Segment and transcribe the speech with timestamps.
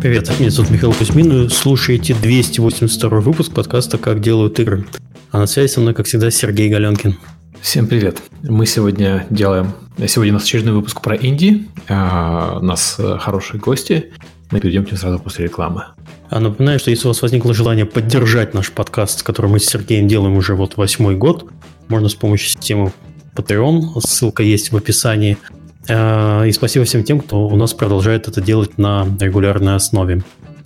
[0.00, 4.86] Привет, меня зовут Михаил Кузьмин, вы слушаете 282 выпуск подкаста «Как делают игры».
[5.30, 7.18] А на связи со мной, как всегда, Сергей Галенкин.
[7.60, 8.22] Всем привет.
[8.42, 9.74] Мы сегодня делаем...
[10.06, 11.66] Сегодня у нас очередной выпуск про инди.
[11.90, 14.06] А, у нас э, хорошие гости.
[14.50, 15.84] Мы перейдем к ним сразу после рекламы.
[16.30, 20.08] А напоминаю, что если у вас возникло желание поддержать наш подкаст, который мы с Сергеем
[20.08, 21.46] делаем уже вот восьмой год,
[21.88, 22.94] можно с помощью системы
[23.36, 25.36] Patreon, ссылка есть в описании–
[25.88, 30.22] и спасибо всем тем, кто у нас продолжает это делать на регулярной основе.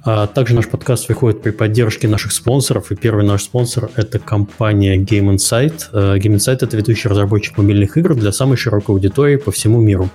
[0.07, 4.99] А также наш подкаст выходит при поддержке наших спонсоров, и первый наш спонсор– это компания
[4.99, 5.87] Game Insight.
[5.93, 10.11] Э, Game Insight– это ведущий разработчик мобильных игр для самой широкой аудитории по всему миру.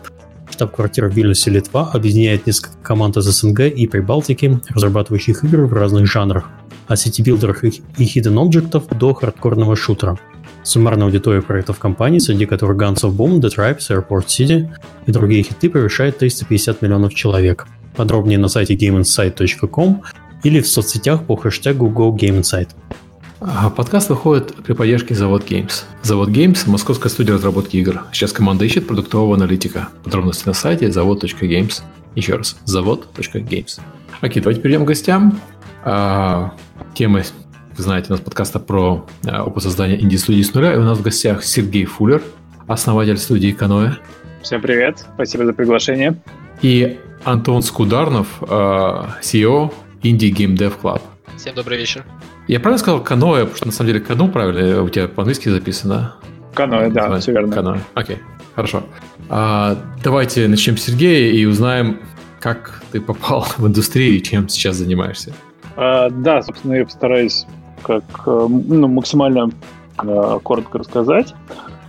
[0.52, 6.05] Штаб-квартира в Вильнюсе, Литва, объединяет несколько команд из СНГ и Прибалтики, разрабатывающих игры в разных
[6.05, 6.49] жанрах,
[6.88, 10.20] от city-builder ов и hidden object ов до хардкорного шутера–
[10.63, 14.70] Суммарная аудитория проектов компании, среди которых Guns of Boom, The Tribes, Airport City
[15.05, 17.68] и другие хиты превышает 350 миллионов человек.
[17.96, 20.02] Подробнее на сайте gameinsight.com
[20.43, 22.70] или в соцсетях по хэштегу GoGameInsight.
[23.76, 25.84] Подкаст выходит при поддержке Завод Games.
[26.04, 28.02] Завод Games– московская студия разработки игр.
[28.12, 29.90] Сейчас команда ищет продуктового аналитика.
[30.04, 31.82] Подробности на сайте завод.games.
[32.15, 33.80] Еще раз, завод.games.
[34.20, 35.40] Окей, давайте перейдем к гостям.
[35.85, 36.54] А,
[36.93, 37.24] темы
[37.80, 40.74] вы знаете, у нас подкаста про э, опыт создания инди-студии с нуля.
[40.74, 42.21] И у нас в гостях Сергей Фуллер,
[42.68, 43.91] основатель студии Каноэ.
[44.41, 46.21] Всем привет, спасибо за приглашение.
[46.62, 48.46] И Антон Скударнов, э,
[49.21, 49.71] CEO
[50.04, 51.02] Indie Game Dev Club.
[51.38, 52.04] Всем добрый вечер.
[52.49, 56.16] Я правильно сказал каноэ, потому что на самом деле кано правильно, у тебя по-английски записано.
[56.55, 57.54] Каноэ, да, все верно.
[57.54, 58.18] Каноэ, окей,
[58.55, 58.84] хорошо.
[59.30, 62.02] А, давайте начнем с Сергея и узнаем,
[62.41, 65.34] как ты попал в индустрию и чем сейчас занимаешься.
[65.78, 67.46] А, да, собственно, я постараюсь
[67.80, 69.52] как э, ну, максимально
[70.02, 71.34] э, коротко рассказать.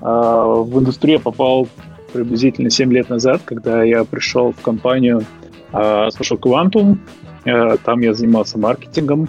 [0.01, 1.69] А, в индустрию я попал
[2.13, 5.23] приблизительно 7 лет назад, когда я пришел в компанию
[5.73, 6.99] а, Social Quantum.
[7.45, 9.29] Э, там я занимался маркетингом.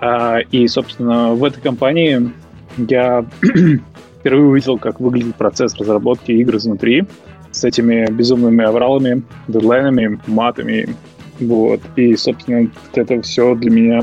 [0.00, 2.30] А, и, собственно, в этой компании
[2.76, 3.24] я
[4.20, 7.04] впервые увидел, как выглядит процесс разработки игр изнутри
[7.50, 10.94] с этими безумными авралами, дедлайнами, матами.
[11.40, 11.80] Вот.
[11.96, 14.02] И, собственно, это все для меня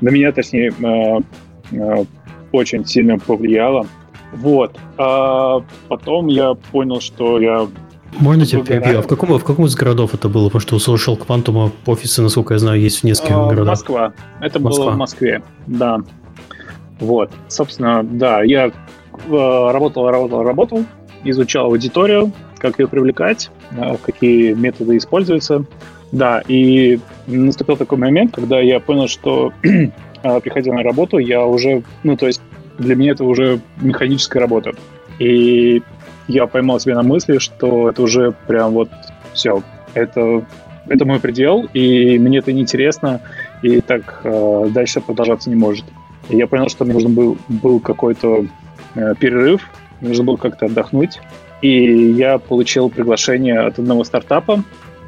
[0.00, 1.20] на меня, точнее, э,
[1.72, 2.04] э,
[2.52, 3.86] очень сильно повлияло.
[4.32, 4.76] Вот.
[4.98, 7.66] А потом я понял, что я
[8.18, 9.00] можно тебя перебью?
[9.00, 10.48] А в каком, в каком из городов это было?
[10.48, 13.68] Потому что у Social Quantum офисы, насколько я знаю, есть в нескольких а, городах.
[13.68, 14.12] Москва.
[14.40, 14.84] Это Москва.
[14.84, 16.00] было в Москве, да.
[16.98, 17.30] Вот.
[17.48, 18.70] Собственно, да, я э,
[19.28, 20.84] работал, работал, работал,
[21.24, 23.50] изучал аудиторию, как ее привлекать,
[24.02, 25.66] какие методы используются.
[26.12, 29.52] Да, и наступил такой момент, когда я понял, что
[30.22, 32.40] а, приходя на работу, я уже, ну, то есть
[32.78, 34.72] для меня это уже механическая работа.
[35.18, 35.82] И
[36.28, 38.90] я поймал себя на мысли, что это уже прям вот
[39.32, 39.62] все,
[39.94, 40.44] это,
[40.86, 43.20] это мой предел, и мне это неинтересно,
[43.62, 45.84] и так э, дальше продолжаться не может.
[46.28, 48.46] И я понял, что мне нужен был, был какой-то
[48.94, 49.68] э, перерыв,
[50.00, 51.20] нужно было как-то отдохнуть.
[51.62, 54.62] И я получил приглашение от одного стартапа,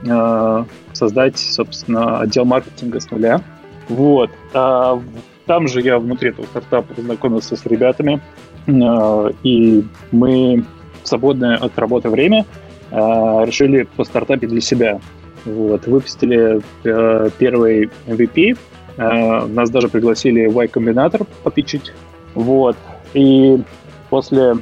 [0.06, 0.64] Э,
[0.98, 3.40] создать, собственно, отдел маркетинга с нуля.
[3.88, 4.30] Вот.
[4.52, 5.00] А
[5.46, 8.20] там же я внутри этого стартапа познакомился с ребятами,
[8.66, 10.64] э, и мы
[11.02, 12.44] в свободное от работы время
[12.90, 15.00] э, решили по стартапе для себя.
[15.44, 15.86] Вот.
[15.86, 18.58] Выпустили первый MVP,
[18.98, 21.92] нас даже пригласили в Y-комбинатор попичить.
[22.34, 22.76] Вот.
[23.14, 23.62] И
[24.10, 24.56] после,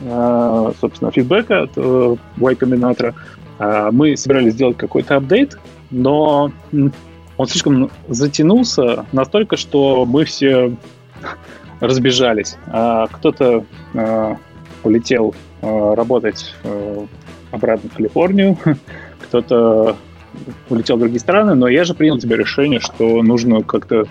[0.00, 3.14] собственно, фидбэка от Y-комбинатора
[3.62, 5.56] а, мы собирались сделать какой-то апдейт,
[5.92, 6.50] но
[7.36, 10.76] он слишком затянулся настолько, что мы все
[11.80, 12.56] разбежались.
[12.66, 13.64] А кто-то
[13.94, 14.36] а,
[14.82, 16.54] улетел работать
[17.52, 18.58] обратно в Калифорнию,
[19.20, 19.96] кто-то
[20.68, 24.06] улетел в другие страны, но я же принял тебе решение, что нужно как-то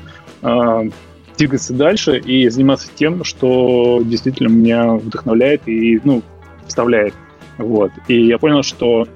[1.38, 6.22] двигаться дальше и заниматься тем, что действительно меня вдохновляет и ну,
[6.67, 7.14] вставляет
[7.58, 7.91] вот.
[8.08, 9.08] И я понял, что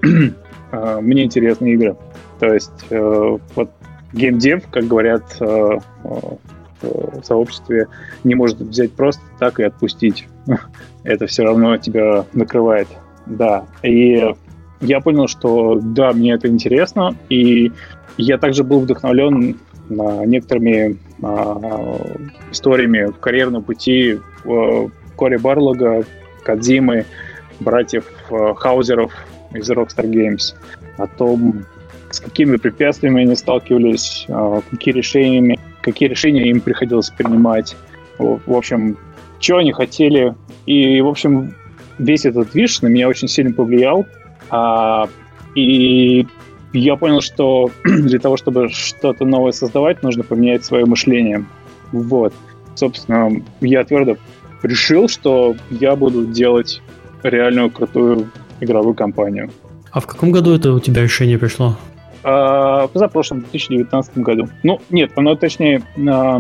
[0.72, 1.96] э, мне интересны игры.
[2.40, 3.72] То есть э, вот
[4.14, 5.78] геймдев, как говорят э,
[6.82, 7.88] в сообществе,
[8.24, 10.28] не может взять просто так и отпустить.
[11.04, 12.88] Это все равно тебя накрывает.
[13.26, 13.66] Да.
[13.84, 14.34] И
[14.82, 17.72] я понял, что да, мне это интересно, и
[18.18, 19.58] я также был вдохновлен
[19.90, 21.98] некоторыми а,
[22.52, 24.20] историями карьерного пути
[25.16, 26.04] Кори Барлога,
[26.44, 27.06] Кадзимы,
[27.60, 29.14] братьев э, Хаузеров
[29.54, 30.56] из Rockstar Games,
[30.98, 31.66] о том,
[32.16, 37.76] с какими препятствиями они сталкивались, э, какие решения, какие решения им приходилось принимать,
[38.18, 38.98] в общем,
[39.40, 40.36] что они хотели.
[40.66, 41.54] И, в общем,
[41.98, 44.06] весь этот движ на меня очень сильно повлиял.
[44.50, 45.08] А,
[45.56, 46.26] и
[46.74, 51.46] я понял, что для того, чтобы что-то новое создавать, нужно поменять свое мышление.
[51.92, 52.34] Вот.
[52.76, 53.32] Собственно,
[53.62, 54.18] я твердо
[54.64, 56.82] решил, что я буду делать
[57.24, 58.30] реальную крутую
[58.60, 59.52] игровую компанию.
[59.92, 61.78] А в каком году это у тебя решение пришло?
[62.28, 64.50] А, в прошлом 2019 году.
[64.64, 66.40] Ну, нет, оно точнее а,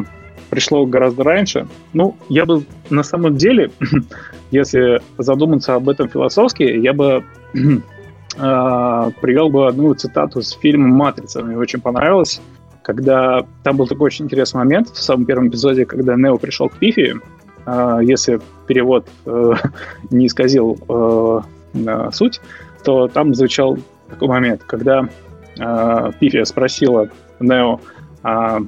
[0.49, 1.67] пришло гораздо раньше.
[1.93, 3.69] Ну, я бы на самом деле,
[4.51, 7.23] если задуматься об этом философски, я бы
[8.39, 11.43] а, привел бы одну цитату с фильма «Матрица».
[11.43, 12.41] Мне очень понравилось,
[12.81, 16.77] когда там был такой очень интересный момент в самом первом эпизоде, когда Нео пришел к
[16.79, 17.13] Пифи,
[17.67, 19.53] а, если перевод э,
[20.09, 22.41] не исказил э, суть,
[22.83, 23.77] то там звучал
[24.09, 25.07] такой момент, когда
[25.59, 27.09] э, Пифи спросила
[27.39, 27.79] Нео,
[28.23, 28.59] а,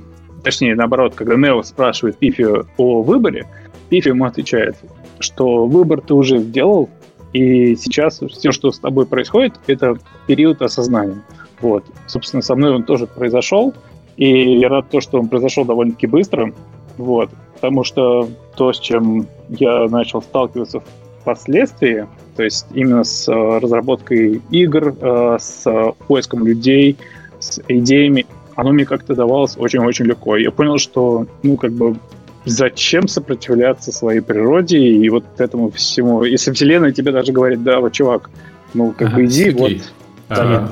[0.44, 2.46] точнее, наоборот, когда Нео спрашивает Пифи
[2.78, 3.48] о выборе,
[3.90, 4.78] Пифи ему отвечает,
[5.20, 6.90] что выбор ты уже сделал,
[7.34, 9.98] и сейчас все, что с тобой происходит, это
[10.28, 11.24] период осознания.
[11.62, 11.84] Вот.
[12.06, 13.74] Собственно, со мной он тоже произошел,
[14.16, 16.54] и я рад то, что он произошел довольно-таки быстро,
[16.98, 20.82] вот, потому что то, с чем я начал сталкиваться
[21.28, 22.08] впоследствии,
[22.38, 26.96] то есть именно с э, разработкой игр, э, с поиском людей,
[27.40, 28.26] с идеями,
[28.56, 30.38] оно мне как-то давалось очень-очень легко.
[30.38, 31.98] Я понял, что, ну, как бы,
[32.46, 36.24] зачем сопротивляться своей природе и вот этому всему.
[36.24, 38.30] Если Вселенная тебе даже говорит, да, вот, чувак,
[38.74, 39.82] ну, как ага, бы иди, Сергей,
[40.30, 40.38] вот.
[40.38, 40.70] А,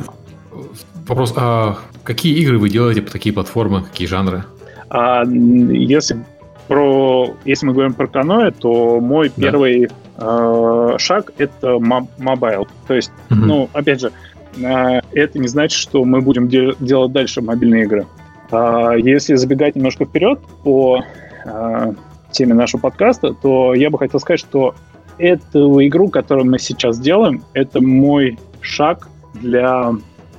[1.06, 4.46] вопрос, а какие игры вы делаете по такие платформы, какие жанры?
[4.90, 6.24] А, если
[6.70, 9.44] про, если мы говорим про каноэ, то мой да.
[9.44, 12.68] первый э, шаг это mobile.
[12.88, 13.40] То есть, угу.
[13.40, 14.12] ну, опять же,
[14.58, 18.06] э, это не значит, что мы будем де- делать дальше мобильные игры.
[18.52, 21.02] А если забегать немножко вперед по
[21.46, 21.94] э,
[22.32, 24.76] теме нашего подкаста, то я бы хотел сказать, что
[25.18, 29.94] эту игру, которую мы сейчас делаем, это мой шаг для,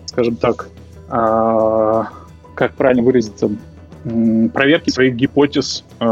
[0.06, 0.68] скажем так,
[1.08, 2.02] э,
[2.54, 3.50] как правильно выразиться,
[4.52, 6.04] проверки своих гипотез, э,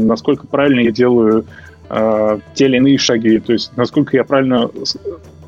[0.00, 1.46] насколько правильно я делаю
[1.90, 4.70] э, те или иные шаги, то есть насколько я правильно...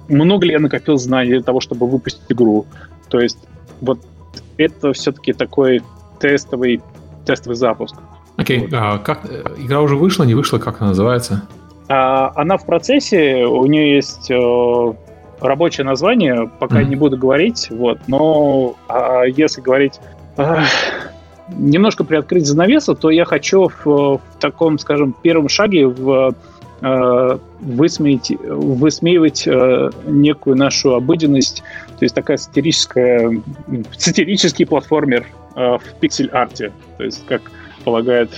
[0.08, 2.66] Много ли я накопил знаний для того, чтобы выпустить игру.
[3.08, 3.38] То есть
[3.81, 4.00] вот
[4.56, 5.82] это все-таки такой
[6.19, 6.82] тестовый,
[7.25, 7.94] тестовый запуск.
[8.37, 8.62] Окей, okay.
[8.62, 8.75] вот.
[8.75, 9.25] а как
[9.56, 11.42] игра уже вышла, не вышла, как она называется?
[11.88, 14.92] А, она в процессе, у нее есть э,
[15.40, 16.88] рабочее название, пока mm-hmm.
[16.88, 20.00] не буду говорить, вот, но а, если говорить
[21.56, 26.35] немножко приоткрыть занавесу, то я хочу в, в таком, скажем, первом шаге в
[26.81, 31.62] э, высмеять, высмеивать э, некую нашу обыденность,
[31.99, 33.41] то есть такая сатирическая,
[33.97, 35.26] сатирический платформер
[35.56, 37.43] э, в пиксель-арте, то есть как
[37.85, 38.31] полагает,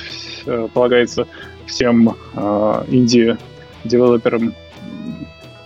[0.46, 1.26] э, полагается
[1.66, 4.54] всем э, инди-девелоперам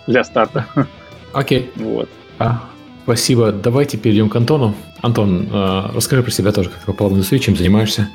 [0.07, 0.65] для старта.
[1.33, 1.71] Окей.
[1.75, 1.83] Okay.
[1.83, 2.09] Вот.
[2.39, 2.63] А,
[3.07, 3.53] спасибо.
[3.53, 4.75] Давайте перейдем к Антону.
[5.01, 8.09] Антон, э, расскажи про себя тоже, как ты попал в индустрию, чем занимаешься.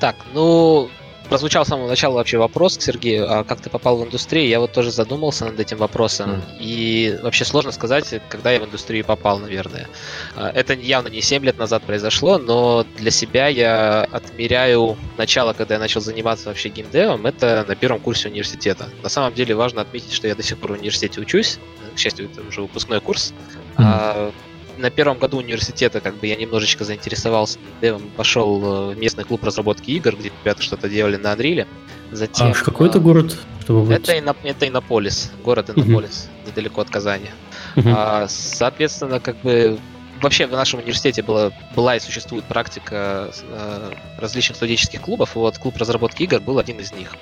[0.00, 0.90] Так, ну,
[1.28, 4.48] прозвучал с самого начала вообще вопрос к Сергею, а как ты попал в индустрию?
[4.48, 6.30] Я вот тоже задумался над этим вопросом.
[6.30, 6.42] Mm.
[6.58, 9.86] И вообще сложно сказать, когда я в индустрию попал, наверное.
[10.34, 15.74] А, это явно не 7 лет назад произошло, но для себя я отмеряю начало, когда
[15.74, 18.88] я начал заниматься вообще геймдевом, это на первом курсе университета.
[19.04, 21.60] На самом деле важно отметить, что я до сих пор в университете учусь.
[21.94, 23.32] К счастью, это уже выпускной курс.
[23.76, 23.84] Mm.
[23.84, 24.32] А,
[24.78, 29.90] на первом году университета как бы я немножечко заинтересовался девом, пошел в местный клуб разработки
[29.90, 31.66] игр, где ребята что-то делали на Unreal.
[32.10, 33.36] Затем, а какой это город?
[33.60, 36.50] Чтобы это, Ино, это Иннополис, город Иннополис, угу.
[36.50, 37.30] недалеко от Казани.
[37.76, 37.88] Угу.
[37.88, 39.78] А, соответственно, как бы
[40.20, 45.76] вообще в нашем университете была, была и существует практика э, различных студенческих клубов, вот клуб
[45.76, 47.14] разработки игр был один из них.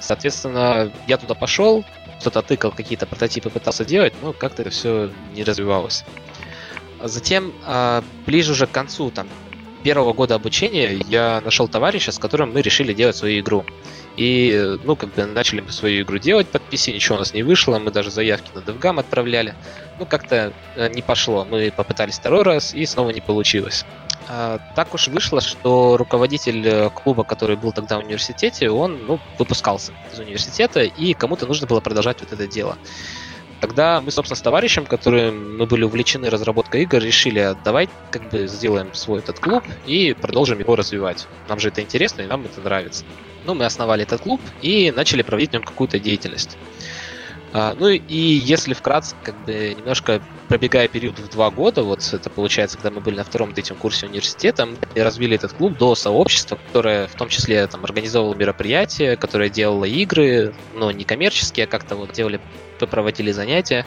[0.00, 1.84] Соответственно, я туда пошел,
[2.20, 6.04] кто-то тыкал, какие-то прототипы пытался делать, но как-то это все не развивалось.
[7.02, 9.28] Затем, а, ближе уже к концу там,
[9.82, 13.64] первого года обучения, я нашел товарища, с которым мы решили делать свою игру.
[14.16, 17.42] И, ну, как бы начали мы свою игру делать под PC, ничего у нас не
[17.42, 19.54] вышло, мы даже заявки на DevGam отправляли.
[19.98, 21.46] Ну, как-то э, не пошло.
[21.48, 23.86] Мы попытались второй раз, и снова не получилось.
[24.32, 29.18] А, так уж вышло, что руководитель э, клуба, который был тогда в университете, он, ну,
[29.36, 32.76] выпускался из университета, и кому-то нужно было продолжать вот это дело.
[33.60, 38.22] Тогда мы, собственно, с товарищем, которые мы были увлечены разработкой игр, решили, «А давай как
[38.30, 41.26] бы сделаем свой этот клуб и продолжим его развивать.
[41.48, 43.04] Нам же это интересно и нам это нравится.
[43.44, 46.56] Ну, мы основали этот клуб и начали проводить в нем какую-то деятельность.
[47.52, 52.30] А, ну и если вкратце, как бы немножко пробегая период в два года, вот это
[52.30, 56.56] получается, когда мы были на втором третьем курсе университета, мы развили этот клуб до сообщества,
[56.56, 61.96] которое в том числе там организовывало мероприятия, которое делало игры, но не коммерческие, а как-то
[61.96, 62.40] вот делали,
[62.78, 63.84] проводили занятия.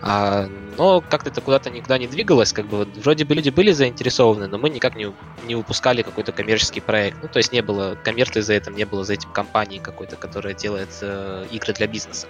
[0.00, 4.46] А, но как-то это куда-то никуда не двигалось, как бы вроде бы люди были заинтересованы,
[4.46, 7.22] но мы никак не, не выпускали какой-то коммерческий проект.
[7.22, 10.54] Ну, то есть не было коммерции за этим, не было за этим компании какой-то, которая
[10.54, 12.28] делает э, игры для бизнеса.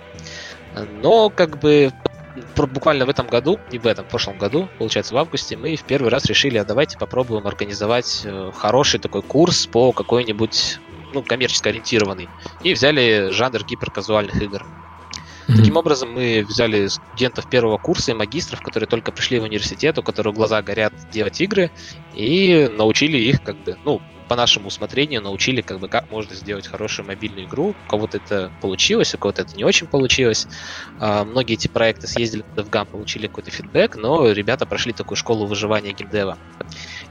[1.03, 1.93] Но как бы
[2.57, 5.85] буквально в этом году, не в этом, в прошлом году, получается, в августе, мы в
[5.85, 10.79] первый раз решили, а давайте попробуем организовать э, хороший такой курс по какой-нибудь
[11.15, 12.29] ну, коммерчески ориентированный.
[12.63, 14.63] И взяли жанр гиперказуальных игр.
[15.49, 15.57] Mm-hmm.
[15.57, 20.03] Таким образом, мы взяли студентов первого курса и магистров, которые только пришли в университет, у
[20.03, 21.71] которых глаза горят делать игры,
[22.15, 26.67] и научили их как бы, ну, по нашему усмотрению научили, как бы, как можно сделать
[26.67, 27.71] хорошую мобильную игру.
[27.71, 30.49] У кого-то это получилось, у кого-то это не очень получилось.
[30.99, 35.47] А, многие эти проекты съездили в DevGam, получили какой-то фидбэк, но ребята прошли такую школу
[35.47, 36.39] выживания геймдева.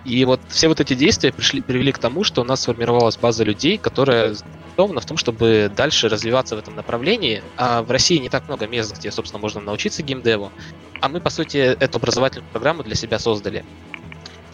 [0.04, 3.44] И вот все вот эти действия пришли, привели к тому, что у нас сформировалась база
[3.44, 7.44] людей, которая заинтересована в том, чтобы дальше развиваться в этом направлении.
[7.56, 10.54] А в России не так много мест, где, собственно, можно научиться геймдеву.
[11.02, 13.66] А мы, по сути, эту образовательную программу для себя создали.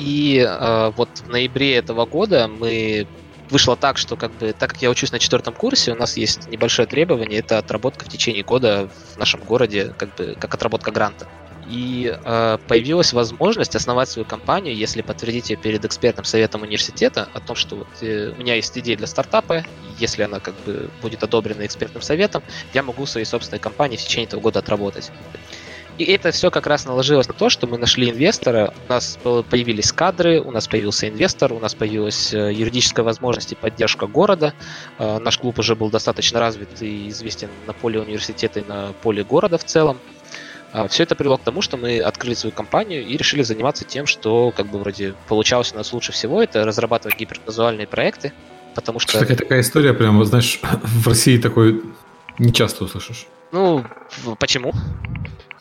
[0.01, 3.07] И э, вот в ноябре этого года мы
[3.51, 6.47] вышло так, что как бы, так как я учусь на четвертом курсе, у нас есть
[6.47, 11.27] небольшое требование, это отработка в течение года в нашем городе, как бы как отработка гранта.
[11.67, 17.55] И э, появилась возможность основать свою компанию, если подтвердите перед экспертным советом университета о том,
[17.55, 19.63] что вот э, у меня есть идея для стартапа,
[19.99, 22.41] если она как бы будет одобрена экспертным советом,
[22.73, 25.11] я могу своей собственной компании в течение этого года отработать.
[25.97, 29.19] И это все как раз наложилось на то, что мы нашли инвестора, у нас
[29.49, 34.53] появились кадры, у нас появился инвестор, у нас появилась э, юридическая возможность и поддержка города.
[34.97, 39.23] Э, наш клуб уже был достаточно развит и известен на поле университета и на поле
[39.23, 39.97] города в целом.
[40.73, 44.05] А, Все это привело к тому, что мы открыли свою компанию и решили заниматься тем,
[44.05, 48.31] что как бы вроде получалось у нас лучше всего, это разрабатывать гиперказуальные проекты,
[48.73, 49.19] потому что...
[49.19, 51.81] Такая, такая история, прям, знаешь, в России такой
[52.39, 53.27] не часто услышишь.
[53.51, 53.85] Ну,
[54.39, 54.71] почему?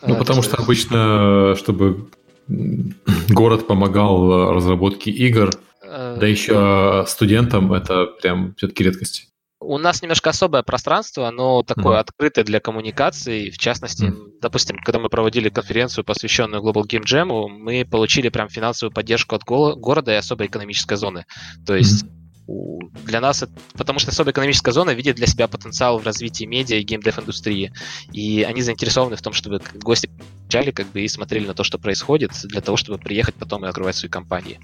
[0.03, 2.09] Ну, потому что обычно, чтобы
[3.29, 5.51] город помогал разработке игр,
[5.83, 9.31] э, да еще студентам, это прям все-таки редкость.
[9.63, 12.01] У нас немножко особое пространство, оно такое mm.
[12.01, 13.51] открытое для коммуникации.
[13.51, 14.39] В частности, mm.
[14.41, 19.45] допустим, когда мы проводили конференцию, посвященную Global Game Jam, мы получили прям финансовую поддержку от
[19.45, 21.27] города и особой экономической зоны.
[21.67, 22.09] То есть mm.
[23.05, 26.83] Для нас, потому что особая экономическая зона видит для себя потенциал в развитии медиа и
[26.83, 27.73] геймдев индустрии.
[28.13, 30.11] И они заинтересованы в том, чтобы гости
[30.49, 33.69] приезжали как бы и смотрели на то, что происходит, для того, чтобы приехать потом и
[33.69, 34.61] открывать свои компании.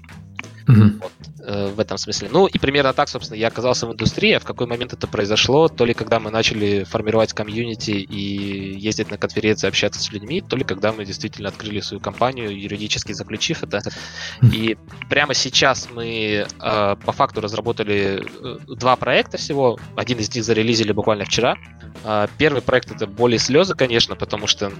[0.67, 0.99] Mm-hmm.
[1.01, 1.11] Вот,
[1.45, 2.29] э, в этом смысле.
[2.31, 4.33] Ну и примерно так, собственно, я оказался в индустрии.
[4.33, 5.69] А в какой момент это произошло?
[5.69, 10.57] То ли когда мы начали формировать комьюнити и ездить на конференции, общаться с людьми, то
[10.57, 13.77] ли когда мы действительно открыли свою компанию, юридически заключив это.
[13.77, 14.55] Mm-hmm.
[14.55, 14.77] И
[15.09, 19.79] прямо сейчас мы э, по факту разработали э, два проекта всего.
[19.95, 21.55] Один из них зарелизили буквально вчера.
[22.03, 24.71] Э, первый проект это более слезы, конечно, потому что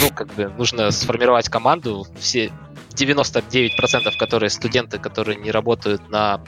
[0.00, 2.06] ну, как бы нужно сформировать команду.
[2.18, 2.52] Все
[2.94, 6.40] 99%, которые студенты, которые не работают на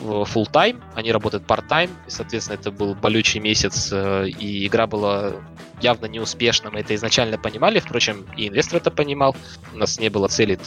[0.00, 5.32] full time, они работают part-time, и, соответственно, это был болючий месяц, э, и игра была
[5.80, 9.36] явно неуспешна, мы это изначально понимали, впрочем, и инвестор это понимал,
[9.72, 10.58] у нас не было цели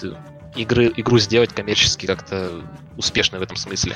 [0.56, 2.64] игры, игру сделать коммерчески как-то
[2.98, 3.96] успешной в этом смысле.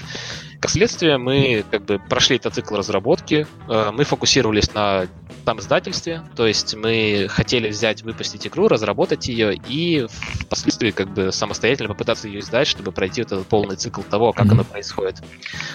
[0.59, 5.07] Как следствие, мы как бы прошли этот цикл разработки, э, мы фокусировались на
[5.45, 10.07] там издательстве, то есть мы хотели взять, выпустить игру, разработать ее и
[10.41, 14.47] впоследствии как бы самостоятельно попытаться ее издать, чтобы пройти вот этот полный цикл того, как
[14.47, 14.51] mm-hmm.
[14.51, 15.17] оно происходит.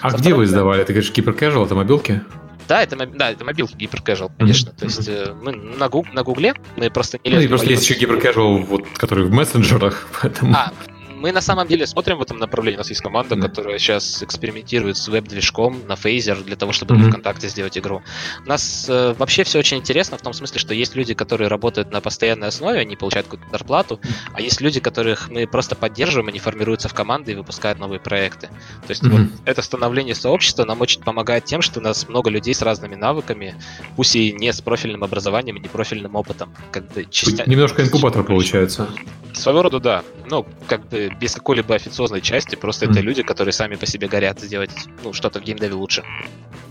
[0.01, 0.83] А Со где вы издавали?
[0.83, 2.21] Ты говоришь, Casual, это мобилки?
[2.67, 4.69] Да, это, да, это мобилки Casual, конечно.
[4.69, 4.79] Mm-hmm.
[4.79, 7.89] То есть э, мы на, гуг, на гугле, мы просто не Ну и просто есть
[7.89, 10.53] еще Casual, вот, который в мессенджерах, поэтому...
[10.55, 10.71] А,
[11.15, 12.77] мы на самом деле смотрим в этом направлении.
[12.77, 13.41] У нас есть команда, mm-hmm.
[13.41, 17.09] которая сейчас экспериментирует с веб-движком на Phaser для того, чтобы mm-hmm.
[17.09, 18.03] ВКонтакте сделать игру.
[18.43, 21.91] У нас э, вообще все очень интересно в том смысле, что есть люди, которые работают
[21.91, 23.99] на постоянной основе, они получают какую-то зарплату,
[24.33, 28.47] а есть люди, которых мы просто поддерживаем, они формируются в команды и выпускают новые проекты.
[28.47, 29.09] То есть mm-hmm.
[29.09, 32.95] вот это становление сообщества нам очень помогает тем, что у нас много людей с разными
[32.95, 33.55] навыками,
[33.95, 36.53] пусть и не с профильным образованием, не профильным опытом.
[36.71, 37.49] Как бы частя...
[37.49, 38.89] Немножко инкубатор получается.
[39.33, 40.03] Своего рода, да.
[40.29, 42.91] Ну, как бы без какой-либо официозной части, просто mm-hmm.
[42.91, 44.71] это люди, которые сами по себе горят сделать
[45.03, 46.03] ну, что-то в геймдеве лучше.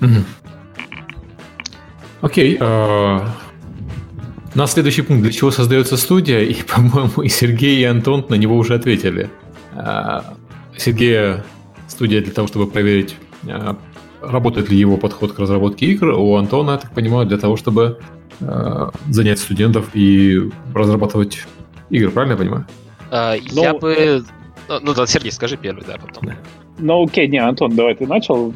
[0.00, 0.24] Mm-hmm.
[2.24, 2.56] Окей.
[2.56, 3.28] Uh,
[4.54, 8.56] на следующий пункт, для чего создается студия, и, по-моему, и Сергей, и Антон на него
[8.56, 9.28] уже ответили.
[9.74, 10.24] Uh,
[10.76, 11.42] Сергей
[11.86, 13.76] студия для того, чтобы проверить, uh,
[14.22, 16.12] работает ли его подход к разработке игр.
[16.12, 18.00] У Антона, я так понимаю, для того, чтобы
[19.08, 21.46] занять студентов и разрабатывать
[21.90, 22.66] игры, правильно я понимаю?
[23.14, 23.62] Uh, Но...
[23.62, 24.24] Я бы
[24.68, 26.30] ну, ну да, Сергей, скажи первый, да, потом.
[26.78, 28.52] Ну окей, не, Антон, давай ты начал.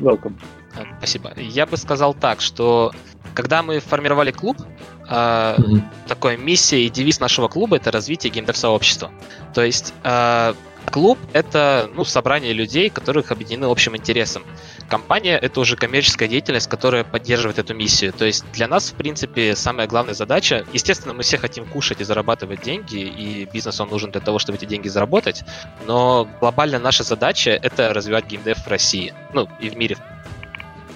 [0.00, 0.34] Welcome.
[0.74, 1.32] А, спасибо.
[1.36, 2.92] Я бы сказал так, что
[3.34, 5.80] когда мы формировали клуб, э, mm-hmm.
[6.08, 9.10] такой миссия и девиз нашего клуба это развитие геймдев-сообщества.
[9.54, 10.54] То есть э,
[10.90, 14.44] клуб это ну, собрание людей, которых объединены общим интересом.
[14.88, 18.12] Компания это уже коммерческая деятельность, которая поддерживает эту миссию.
[18.12, 22.04] То есть для нас, в принципе, самая главная задача, естественно, мы все хотим кушать и
[22.04, 25.44] зарабатывать деньги, и бизнес он нужен для того, чтобы эти деньги заработать,
[25.86, 29.96] но глобально наша задача это развивать геймдев в России, ну и в мире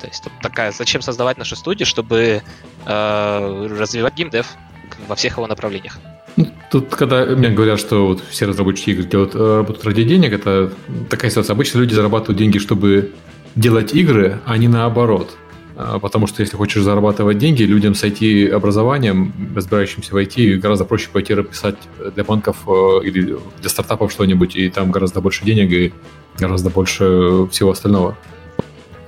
[0.01, 2.43] то есть такая, зачем создавать нашу студию, чтобы
[2.87, 4.57] э, развивать геймдев
[5.07, 5.99] во всех его направлениях.
[6.37, 10.33] Ну, тут, когда мне говорят, что вот все разработчики игр делают, э, работают ради денег,
[10.33, 10.73] это
[11.09, 11.55] такая ситуация.
[11.55, 13.13] Обычно люди зарабатывают деньги, чтобы
[13.57, 15.37] делать игры, а не наоборот.
[15.77, 21.09] А, потому что если хочешь зарабатывать деньги, людям с IT-образованием, разбирающимся в IT, гораздо проще
[21.11, 21.77] пойти написать
[22.15, 25.93] для банков э, или для стартапов что-нибудь, и там гораздо больше денег и
[26.39, 28.17] гораздо больше всего остального.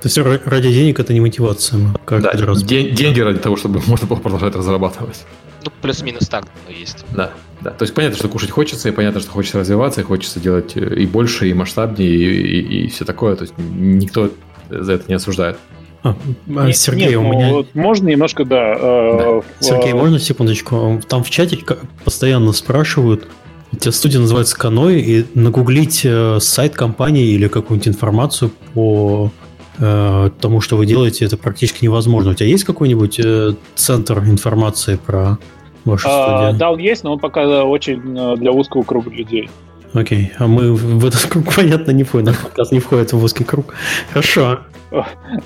[0.01, 1.79] То есть ради денег это не мотивация.
[2.05, 5.25] Как да, ден- деньги ради того, чтобы можно было продолжать разрабатывать.
[5.65, 7.05] Ну, плюс-минус так ну, есть.
[7.11, 7.71] Да, да.
[7.71, 10.95] То есть понятно, что кушать хочется, и понятно, что хочется развиваться, и хочется делать э,
[10.95, 13.37] и больше, и масштабнее, и, и, и все такое.
[13.37, 14.31] То есть никто
[14.69, 15.59] за это не осуждает.
[16.03, 16.17] А,
[16.47, 17.67] нет, Сергей, нет, у ну, меня...
[17.75, 18.75] Можно немножко, да.
[18.75, 19.43] Э, да.
[19.61, 21.01] Сергей, можно секундочку?
[21.09, 21.59] Там в чате
[22.05, 23.29] постоянно спрашивают,
[23.73, 29.31] у тебя студия называется Каной, и нагуглить э, сайт компании или какую-нибудь информацию по
[29.79, 32.33] э, тому, что вы делаете, это практически невозможно.
[32.33, 35.39] У тебя есть какой-нибудь э, центр информации про
[35.85, 36.59] вашу а, студию?
[36.59, 39.49] Да, он есть, но он пока очень э, для узкого круга людей.
[39.95, 42.27] Окей, а мы в этот круг, понятно, не входим.
[42.27, 43.75] Наш подкаст не входит в узкий круг.
[44.11, 44.61] Хорошо.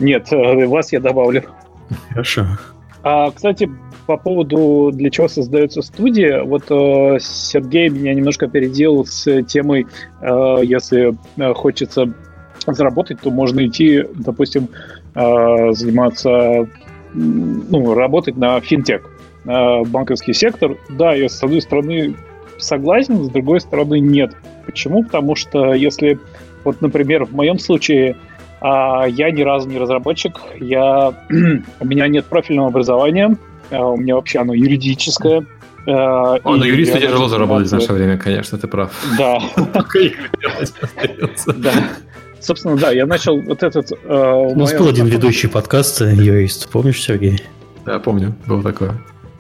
[0.00, 1.45] Нет, вас я добавлю.
[2.11, 2.47] Хорошо.
[3.02, 3.71] А, кстати,
[4.06, 9.87] по поводу для чего создается студия, вот э, Сергей меня немножко опередил с темой,
[10.21, 11.16] э, если
[11.54, 12.12] хочется
[12.75, 14.68] заработать, то можно идти, допустим,
[15.14, 16.68] э, заниматься,
[17.14, 19.08] ну, работать на финтех,
[19.44, 20.76] на банковский сектор.
[20.90, 22.16] Да, я с одной стороны
[22.59, 24.35] согласен, с другой стороны нет.
[24.64, 25.05] Почему?
[25.05, 26.18] Потому что если,
[26.64, 28.16] вот, например, в моем случае
[28.61, 31.12] а, я ни разу не разработчик, я,
[31.81, 33.37] у меня нет профильного образования,
[33.70, 35.46] а, у меня вообще оно юридическое.
[35.87, 38.90] А, О, но юристу тяжело заработать в наше время, конечно, ты прав.
[39.18, 39.38] Да.
[41.57, 41.72] Да.
[42.40, 43.90] Собственно, да, я начал вот этот...
[44.05, 47.40] Э, У нас был один ведущий подкаст юрист, помнишь, Сергей?
[47.85, 48.94] Да, помню, было такое.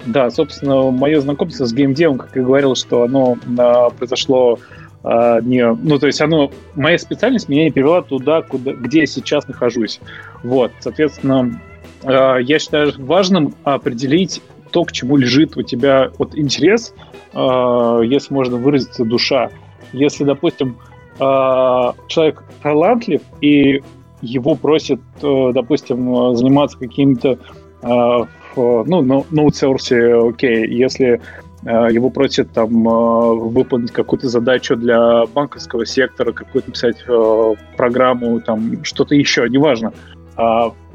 [0.06, 4.58] Да, собственно, мое знакомство с геймдевом, как я говорил, что оно а, произошло
[5.02, 5.64] а, не...
[5.66, 6.50] Ну, то есть оно...
[6.74, 10.00] Моя специальность меня не привела туда, куда, где я сейчас нахожусь.
[10.42, 11.60] Вот, соответственно,
[12.04, 16.94] а, я считаю важным определить то, к чему лежит у тебя вот интерес,
[17.34, 19.50] а, если можно выразиться, душа.
[19.92, 20.78] Если, допустим,
[21.18, 23.82] человек талантлив, и
[24.22, 27.38] его просят, э, допустим, заниматься какими-то
[27.82, 28.26] а,
[28.56, 31.20] ну, на аутсорсе, окей, если
[31.64, 38.82] а, его просят там выполнить какую-то задачу для банковского сектора, какую-то написать э, программу, там
[38.82, 39.92] что-то еще, неважно,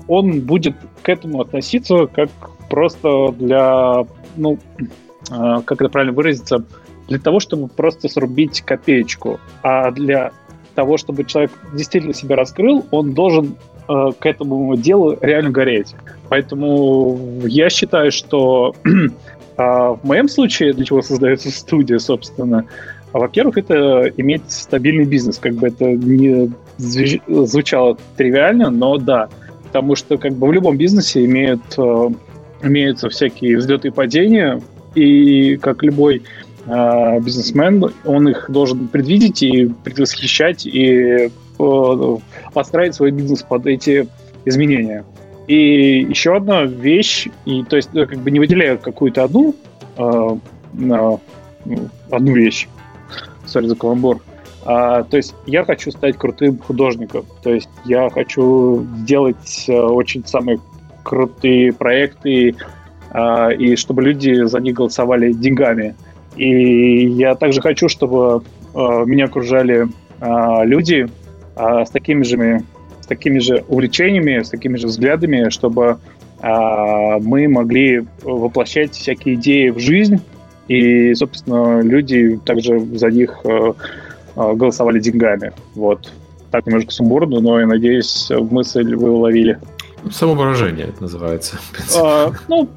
[0.07, 2.29] он будет к этому относиться как
[2.69, 4.05] просто для,
[4.35, 4.59] ну,
[5.29, 6.65] как это правильно выразиться,
[7.11, 9.39] для того, чтобы просто срубить копеечку.
[9.63, 10.31] А для
[10.75, 13.57] того, чтобы человек действительно себя раскрыл, он должен
[13.89, 15.93] э, к этому делу реально гореть.
[16.29, 18.89] Поэтому я считаю, что э,
[19.57, 22.65] в моем случае, для чего создается студия, собственно,
[23.11, 25.37] во-первых, это иметь стабильный бизнес.
[25.37, 29.27] Как бы это не звучало тривиально, но да.
[29.63, 32.09] Потому что как бы в любом бизнесе имеют, э,
[32.63, 34.61] имеются всякие взлеты и падения,
[34.95, 36.23] и как любой
[36.65, 42.17] бизнесмен, он их должен предвидеть и предвосхищать, и э,
[42.53, 44.07] подстраивать свой бизнес под эти
[44.45, 45.03] изменения.
[45.47, 49.55] И еще одна вещь, и, то есть как бы не выделяю какую-то одну,
[49.97, 50.37] э,
[50.79, 51.17] э,
[52.11, 52.67] одну вещь,
[53.45, 54.21] сори за каламбур,
[54.63, 60.25] а, то есть я хочу стать крутым художником, то есть я хочу делать э, очень
[60.25, 60.59] самые
[61.03, 62.55] крутые проекты,
[63.11, 65.95] э, и чтобы люди за них голосовали деньгами.
[66.41, 68.41] И я также хочу, чтобы
[68.73, 69.87] э, меня окружали
[70.19, 71.07] э, люди
[71.55, 72.63] э, с такими же
[72.99, 75.97] с такими же увлечениями, с такими же взглядами, чтобы
[76.41, 80.19] мы могли воплощать всякие идеи в жизнь,
[80.67, 83.45] и, собственно, люди также за них
[84.35, 85.51] голосовали деньгами.
[85.75, 86.11] Вот.
[86.49, 89.59] Так немножко сумбурно, но я надеюсь, мысль вы уловили.
[90.09, 91.59] Самовыражение это называется.
[91.95, 92.67] А, ну,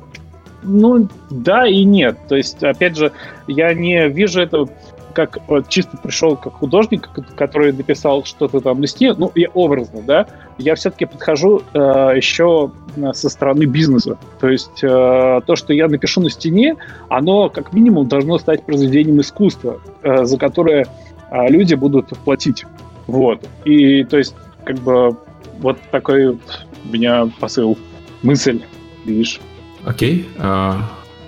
[0.64, 2.18] ну, да и нет.
[2.28, 3.12] То есть, опять же,
[3.46, 4.66] я не вижу это...
[5.12, 10.02] как вот, чисто пришел как художник, который написал что-то там на стене, ну, я образно,
[10.02, 10.26] да,
[10.58, 11.78] я все-таки подхожу э,
[12.16, 12.70] еще
[13.12, 14.18] со стороны бизнеса.
[14.40, 16.76] То есть э, то, что я напишу на стене,
[17.08, 20.86] оно как минимум должно стать произведением искусства, э, за которое
[21.30, 22.64] э, люди будут платить.
[23.06, 23.40] Вот.
[23.64, 25.16] И то есть как бы
[25.60, 26.38] вот такой у
[26.84, 27.76] меня посыл,
[28.22, 28.62] мысль,
[29.04, 29.40] видишь.
[29.86, 30.28] Окей.
[30.36, 30.82] Uh,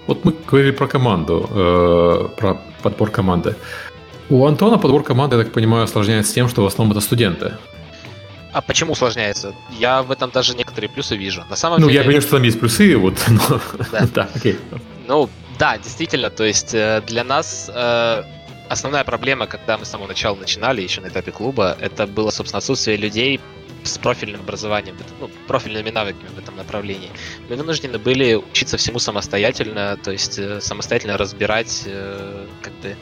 [0.06, 3.54] вот мы говорили про команду, uh, про подбор команды.
[4.28, 7.52] У Антона подбор команды, я так понимаю, осложняется тем, что в основном это студенты.
[8.52, 9.54] А почему усложняется?
[9.78, 11.44] Я в этом даже некоторые плюсы вижу.
[11.50, 11.98] На самом ну, деле...
[11.98, 13.60] я понимаю, что там есть плюсы, вот, но...
[13.92, 14.06] Да.
[14.14, 14.58] да, окей.
[15.06, 18.22] Ну, да, действительно, то есть э, для нас э,
[18.68, 22.58] основная проблема, когда мы с самого начала начинали, еще на этапе клуба, это было, собственно,
[22.58, 23.40] отсутствие людей
[23.86, 27.10] с профильным образованием, ну, профильными навыками в этом направлении.
[27.48, 32.96] Мы вынуждены были учиться всему самостоятельно, то есть э, самостоятельно разбирать, э, как бы,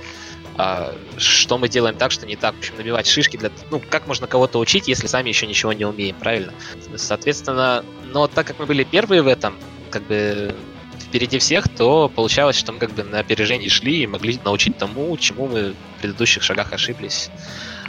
[0.56, 2.54] а, что мы делаем так, что не так.
[2.54, 3.50] В общем, набивать шишки для...
[3.70, 6.52] Ну, как можно кого-то учить, если сами еще ничего не умеем, правильно?
[6.96, 9.56] Соответственно, но так как мы были первые в этом,
[9.90, 10.54] как бы
[11.00, 15.16] впереди всех, то получалось, что мы как бы на опережении шли и могли научить тому,
[15.16, 17.30] чему мы в предыдущих шагах ошиблись.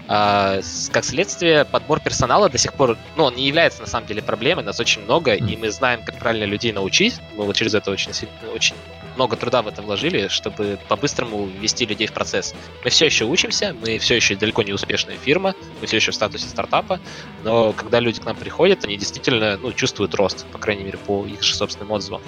[0.08, 0.60] А,
[0.92, 4.64] как следствие, подбор персонала до сих пор, ну, он не является на самом деле проблемой,
[4.64, 7.20] нас очень много, и мы знаем, как правильно людей научить.
[7.36, 8.12] Мы вот через это очень,
[8.54, 8.76] очень
[9.16, 12.54] много труда в это вложили, чтобы по-быстрому ввести людей в процесс.
[12.84, 16.16] Мы все еще учимся, мы все еще далеко не успешная фирма, мы все еще в
[16.16, 17.00] статусе стартапа,
[17.44, 21.26] но когда люди к нам приходят, они действительно ну, чувствуют рост, по крайней мере, по
[21.26, 22.22] их собственным отзывам.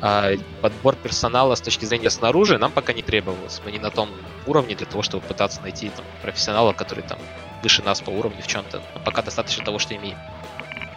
[0.00, 3.60] А подбор персонала с точки зрения снаружи нам пока не требовалось.
[3.64, 4.08] Мы не на том
[4.46, 7.18] уровне для того, чтобы пытаться найти там, профессионала, который там
[7.62, 8.82] выше нас по уровню в чем-то.
[8.94, 10.18] Но пока достаточно того, что имеем.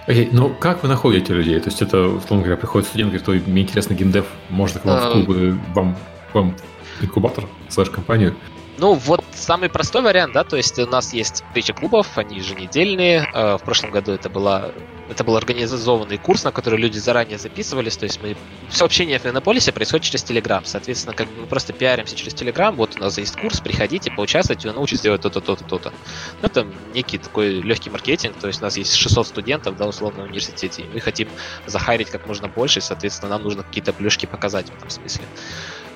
[0.08, 1.60] Окей, okay, ну как вы находите людей?
[1.60, 5.00] То есть это, условно говоря, приходит студент, говорит, ой, мне интересно геймдев, можно к вам
[5.00, 5.98] в а, клубы, вам,
[6.34, 6.56] вам
[7.02, 8.36] инкубатор, слэш-компанию?
[8.78, 13.30] Ну, вот самый простой вариант, да, то есть у нас есть встречи клубов, они еженедельные.
[13.34, 14.72] А, в прошлом году это была
[15.10, 17.96] это был организованный курс, на который люди заранее записывались.
[17.98, 18.36] То есть мы
[18.70, 20.62] все общение в Иннополисе происходит через Telegram.
[20.64, 22.72] Соответственно, как мы просто пиаримся через Telegram.
[22.72, 25.94] Вот у нас есть курс, приходите, поучаствуйте, вы научитесь делать то-то, то-то, то-то.
[26.42, 28.36] Ну, это некий такой легкий маркетинг.
[28.40, 30.84] То есть у нас есть 600 студентов, да, условно, в университете.
[30.84, 31.30] И мы хотим
[31.68, 35.26] захайрить как можно больше, и, соответственно, нам нужно какие-то плюшки показать в этом смысле.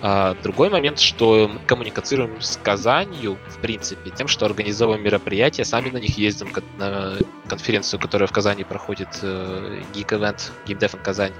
[0.01, 5.89] А, другой момент, что мы коммуницируем с Казанью, в принципе, тем, что организовываем мероприятия, сами
[5.89, 7.17] на них ездим на
[7.49, 11.33] конференцию, которая в Казани проходит, э, Geek Event, Game Dev Казань.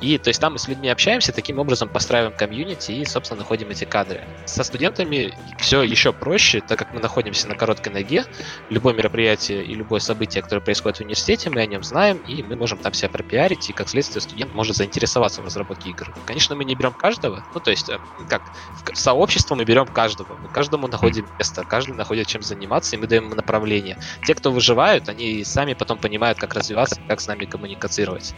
[0.00, 3.68] И то есть там мы с людьми общаемся, таким образом постраиваем комьюнити и, собственно, находим
[3.68, 4.24] эти кадры.
[4.46, 8.24] Со студентами все еще проще, так как мы находимся на короткой ноге.
[8.70, 12.56] Любое мероприятие и любое событие, которое происходит в университете, мы о нем знаем, и мы
[12.56, 16.14] можем там себя пропиарить, и как следствие студент может заинтересоваться в разработке игр.
[16.24, 20.36] Конечно, мы не берем каждого, ну то есть э, как в сообщество мы берем каждого,
[20.36, 23.96] мы каждому находим место, каждый находит чем заниматься, и мы даем направление.
[24.22, 28.34] Те, кто выживают, они сами потом понимают, как развиваться, как с нами коммуницировать.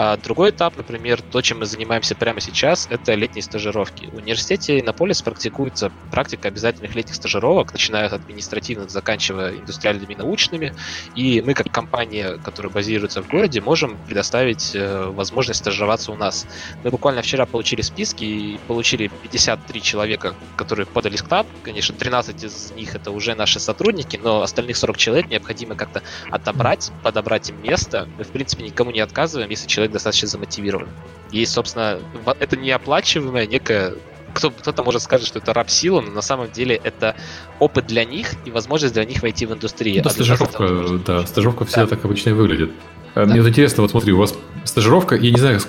[0.00, 4.06] А другой этап, например, то, чем мы занимаемся прямо сейчас, это летние стажировки.
[4.06, 10.72] В университете Иннополис практикуется практика обязательных летних стажировок, начиная от административных, заканчивая индустриальными научными.
[11.16, 16.46] И мы, как компания, которая базируется в городе, можем предоставить э, возможность стажироваться у нас.
[16.84, 21.44] Мы буквально вчера получили списки и получили 53 человека, которые подались к нам.
[21.64, 26.92] Конечно, 13 из них это уже наши сотрудники, но остальных 40 человек необходимо как-то отобрать,
[27.02, 28.08] подобрать им место.
[28.16, 30.88] Мы, в принципе, никому не отказываем, если человек достаточно замотивирован.
[31.30, 31.98] И, собственно,
[32.40, 33.94] это неоплачиваемая некая
[34.34, 37.16] кто, кто-то может сказать, что это раб сила, но на самом деле это
[37.58, 40.02] опыт для них и возможность для них войти в индустрию.
[40.02, 41.96] Да, а стажировка, да, стажировка всегда да.
[41.96, 42.70] так обычно и выглядит.
[43.14, 43.24] Да.
[43.24, 45.60] Мне вот интересно, вот смотри, у вас стажировка, я не знаю,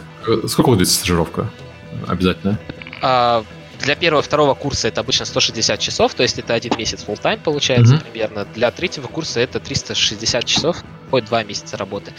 [0.47, 1.49] сколько длится стажировка
[2.08, 2.60] обязательно?
[3.01, 3.43] А,
[3.80, 7.39] для первого второго курса это обычно 160 часов, то есть это один месяц full time
[7.42, 8.12] получается mm-hmm.
[8.12, 8.46] примерно.
[8.46, 12.13] Для третьего курса это 360 часов, хоть два месяца работы.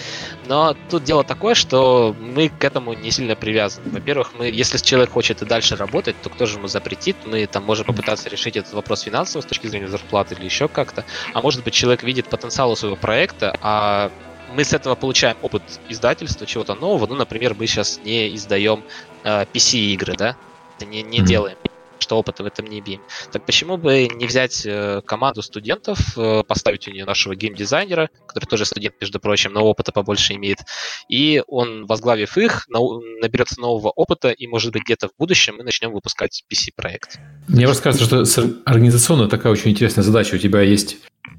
[0.46, 3.90] Но тут дело такое, что мы к этому не сильно привязаны.
[3.90, 7.16] Во-первых, мы, если человек хочет и дальше работать, то кто же ему запретит?
[7.26, 11.04] Мы там можем попытаться решить этот вопрос финансово с точки зрения зарплаты или еще как-то.
[11.34, 14.10] А может быть, человек видит потенциал у своего проекта, а
[14.54, 17.06] мы с этого получаем опыт издательства, чего-то нового.
[17.06, 18.82] Ну, например, мы сейчас не издаем
[19.24, 20.36] э, PC-игры, да,
[20.80, 21.24] это не, не mm-hmm.
[21.24, 21.56] делаем,
[21.98, 23.00] что опыта в этом не имеем.
[23.30, 28.46] Так почему бы не взять э, команду студентов, э, поставить у нее нашего геймдизайнера, который
[28.46, 30.60] тоже студент, между прочим, но опыта побольше имеет,
[31.08, 35.92] и он, возглавив их, наберется нового опыта, и, может быть, где-то в будущем мы начнем
[35.92, 37.18] выпускать PC-проект.
[37.48, 40.34] Мне просто кажется, что организационно такая очень интересная задача.
[40.34, 40.96] У тебя есть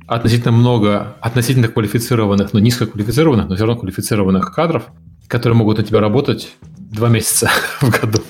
[0.08, 4.86] относительно много относительно квалифицированных, но низкоквалифицированных, но все равно квалифицированных кадров,
[5.28, 6.52] которые могут на тебя работать
[6.92, 7.50] два месяца
[7.82, 8.22] в году.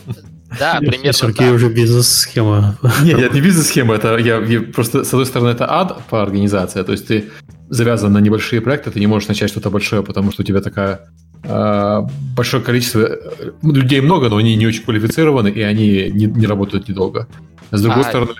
[0.59, 2.77] Да, примерно Сергей уже бизнес-схема.
[3.03, 6.83] Нет, нет, не бизнес-схема, это я, я просто, с одной стороны, это ад по организации,
[6.83, 7.29] то есть ты
[7.69, 11.09] завязан на небольшие проекты, ты не можешь начать что-то большое, потому что у тебя такая
[11.43, 16.87] большое количество э, людей много, но они не очень квалифицированы, и они не, не работают
[16.87, 17.27] недолго.
[17.71, 18.09] С другой а...
[18.09, 18.33] стороны,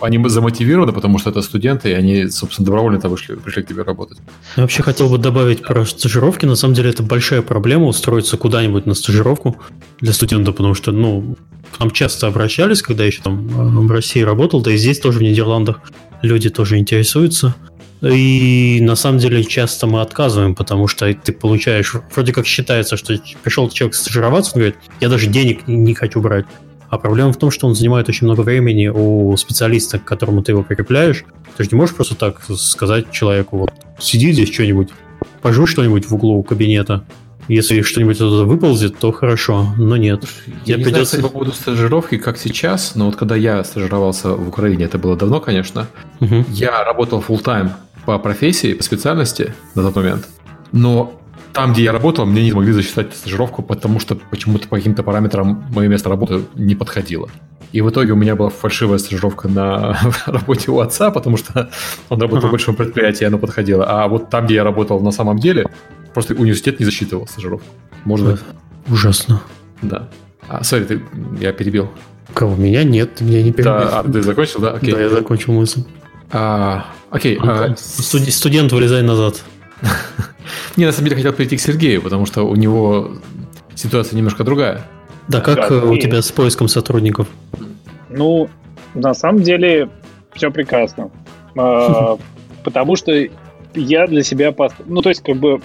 [0.00, 4.18] они замотивированы, потому что это студенты, и они, собственно, добровольно-то вышли, пришли к тебе работать.
[4.56, 6.46] Я вообще хотел бы добавить про стажировки.
[6.46, 9.56] На самом деле это большая проблема устроиться куда-нибудь на стажировку
[10.00, 11.36] для студента, потому что, ну,
[11.74, 15.20] к нам часто обращались, когда еще там э, в России работал, да и здесь тоже
[15.20, 15.80] в Нидерландах
[16.22, 17.54] люди тоже интересуются.
[18.02, 23.14] И на самом деле часто мы отказываем, потому что ты получаешь, вроде как считается, что
[23.42, 26.44] пришел человек стажироваться, он говорит, я даже денег не хочу брать.
[26.88, 30.52] А проблема в том, что он занимает очень много времени у специалиста, к которому ты
[30.52, 31.24] его прикрепляешь.
[31.56, 34.90] Ты же не можешь просто так сказать человеку, вот, сиди здесь что-нибудь,
[35.40, 37.04] пожуй что-нибудь в углу кабинета.
[37.48, 40.24] Если что-нибудь оттуда выползет, то хорошо, но нет.
[40.64, 41.16] Я не придется...
[41.16, 45.16] знаю, по поводу стажировки, как сейчас, но вот когда я стажировался в Украине, это было
[45.16, 45.86] давно, конечно,
[46.20, 46.44] угу.
[46.50, 47.70] я работал full time
[48.04, 50.28] по профессии, по специальности на тот момент,
[50.72, 51.18] но
[51.52, 55.64] там, где я работал, мне не могли засчитать стажировку, потому что почему-то по каким-то параметрам
[55.70, 57.28] мое место работы не подходило.
[57.72, 61.70] И в итоге у меня была фальшивая стажировка на работе у отца, потому что
[62.08, 62.48] он работал ага.
[62.48, 63.84] в большом предприятии, и оно подходило.
[63.86, 65.70] А вот там, где я работал на самом деле,
[66.14, 67.66] просто университет не засчитывал стажировку.
[68.04, 68.38] Можно?
[68.88, 69.42] Ужасно.
[69.80, 70.08] Да.
[70.48, 71.02] А, сори, ты,
[71.40, 71.90] я перебил.
[72.34, 72.56] Кого?
[72.56, 73.72] Меня нет, меня не перебил.
[73.72, 74.72] Да, а, ты закончил, да?
[74.72, 74.92] Окей.
[74.92, 75.82] Да, я закончил мысль.
[76.32, 77.38] А, окей.
[77.42, 79.42] А, студент, вылезай назад.
[80.76, 83.12] Не, на самом деле хотел прийти к Сергею, потому что у него
[83.74, 84.82] ситуация немножко другая.
[85.28, 87.28] Да, как да, у тебя с поиском сотрудников?
[88.08, 88.48] Ну,
[88.94, 89.88] на самом деле,
[90.34, 91.10] все прекрасно.
[91.56, 92.16] А,
[92.64, 93.12] потому что
[93.74, 94.54] я для себя...
[94.86, 95.60] Ну, то есть, как бы,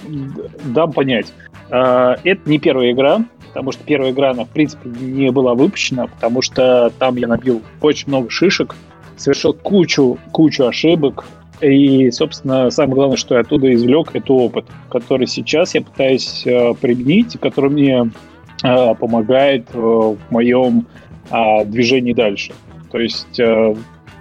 [0.66, 1.34] дам понять.
[1.70, 6.08] А, это не первая игра, потому что первая игра, она, в принципе, не была выпущена,
[6.08, 8.76] потому что там я набил очень много шишек,
[9.18, 11.26] совершил кучу, кучу ошибок,
[11.62, 16.74] и, собственно, самое главное, что я оттуда извлек, это опыт, который сейчас я пытаюсь э,
[16.80, 18.12] применить, который мне
[18.64, 20.86] э, помогает э, в моем
[21.32, 22.54] э, движении дальше.
[22.92, 23.76] То есть э,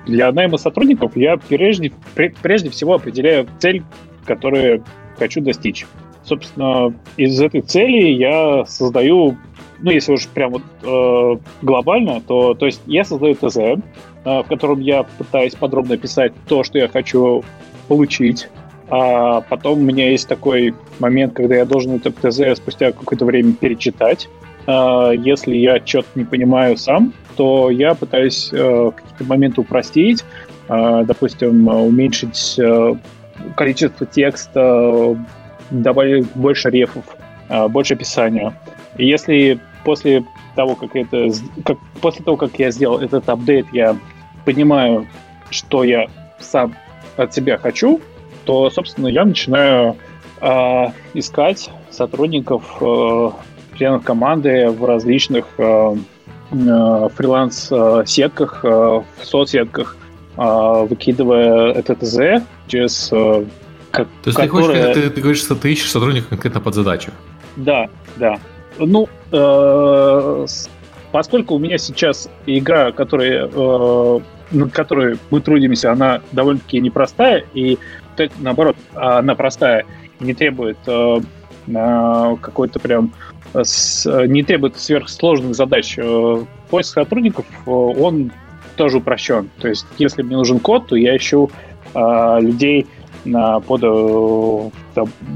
[0.07, 3.83] для найма сотрудников я прежде, прежде всего определяю цель,
[4.25, 4.83] которую
[5.19, 5.87] хочу достичь.
[6.25, 9.37] Собственно, из этой цели я создаю
[9.79, 13.83] ну, если уж прям вот э, глобально, то, то есть я создаю ТЗ,
[14.27, 17.45] в котором я пытаюсь подробно описать то, что я хочу
[17.89, 18.49] получить.
[18.89, 23.53] А потом у меня есть такой момент, когда я должен это ТЗ спустя какое-то время
[23.53, 24.29] перечитать.
[24.67, 30.25] Э, если я что-то не понимаю сам, то я пытаюсь э, какие-то моменты упростить,
[30.69, 32.95] э, допустим, уменьшить э,
[33.57, 35.17] количество текста,
[35.71, 37.05] добавить больше рефов,
[37.71, 38.55] больше описания.
[38.99, 41.29] Если после того, как это,
[41.65, 43.97] как, после того, как я сделал этот апдейт, я
[44.47, 45.07] понимаю,
[45.51, 46.07] что я
[46.39, 46.75] сам
[47.17, 48.01] от себя хочу,
[48.45, 49.97] то, собственно, я начинаю
[50.41, 53.31] э, искать сотрудников, э,
[53.77, 55.97] членов команды в различных э,
[56.53, 59.97] э, фриланс-сетках, э, в соцсетках,
[60.37, 63.11] э, выкидывая это ТЗ через...
[63.13, 63.45] Э,
[63.91, 64.75] как, То есть которое...
[64.75, 67.11] ты, хочешь, ты, ты говоришь, что ты ищешь сотрудника конкретно под задачу?
[67.57, 68.39] Да, да.
[68.79, 70.47] Ну, э,
[71.13, 77.79] поскольку у меня сейчас игра, которая, э, над которой мы трудимся, она довольно-таки непростая, и
[78.39, 79.85] наоборот, она простая,
[80.21, 81.21] не требует э,
[81.67, 83.13] какой-то прям
[83.55, 85.99] не требует сверхсложных задач.
[86.69, 88.31] Поиск сотрудников, он
[88.77, 89.49] тоже упрощен.
[89.61, 91.51] То есть, если мне нужен код, то я ищу
[91.95, 92.87] людей
[93.25, 94.73] на, под,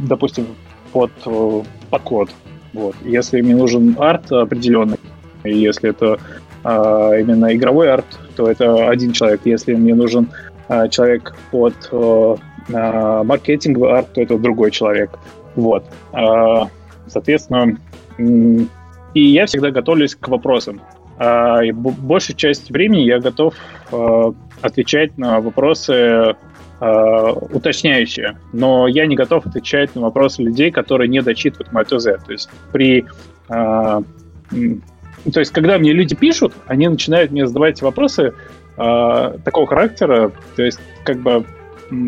[0.06, 0.48] допустим,
[0.92, 1.12] под,
[1.90, 2.30] под код.
[2.72, 2.94] Вот.
[3.04, 4.98] Если мне нужен арт определенный,
[5.44, 6.18] если это
[6.62, 9.42] а, именно игровой арт, то это один человек.
[9.44, 10.30] Если мне нужен
[10.66, 15.10] а, человек под а, маркетинговый арт, то это другой человек.
[15.56, 15.84] Вот.
[16.12, 16.68] А,
[17.06, 17.76] соответственно,
[18.16, 20.80] и я всегда готовлюсь к вопросам.
[21.20, 23.54] И большую часть времени я готов
[23.92, 26.34] а, отвечать на вопросы
[26.80, 32.04] э, уточняющие, но я не готов отвечать на вопросы людей, которые не дочитывают мой ТЗ.
[32.24, 33.04] То есть при
[33.50, 34.02] э,
[35.32, 38.32] то есть, когда мне люди пишут, они начинают мне задавать вопросы
[38.76, 41.44] э, такого характера, то есть, как бы,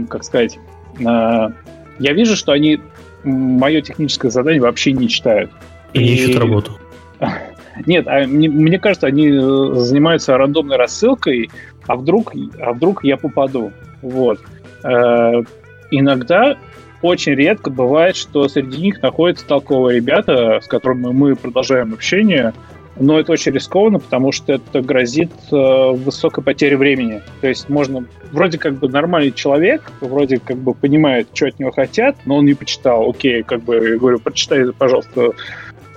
[0.08, 0.58] как сказать,
[0.98, 2.80] э, я вижу, что они
[3.24, 5.50] мое техническое задание вообще не читают.
[5.92, 6.78] И не ищут работу.
[7.86, 11.50] Нет, а мне, мне кажется, они занимаются рандомной рассылкой,
[11.86, 13.72] а вдруг, а вдруг я попаду.
[14.00, 14.40] Вот.
[14.84, 15.42] Э,
[15.90, 16.56] иногда
[17.02, 22.52] очень редко бывает, что среди них находятся толковые ребята, с которыми мы продолжаем общение,
[22.98, 27.22] но это очень рискованно, потому что это грозит э, высокой потерей времени.
[27.40, 31.70] То есть можно, вроде как бы нормальный человек, вроде как бы понимает, что от него
[31.70, 33.08] хотят, но он не почитал.
[33.08, 35.32] Окей, как бы, я говорю, прочитай, пожалуйста,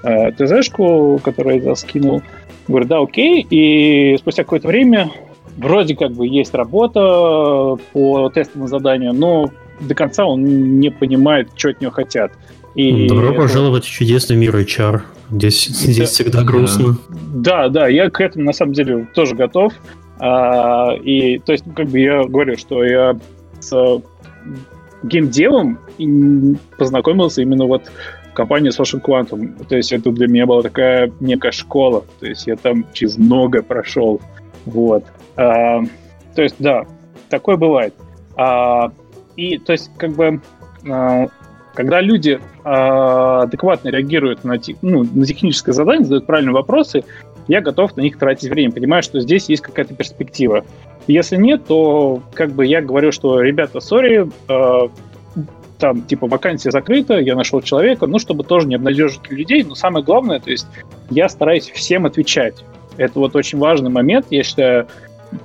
[0.04, 2.22] э, ТЗшку, которую я скинул.
[2.68, 3.46] Говорю, да, окей.
[3.50, 5.12] И спустя какое-то время
[5.58, 11.70] вроде как бы есть работа по тестовому заданию, но до конца он не понимает, что
[11.70, 12.32] от него хотят.
[12.76, 13.42] И Добро это...
[13.42, 15.02] пожаловать в чудесный мир HR.
[15.32, 16.98] Здесь, здесь да, всегда грустно.
[17.34, 19.74] Да, да, я к этому на самом деле тоже готов.
[20.20, 23.18] А, и то есть, как бы я говорю, что я
[23.60, 24.02] с
[25.04, 25.80] геймдевом
[26.78, 27.84] познакомился именно вот
[28.32, 29.66] в компании Social Quantum.
[29.68, 32.06] То есть это для меня была такая некая школа.
[32.20, 34.22] То есть я там через многое прошел.
[34.66, 35.06] Вот.
[35.36, 35.82] А,
[36.36, 36.86] то есть, да,
[37.30, 37.94] такое бывает.
[38.38, 38.92] А,
[39.36, 40.42] и, то есть, как бы,
[40.90, 41.28] а,
[41.76, 47.04] когда люди а, адекватно реагируют на, ну, на техническое задание, задают правильные вопросы,
[47.48, 50.66] я готов на них тратить время, понимаю, что здесь есть какая-то перспектива.
[51.06, 54.88] Если нет, то как бы я говорю, что, ребята, сори, э,
[55.78, 60.04] там, типа, вакансия закрыта, я нашел человека, ну, чтобы тоже не обнадежить людей, но самое
[60.04, 60.66] главное, то есть
[61.12, 62.64] я стараюсь всем отвечать.
[62.98, 64.88] Это вот очень важный момент, я считаю,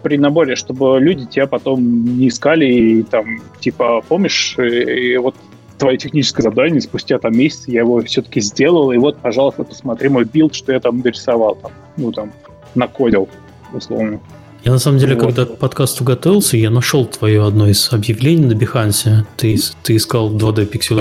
[0.03, 5.35] при наборе, чтобы люди тебя потом не искали и там, типа, помнишь, и, и вот
[5.81, 10.25] твое техническое задание, спустя там месяц я его все-таки сделал, и вот, пожалуйста, посмотри мой
[10.25, 12.33] билд, что я там дорисовал, там, ну, там,
[12.75, 13.29] накодил,
[13.73, 14.21] условно.
[14.62, 15.25] Я на самом деле, вот.
[15.25, 19.25] когда к подкасту готовился, я нашел твое одно из объявлений на Behance.
[19.37, 21.01] Ты, ты искал 2D pixel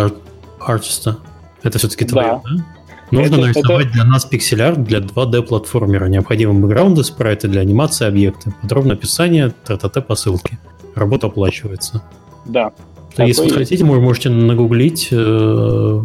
[0.61, 1.17] artist а.
[1.61, 2.55] Это все-таки твое, да?
[2.55, 2.65] да?
[3.11, 3.95] Нужно это, нарисовать это...
[3.95, 6.07] для нас пиксель-арт для 2D-платформера.
[6.07, 10.57] Необходимы бэкграунды, спрайты для анимации объекта, подробное описание, ТТТ по ссылке.
[10.95, 12.01] Работа оплачивается.
[12.45, 12.71] Да.
[13.17, 13.55] А если есть.
[13.55, 15.09] хотите, вы можете нагуглить.
[15.11, 16.03] Э,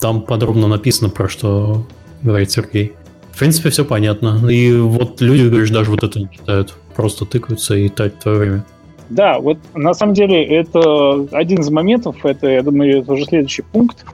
[0.00, 1.86] там подробно написано, про что
[2.22, 2.92] говорит Сергей.
[3.32, 4.46] В принципе, все понятно.
[4.48, 6.76] И вот люди, говоришь, даже вот это не читают.
[6.94, 8.64] Просто тыкаются и тратят твое время.
[9.08, 13.62] Да, вот на самом деле это один из моментов, это, я думаю, это уже следующий
[13.62, 14.04] пункт.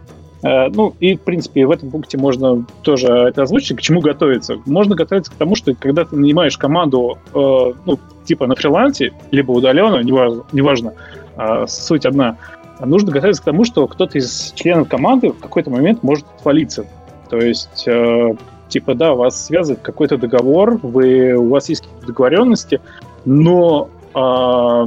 [0.42, 4.56] Э, ну, и, в принципе, в этом пункте можно тоже это озвучить, к чему готовиться.
[4.66, 7.38] Можно готовиться к тому, что когда ты нанимаешь команду, э,
[7.84, 10.92] ну, типа на фрилансе, либо удаленно, неважно, неважно
[11.36, 12.36] а, суть одна,
[12.80, 16.84] нужно готовиться к тому, что кто-то из членов команды в какой-то момент может отвалиться.
[17.30, 18.34] То есть, э,
[18.68, 22.80] типа, да, вас связывает какой-то договор, вы, у вас есть какие-то договоренности,
[23.24, 24.86] но э,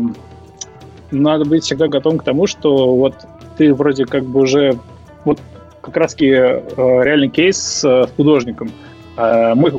[1.11, 3.15] надо быть всегда готовым к тому, что вот
[3.57, 4.77] ты вроде как бы уже
[5.25, 5.39] вот
[5.81, 8.71] как раз-таки э, реальный кейс с э, художником.
[9.17, 9.73] Э, мой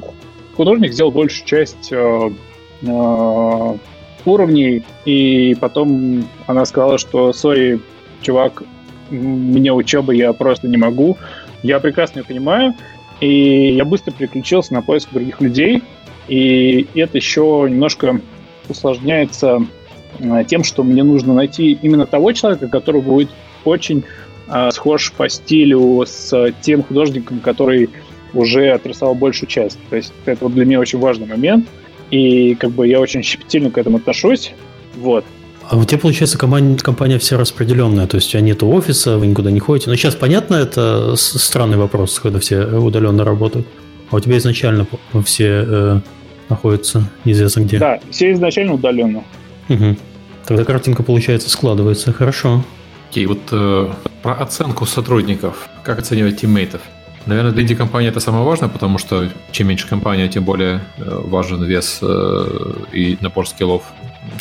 [0.57, 1.93] художник сделал большую часть
[4.25, 7.81] уровней, и потом она сказала, что сори,
[8.21, 8.65] чувак,
[9.11, 11.17] мне учеба, я просто не могу.
[11.63, 12.75] Я прекрасно ее понимаю,
[13.21, 15.83] и я быстро переключился на поиск других людей,
[16.27, 18.21] и это еще немножко
[18.69, 19.61] усложняется
[20.49, 23.31] тем, что мне нужно найти именно того человека, который будет
[23.65, 24.05] очень
[24.71, 27.91] схож по стилю с тем художником, который
[28.35, 29.79] уже отрисовал большую часть.
[29.91, 31.67] То есть это вот для меня очень важный момент,
[32.11, 34.53] и как бы я очень щепетильно к этому отношусь.
[34.97, 35.25] Вот.
[35.71, 39.27] А у тебя, получается, компания, компания вся распределенная, то есть у тебя нет офиса, вы
[39.27, 39.89] никуда не ходите.
[39.89, 43.67] Но сейчас, понятно, это странный вопрос, когда все удаленно работают.
[44.11, 44.87] А у тебя изначально
[45.25, 46.01] все э,
[46.51, 47.79] находятся неизвестно где.
[47.79, 49.25] Да, все изначально удаленно.
[49.71, 49.97] Угу.
[50.47, 52.13] Тогда картинка, получается, складывается.
[52.13, 52.65] Хорошо.
[53.13, 53.91] Окей, вот э,
[54.23, 55.69] про оценку сотрудников.
[55.83, 56.81] Как оценивать тиммейтов?
[57.27, 61.63] Наверное, для инди-компании это самое важное, потому что чем меньше компания, тем более э, важен
[61.63, 63.83] вес э, и напор скиллов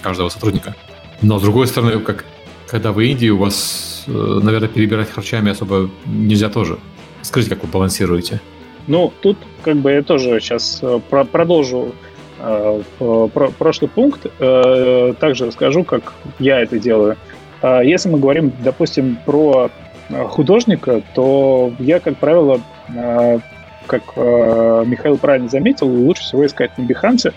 [0.02, 0.74] каждого сотрудника.
[1.22, 2.24] Но с другой стороны, как
[2.66, 6.78] когда вы инди, у вас, э, наверное, перебирать харчами особо нельзя тоже.
[7.24, 8.40] Скажите, как вы балансируете?
[8.88, 11.94] Ну, тут как бы я тоже сейчас э, про продолжу
[12.40, 14.28] э, про прошлый пункт.
[14.40, 17.18] Э, также расскажу, как я это делаю.
[17.62, 19.70] А если мы говорим, допустим, про
[20.10, 22.60] э, художника, то я, как правило,
[22.94, 23.40] э,
[23.86, 27.34] как э, Михаил правильно заметил, лучше всего искать на Behance,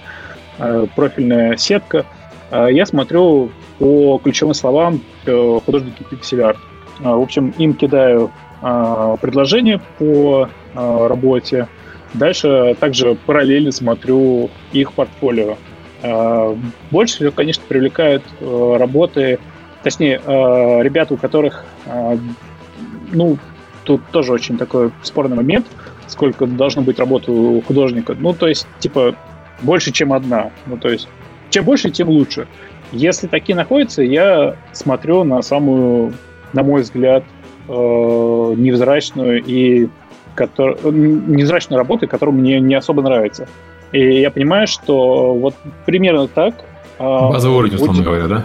[0.94, 2.06] профильная сетка.
[2.52, 6.44] Я смотрю по ключевым словам художники пиксель
[7.00, 8.30] В общем, им кидаю
[8.60, 11.66] предложение по работе.
[12.12, 15.56] Дальше также параллельно смотрю их портфолио.
[16.92, 19.40] Больше всего, конечно, привлекают работы
[19.84, 22.18] точнее, э, ребята, у которых, э,
[23.12, 23.38] ну,
[23.84, 25.66] тут тоже очень такой спорный момент,
[26.08, 28.16] сколько должно быть работы у художника.
[28.18, 29.14] Ну, то есть, типа,
[29.62, 30.50] больше, чем одна.
[30.66, 31.08] Ну, то есть,
[31.50, 32.48] чем больше, тем лучше.
[32.90, 36.14] Если такие находятся, я смотрю на самую,
[36.52, 37.24] на мой взгляд,
[37.68, 39.88] э, невзрачную и
[40.34, 43.48] который, невзрачной работы, которая мне не особо нравится.
[43.92, 45.54] И я понимаю, что вот
[45.86, 46.54] примерно так...
[46.98, 48.44] А, Базовый уровень, условно говоря, да?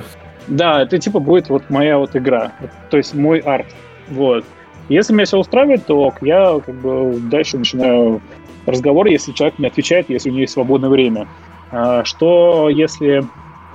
[0.50, 2.52] Да, это типа будет вот моя вот игра,
[2.90, 3.68] то есть мой арт.
[4.10, 4.44] Вот.
[4.90, 8.22] Если меня все устраивает, то я как бы дальше начинаю
[8.66, 11.28] разговор, если человек не отвечает, если у него есть свободное время.
[11.72, 13.24] А, что если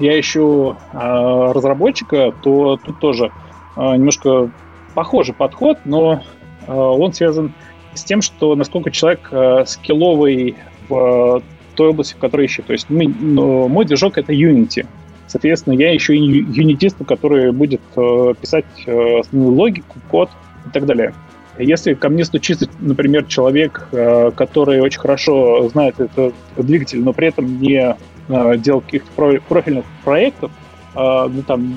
[0.01, 3.31] я ищу а, разработчика, то тут тоже
[3.77, 4.51] немножко
[4.95, 6.22] похожий подход, но
[6.68, 7.53] он связан
[7.93, 9.33] с тем, что насколько человек
[9.68, 10.55] скилловый
[10.89, 11.43] в
[11.75, 12.66] той области, в которой ищет.
[12.66, 14.87] То есть мы, ну, мой движок— это Unity.
[15.35, 20.30] Соответственно, я ищу юнитиста, который будет э, писать э, основную логику, код
[20.64, 21.12] и так далее.
[21.59, 27.26] Если ко мне стучится, например, человек, э, который очень хорошо знает этот двигатель, но при
[27.26, 27.97] этом не
[28.59, 30.53] делал каких-то профильных проектов,
[30.95, 31.74] ну, там,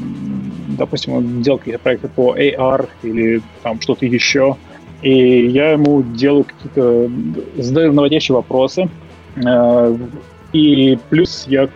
[0.77, 4.55] допустим, он делал какие-то проекты по AR или там что-то еще,
[5.01, 7.11] и я ему делаю какие-то,
[7.57, 8.87] задаю наводящие вопросы,
[10.53, 11.67] и плюс я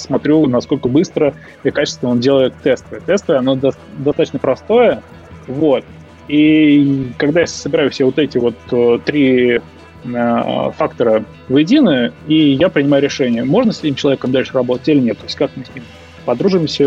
[0.00, 3.00] смотрю, насколько быстро и качественно он делает тесты.
[3.06, 5.02] Тесты, оно до- достаточно простое,
[5.46, 5.84] вот.
[6.28, 9.60] И когда я собираю все вот эти вот э, три
[10.04, 15.18] э, фактора воедино, и я принимаю решение, можно с этим человеком дальше работать или нет.
[15.18, 15.84] То есть как мы с ним
[16.24, 16.86] подружимся,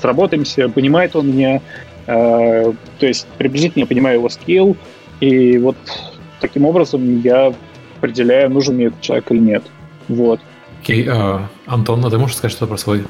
[0.00, 1.60] сработаемся, понимает он меня,
[2.06, 4.76] э, то есть приблизительно я понимаю его скилл,
[5.20, 5.76] и вот
[6.40, 7.54] таким образом я
[7.98, 9.64] определяю, нужен мне этот человек или нет.
[10.08, 10.40] Вот.
[10.84, 13.06] Окей, uh, Антон, а ты можешь сказать что-то про свой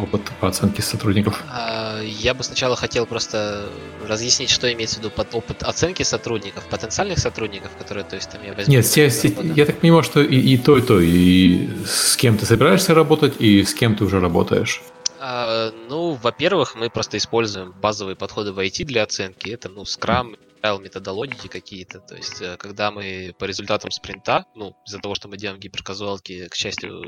[0.00, 1.44] опыт по оценке сотрудников?
[1.54, 3.68] Uh, я бы сначала хотел просто
[4.08, 8.40] разъяснить, что имеется в виду под опыт оценки сотрудников, потенциальных сотрудников, которые, то есть, там
[8.42, 8.72] я возьму...
[8.72, 9.12] Нет, те,
[9.54, 13.34] я так понимаю, что и, и то, и то, и с кем ты собираешься работать,
[13.38, 14.80] и с кем ты уже работаешь.
[15.20, 19.50] Uh, ну, во-первых, мы просто используем базовые подходы в IT для оценки.
[19.50, 22.00] Это, ну, Scrum, правил методологии какие-то.
[22.00, 26.48] То есть, э, когда мы по результатам спринта, ну, из-за того, что мы делаем гиперказуалки,
[26.48, 27.02] к счастью,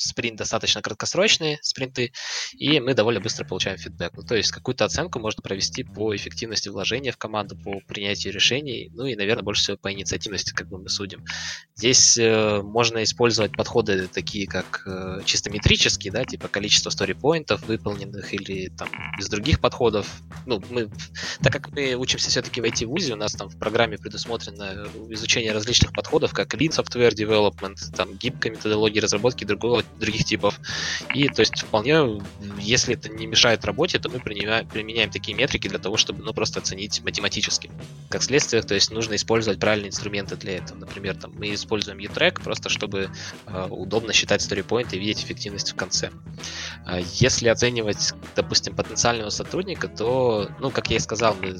[0.00, 2.12] спринт достаточно краткосрочные спринты,
[2.52, 4.12] и мы довольно быстро получаем фидбэк.
[4.16, 8.90] Ну, то есть какую-то оценку можно провести по эффективности вложения в команду, по принятию решений,
[8.94, 11.24] ну и, наверное, больше всего по инициативности, как бы мы судим.
[11.74, 18.32] Здесь э, можно использовать подходы такие, как э, чисто метрические, да, типа количество сторипоинтов выполненных
[18.32, 18.88] или там
[19.18, 20.06] из других подходов.
[20.46, 20.90] Ну, мы,
[21.42, 25.92] так как мы учимся все-таки в IT-вузе, у нас там в программе предусмотрено изучение различных
[25.92, 30.58] подходов, как Lean Software Development, там гибкая методология разработки другого других типов.
[31.14, 32.22] И то есть вполне,
[32.58, 36.60] если это не мешает работе, то мы применяем, такие метрики для того, чтобы ну, просто
[36.60, 37.70] оценить математически.
[38.08, 40.78] Как следствие, то есть нужно использовать правильные инструменты для этого.
[40.78, 43.10] Например, там, мы используем U-Track просто, чтобы
[43.46, 46.10] э, удобно считать storypoint и видеть эффективность в конце.
[46.86, 51.56] Э, если оценивать, допустим, потенциального сотрудника, то, ну, как я и сказал, мы,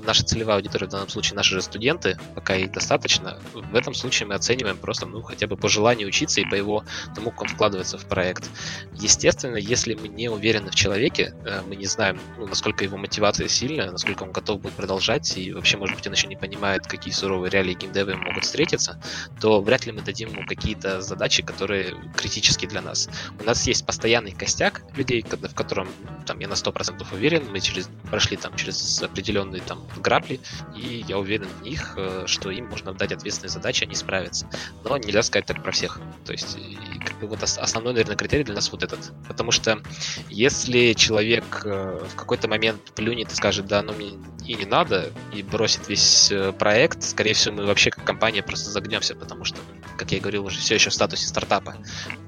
[0.00, 3.40] наша целевая аудитория в данном случае наши же студенты, пока их достаточно.
[3.54, 6.84] В этом случае мы оцениваем просто, ну, хотя бы по желанию учиться и по его
[7.14, 8.50] тому, как он вкладывается в проект.
[8.94, 13.46] Естественно, если мы не уверены в человеке, э, мы не знаем, ну, насколько его мотивация
[13.46, 17.14] сильная, насколько он готов будет продолжать, и вообще, может быть, он еще не понимает, какие
[17.14, 19.00] суровые реалии геймдева могут встретиться,
[19.40, 23.08] то вряд ли мы дадим ему какие-то задачи, которые критические для нас.
[23.40, 25.86] У нас есть постоянный костяк людей, в котором
[26.26, 30.40] там, я на 100% уверен, мы через, прошли там через определенные там грабли,
[30.74, 34.48] и я уверен в них, э, что им можно дать ответственные задачи, они справятся.
[34.82, 36.00] Но нельзя сказать так про всех.
[36.24, 36.58] То есть,
[37.06, 39.12] как бы вот основной, наверное, критерий для нас вот этот.
[39.28, 39.80] Потому что
[40.28, 44.12] если человек э, в какой-то момент плюнет и скажет, да, ну мне
[44.46, 48.70] и не надо, и бросит весь э, проект, скорее всего, мы вообще как компания просто
[48.70, 49.58] загнемся, потому что,
[49.96, 51.76] как я и говорил, уже все еще в статусе стартапа.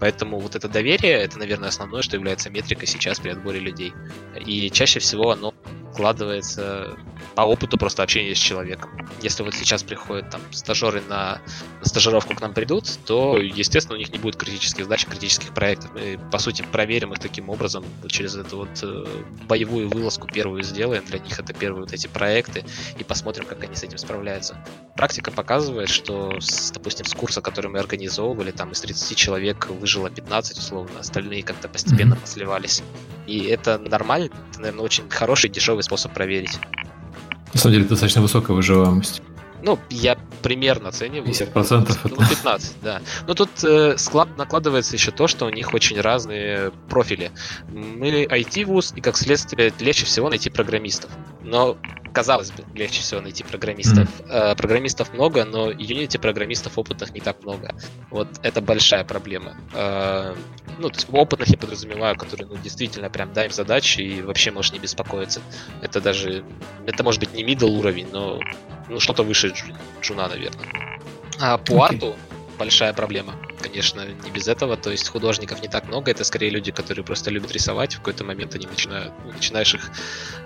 [0.01, 3.93] Поэтому вот это доверие, это, наверное, основное, что является метрикой сейчас при отборе людей.
[4.45, 5.55] И чаще всего оно
[5.95, 6.97] складывается
[7.37, 8.91] по опыту просто общения с человеком.
[9.23, 11.41] Если вот сейчас приходят там стажеры на,
[11.81, 15.93] на стажировку к нам придут, то, естественно, у них не будет критических задач, критических проектов.
[15.95, 19.05] Мы, по сути, проверим их таким образом, через эту вот э,
[19.47, 22.65] боевую вылазку первую сделаем для них, это первые вот эти проекты,
[22.99, 24.57] и посмотрим, как они с этим справляются.
[24.97, 30.11] Практика показывает, что, с, допустим, с курса, который мы организовывали, там из 30 человек выжило
[30.11, 32.83] 15, условно, остальные как-то постепенно посливались.
[33.27, 36.59] И это нормально, это, наверное, очень хороший дешевый способ проверить.
[37.53, 39.23] На самом деле достаточно высокая выживаемость.
[39.65, 41.31] Ну, я примерно оцениваю.
[41.31, 43.01] 50% ну, 15, да.
[43.27, 47.31] Но тут э, склад накладывается еще то, что у них очень разные профили.
[47.69, 51.11] Мы IT-вуз, и как следствие легче всего найти программистов.
[51.43, 51.79] Но
[52.13, 54.07] казалось бы, легче всего найти программистов.
[54.21, 54.57] Mm-hmm.
[54.57, 57.75] программистов много, но Unity программистов опытных не так много.
[58.11, 59.57] Вот это большая проблема.
[59.73, 60.35] Э,
[60.79, 64.51] ну, то есть опытных я подразумеваю, которые ну, действительно прям дай им задачи и вообще
[64.51, 65.41] можешь не беспокоиться.
[65.81, 66.45] Это даже,
[66.87, 68.39] это может быть не middle уровень, но
[68.89, 69.55] ну, что-то выше
[70.03, 70.67] джуна, наверное.
[71.41, 71.85] А по okay.
[71.85, 72.17] арту
[72.59, 74.77] большая проблема, конечно, не без этого.
[74.77, 77.95] То есть художников не так много, это скорее люди, которые просто любят рисовать.
[77.95, 79.91] В какой-то момент они начинают, начинаешь их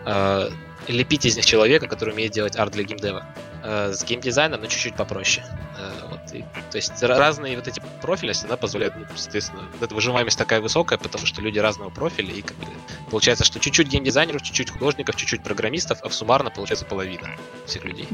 [0.06, 0.50] э,
[0.88, 3.26] лепить из них человека, который умеет делать арт для геймдева.
[3.64, 5.44] Э, с геймдизайном, но чуть-чуть попроще.
[5.78, 10.38] Э, вот, и, то есть разные вот эти профили она позволяет, ну, соответственно, эта выживаемость
[10.38, 12.66] такая высокая, потому что люди разного профиля, и как бы,
[13.10, 17.30] получается, что чуть-чуть геймдизайнеров, чуть-чуть художников, чуть-чуть программистов, а суммарно получается половина
[17.66, 18.06] всех людей.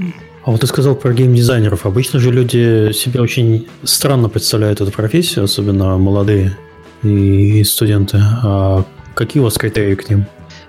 [0.45, 1.85] А вот ты сказал про геймдизайнеров.
[1.85, 6.57] Обычно же люди себе очень странно представляют эту профессию, особенно молодые
[7.03, 8.19] и студенты.
[8.43, 8.85] А
[9.15, 10.25] какие у вас критерии к ним?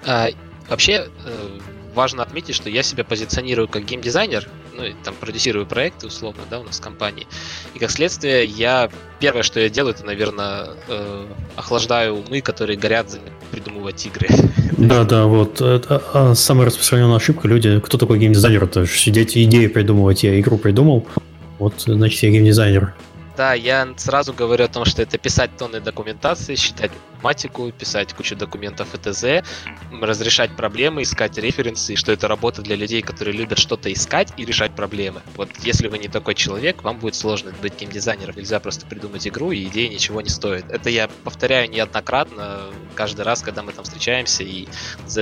[0.05, 0.27] А,
[0.67, 1.54] вообще, э,
[1.95, 6.59] важно отметить, что я себя позиционирую как геймдизайнер, ну, и там продюсирую проекты, условно, да,
[6.59, 7.25] у нас в компании.
[7.73, 8.89] И как следствие, я
[9.19, 11.25] первое, что я делаю, это, наверное, э,
[11.55, 13.17] охлаждаю умы, которые горят
[13.51, 14.27] придумывать игры.
[14.77, 15.61] Да, да, вот.
[15.61, 17.47] Это а, самая распространенная ошибка.
[17.47, 18.65] Люди, кто такой геймдизайнер?
[18.65, 21.07] Это сидеть идеи придумывать, я игру придумал.
[21.59, 22.93] Вот, значит, я геймдизайнер.
[23.37, 26.91] Да, я сразу говорю о том, что это писать тонны документации, считать
[27.25, 29.43] математику, писать кучу документов ЭТЗ,
[29.91, 34.45] разрешать проблемы, искать референсы, и что это работа для людей, которые любят что-то искать и
[34.45, 35.21] решать проблемы.
[35.35, 38.35] Вот если вы не такой человек, вам будет сложно быть геймдизайнером.
[38.35, 40.69] Нельзя просто придумать игру, и идея ничего не стоит.
[40.69, 44.67] Это я повторяю неоднократно, каждый раз, когда мы там встречаемся и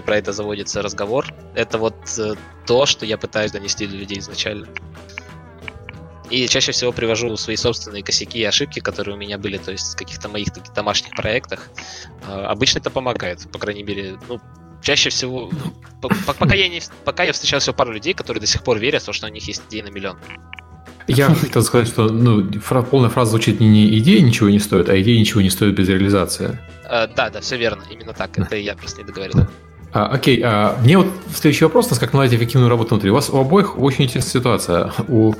[0.05, 1.33] про это заводится разговор.
[1.55, 2.33] Это вот э,
[2.65, 4.67] то, что я пытаюсь донести до людей изначально.
[6.29, 9.93] И чаще всего привожу свои собственные косяки и ошибки, которые у меня были, то есть
[9.93, 11.69] в каких-то моих таких домашних проектах.
[12.27, 14.39] А, обычно это помогает, по крайней мере, ну,
[14.81, 15.51] чаще всего,
[16.01, 19.05] пока я, не, пока я встречал всего пару людей, которые до сих пор верят в
[19.05, 20.17] то, что у них есть идеи на миллион.
[21.07, 22.49] Я хотел сказать, что ну,
[22.89, 25.89] полная фраза звучит не, не идея ничего не стоит, а идея ничего не стоит без
[25.89, 26.57] реализации.
[26.85, 28.37] А, да, да, все верно, именно так.
[28.37, 29.47] Это я просто не договорил.
[29.93, 33.11] А, окей, а, мне вот следующий вопрос, у нас как наладить эффективную работу внутри.
[33.11, 34.91] У вас у обоих очень интересная ситуация.
[35.07, 35.33] У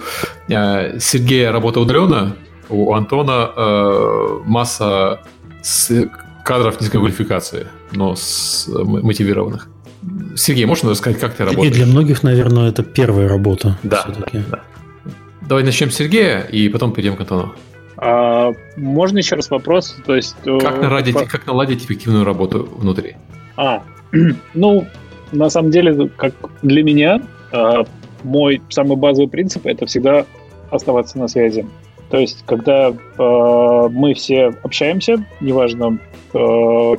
[0.52, 2.36] а, Сергея работа удаленно,
[2.70, 5.22] у Антона а, масса
[5.64, 6.08] с
[6.46, 9.70] кадров низкой квалификации, но с мотивированных.
[10.36, 11.72] Сергей, можно рассказать, как ты работаешь?
[11.72, 13.80] И для многих, наверное, это первая работа.
[13.82, 14.64] Да, да.
[15.42, 17.56] Давай начнем с Сергея и потом перейдем к Антону.
[17.98, 19.96] А, можно еще раз вопрос?
[20.06, 21.26] То есть, как, наладить, по...
[21.26, 23.16] как наладить эффективную работу внутри?
[23.56, 23.84] А,
[24.54, 24.86] Ну,
[25.32, 27.84] на самом деле, как для меня, а,
[28.24, 30.26] мой самый базовый принцип это всегда
[30.70, 31.66] оставаться на связи.
[32.10, 35.98] То есть, когда э, мы все общаемся, неважно,
[36.34, 36.38] э,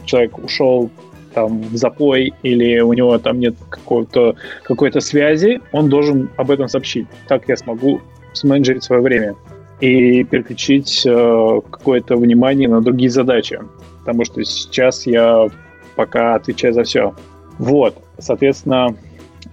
[0.07, 0.91] человек ушел
[1.35, 4.35] там в запой или у него там нет какой-то
[4.65, 7.07] какой-то связи, он должен об этом сообщить.
[7.29, 8.01] Так я смогу
[8.33, 9.37] сменеджерить свое время
[9.81, 13.61] и переключить э, какое-то внимание на другие задачи.
[14.01, 15.49] Потому что сейчас я
[15.97, 17.15] пока отвечаю за все.
[17.59, 18.95] Вот, соответственно,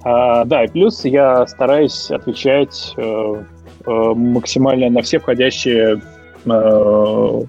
[0.04, 3.44] э, да, и плюс я стараюсь отвечать э,
[3.86, 6.02] э, максимально на все входящие
[6.46, 7.42] э,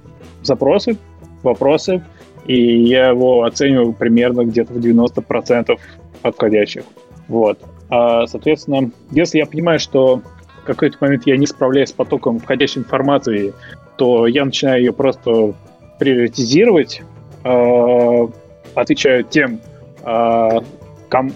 [0.43, 0.97] запросы,
[1.43, 2.05] вопросы,
[2.47, 5.79] и я его оцениваю примерно где-то в 90%
[6.23, 6.85] от входящих.
[7.29, 7.59] Вот.
[7.89, 10.23] А, соответственно, если я понимаю, что
[10.63, 13.53] в какой-то момент я не справляюсь с потоком входящей информации,
[13.97, 15.55] то я начинаю ее просто
[15.99, 17.03] приоритизировать,
[17.45, 18.29] э,
[18.75, 19.61] отвечают тем,
[20.03, 20.63] а,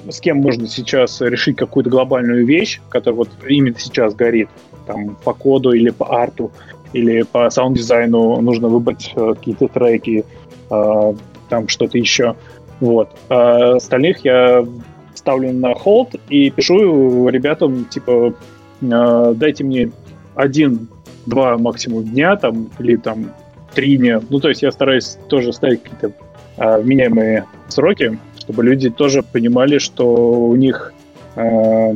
[0.08, 4.48] с кем можно сейчас решить какую-то глобальную вещь, которая вот именно сейчас горит,
[4.86, 6.50] там, по коду или по арту,
[6.92, 10.24] или по саунд-дизайну нужно выбрать э, какие-то треки,
[10.70, 11.14] а,
[11.48, 12.36] там что-то еще.
[12.80, 13.10] Вот.
[13.28, 14.66] А остальных я
[15.14, 18.34] ставлю на холд и пишу ребятам, типа,
[18.80, 19.90] дайте мне
[20.34, 23.32] один-два максимум дня, там, или там
[23.74, 24.20] три дня.
[24.28, 26.12] Ну, то есть я стараюсь тоже ставить какие-то э,
[26.56, 30.92] вменяемые сроки, чтобы люди тоже понимали, что у них
[31.34, 31.94] э,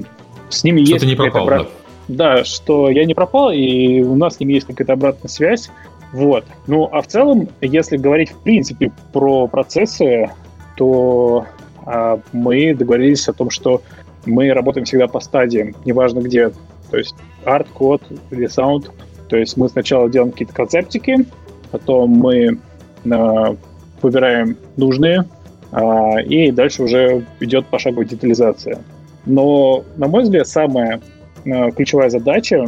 [0.49, 1.69] с ними что есть не пропал, обрат...
[2.09, 2.37] да.
[2.37, 5.71] да, что я не пропал, и у нас с ними есть какая-то обратная связь.
[6.13, 6.45] Вот.
[6.67, 10.31] Ну, а в целом, если говорить в принципе про процессы,
[10.77, 11.47] то
[11.87, 13.83] э, мы договорились о том, что
[14.27, 16.51] мы работаем всегда по стадиям, неважно где.
[16.91, 18.91] То есть арт, код или саунд.
[19.29, 21.25] То есть мы сначала делаем какие-то концептики,
[21.71, 22.59] потом мы
[23.05, 23.57] э,
[24.03, 25.25] выбираем нужные,
[25.73, 28.79] а, и дальше уже идет пошаговая детализация.
[29.27, 31.01] Но, на мой взгляд, самая
[31.47, 32.65] а, ключевая задача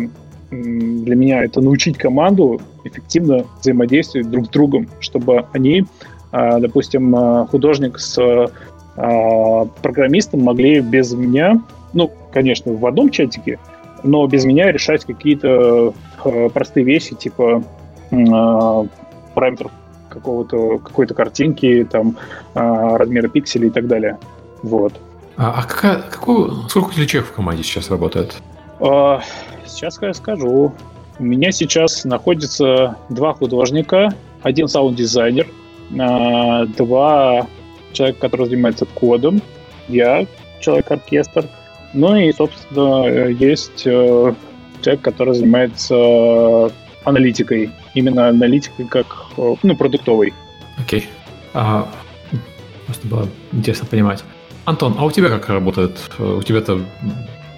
[0.50, 5.86] для меня это научить команду эффективно взаимодействовать друг с другом, чтобы они,
[6.30, 8.50] а, допустим, художник с
[8.94, 11.62] программистом могли без меня,
[11.94, 13.58] ну, конечно, в одном чатике,
[14.02, 15.94] но без меня решать какие-то
[16.52, 17.64] простые вещи, типа
[18.10, 19.72] параметров
[20.12, 22.16] какого-то, какой-то картинки, там,
[22.54, 24.18] а, размера пикселей и так далее.
[24.62, 24.94] Вот.
[25.36, 28.36] А, а какая, какую, сколько человек в команде сейчас работает?
[28.80, 29.20] А,
[29.66, 30.74] сейчас я скажу.
[31.18, 35.46] У меня сейчас находится два художника, один саунд-дизайнер,
[35.98, 37.46] а, два
[37.92, 39.40] человека, которые занимаются кодом,
[39.88, 40.26] я
[40.60, 41.46] человек-оркестр,
[41.92, 44.34] ну и, собственно, есть э,
[44.80, 46.70] человек, который занимается
[47.04, 50.32] аналитикой, именно аналитикой как, ну, продуктовой.
[50.78, 51.00] Окей.
[51.00, 51.06] Okay.
[51.54, 51.88] А,
[52.86, 54.24] просто было интересно понимать.
[54.64, 55.98] Антон, а у тебя как работает?
[56.18, 56.84] У тебя-то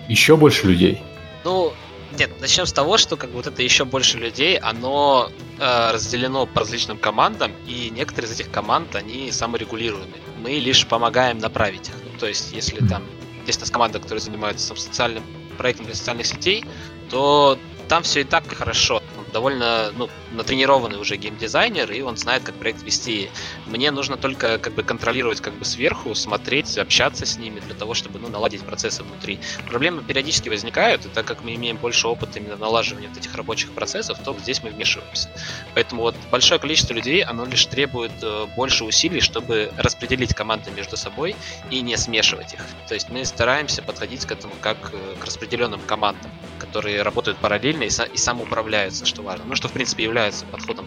[0.08, 1.02] еще больше людей?
[1.44, 1.72] Ну,
[2.18, 6.46] нет, начнем с того, что как бы вот это еще больше людей, оно э, разделено
[6.46, 10.22] по различным командам, и некоторые из этих команд, они саморегулируемые.
[10.42, 11.94] Мы лишь помогаем направить их.
[12.04, 13.02] Ну, то есть, если там
[13.46, 15.22] есть у нас команда, которая занимается социальным
[15.58, 16.64] проектом для социальных сетей,
[17.10, 17.58] то
[17.88, 19.02] там все и так хорошо
[19.34, 23.30] довольно ну, натренированный уже геймдизайнер, и он знает, как проект вести.
[23.66, 27.94] Мне нужно только как бы контролировать как бы сверху, смотреть, общаться с ними для того,
[27.94, 29.40] чтобы ну, наладить процессы внутри.
[29.66, 33.72] Проблемы периодически возникают, и так как мы имеем больше опыта именно налаживания вот этих рабочих
[33.72, 35.28] процессов, то здесь мы вмешиваемся.
[35.74, 40.96] Поэтому вот большое количество людей, оно лишь требует э, больше усилий, чтобы распределить команды между
[40.96, 41.34] собой
[41.70, 42.60] и не смешивать их.
[42.86, 46.30] То есть мы стараемся подходить к этому как э, к распределенным командам,
[46.74, 49.44] которые работают параллельно и, и самоуправляются, что важно.
[49.46, 50.86] Ну, что, в принципе, является подходом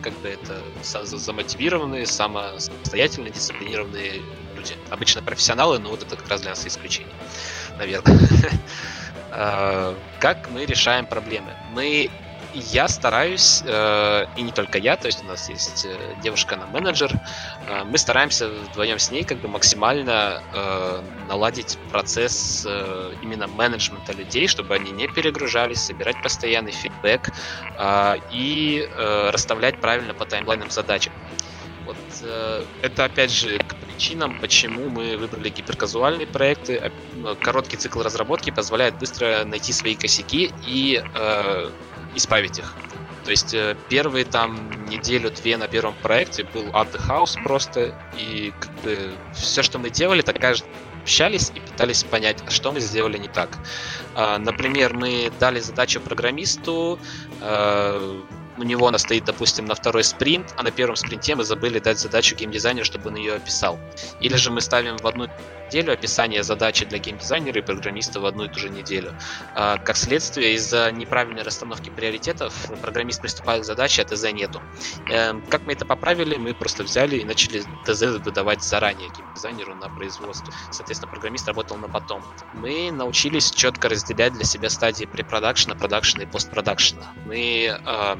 [0.00, 4.20] как бы это замотивированные, самостоятельные, дисциплинированные
[4.56, 4.74] люди.
[4.90, 7.14] Обычно профессионалы, но вот это как раз для нас исключение,
[7.78, 8.18] наверное.
[9.34, 11.54] А, как мы решаем проблемы?
[11.70, 12.10] Мы
[12.54, 16.66] я стараюсь, э, и не только я, то есть у нас есть э, девушка, она
[16.66, 17.12] менеджер,
[17.66, 24.12] э, мы стараемся вдвоем с ней как бы максимально э, наладить процесс э, именно менеджмента
[24.12, 27.30] людей, чтобы они не перегружались, собирать постоянный фидбэк
[27.78, 31.12] э, и э, расставлять правильно по таймлайнам задачам.
[31.84, 36.92] Вот э, это опять же к причинам, почему мы выбрали гиперказуальные проекты.
[37.40, 41.70] Короткий цикл разработки позволяет быстро найти свои косяки и э,
[42.14, 42.74] исправить их.
[43.24, 48.52] То есть э, первые там неделю-две на первом проекте был at the house просто, и
[48.58, 50.68] как бы все, что мы делали, так каждый
[51.02, 53.58] общались и пытались понять, что мы сделали не так.
[54.14, 56.98] А, например, мы дали задачу программисту,
[57.40, 58.20] э,
[58.56, 61.98] у него она стоит, допустим, на второй спринт, а на первом спринте мы забыли дать
[61.98, 63.78] задачу геймдизайнеру, чтобы он ее описал.
[64.20, 65.28] Или же мы ставим в одну
[65.72, 69.14] неделю описание задачи для геймдизайнера и программиста в одну и ту же неделю.
[69.54, 74.60] А, как следствие, из-за неправильной расстановки приоритетов программист приступает к задаче, а ТЗ нету.
[75.08, 76.36] Эм, как мы это поправили?
[76.36, 80.52] Мы просто взяли и начали ТЗ выдавать заранее геймдизайнеру на производство.
[80.70, 82.22] Соответственно, программист работал на потом.
[82.52, 87.12] Мы научились четко разделять для себя стадии препродакшена, продакшена и постпродакшена.
[87.24, 88.16] Мы э,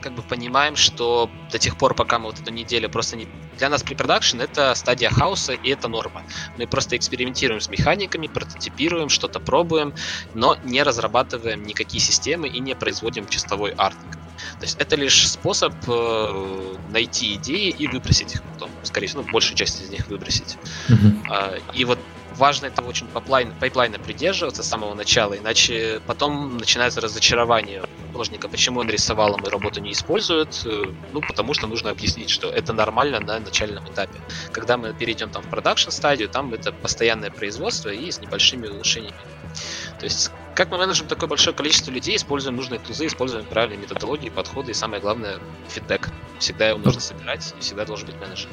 [0.00, 3.28] как бы понимаем, что до тех пор, пока мы вот эту неделю просто не...
[3.58, 6.22] Для нас препродакшн это стадия хаоса, и это норма.
[6.56, 9.94] Мы просто экспериментируем с механиками, прототипируем, что-то пробуем,
[10.34, 14.12] но не разрабатываем никакие системы и не производим чистовой артник.
[14.58, 18.70] То есть это лишь способ э, найти идеи и выбросить их потом.
[18.82, 20.56] Скорее всего, ну, большую часть из них выбросить.
[20.88, 21.62] Mm-hmm.
[21.74, 21.98] и вот
[22.40, 28.80] важно этого очень пайплайн, пайплайна придерживаться с самого начала, иначе потом начинается разочарование художника, почему
[28.80, 30.62] он рисовал, а мы работу не использует.
[30.64, 34.18] Э, ну, потому что нужно объяснить, что это нормально на начальном этапе.
[34.52, 39.16] Когда мы перейдем там в продакшн стадию, там это постоянное производство и с небольшими улучшениями.
[39.98, 44.30] То есть, как мы менеджем такое большое количество людей, используем нужные тулзы, используем правильные методологии,
[44.30, 45.38] подходы и самое главное,
[45.68, 46.08] фидбэк.
[46.38, 48.48] Всегда его нужно собирать и всегда должен быть менеджер.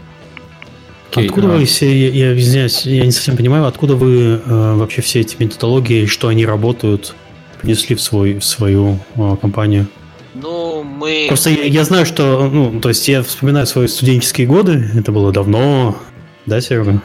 [1.12, 5.02] Okay, откуда вы все, я, я извиняюсь, я не совсем понимаю, откуда вы э, вообще
[5.02, 7.16] все эти методологии, что они работают,
[7.62, 9.88] принесли в, свой, в свою э, компанию?
[10.34, 11.26] Ну, мы...
[11.28, 15.32] Просто я, я знаю, что, ну, то есть я вспоминаю свои студенческие годы, это было
[15.32, 15.98] давно,
[16.46, 17.02] да, Серега?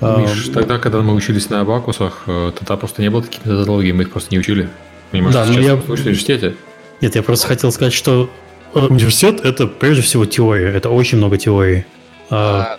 [0.00, 3.44] Ну, Миш, а, тогда, когда мы учились на Абакусах, э, тогда просто не было таких
[3.44, 4.68] методологий, мы их просто не учили.
[5.10, 5.76] Понимаешь, да, сейчас я...
[5.76, 6.54] в университете.
[7.00, 8.30] Нет, я просто хотел сказать, что
[8.74, 11.84] э, университет это прежде всего теория, это очень много теории.
[12.30, 12.78] А,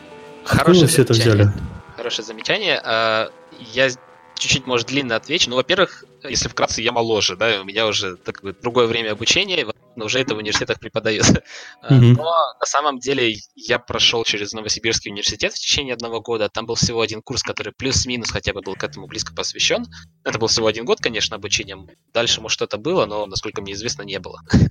[0.49, 1.51] Хорошее все это взяли?
[1.95, 2.81] Хорошее замечание.
[2.83, 3.29] А,
[3.71, 3.89] я
[4.35, 5.49] чуть-чуть, может, длинно отвечу.
[5.49, 9.65] Ну, во-первых, если вкратце, я моложе, да, у меня уже так, другое время обучения,
[9.95, 11.43] но уже это в университетах преподается.
[11.84, 12.15] Mm-hmm.
[12.17, 12.24] Но
[12.59, 16.47] на самом деле я прошел через Новосибирский университет в течение одного года.
[16.47, 19.86] Там был всего один курс, который плюс-минус хотя бы был к этому близко посвящен.
[20.24, 21.89] Это был всего один год, конечно, обучением.
[22.13, 24.41] Дальше, может, что-то было, но, насколько мне известно, не было.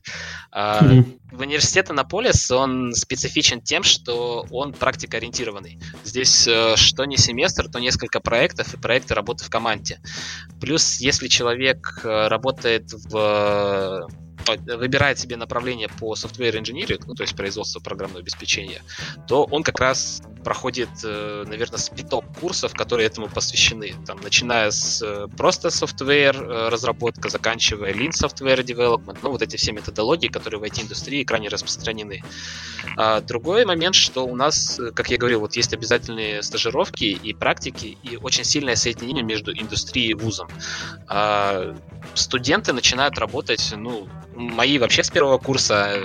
[0.54, 1.18] Mm-hmm.
[1.32, 5.78] В университет Анаполис он специфичен тем, что он практикоориентированный.
[6.02, 10.00] Здесь э, что не семестр, то несколько проектов и проекты работы в команде.
[10.60, 14.08] Плюс, если человек э, работает в
[14.66, 18.82] выбирает себе направление по software engineering, ну, то есть производство программного обеспечения,
[19.26, 23.94] то он как раз проходит, э, наверное, спиток курсов, которые этому посвящены.
[24.06, 29.56] Там, начиная с э, просто software э, разработка, заканчивая lean software development, ну, вот эти
[29.56, 32.22] все методологии, которые в IT-индустрии крайне распространены.
[32.96, 37.98] А, другой момент, что у нас, как я говорил, вот есть обязательные стажировки и практики,
[38.02, 40.48] и очень сильное соединение между индустрией и вузом.
[41.08, 41.76] А,
[42.14, 44.08] студенты начинают работать, ну,
[44.38, 46.00] мои вообще с первого курса,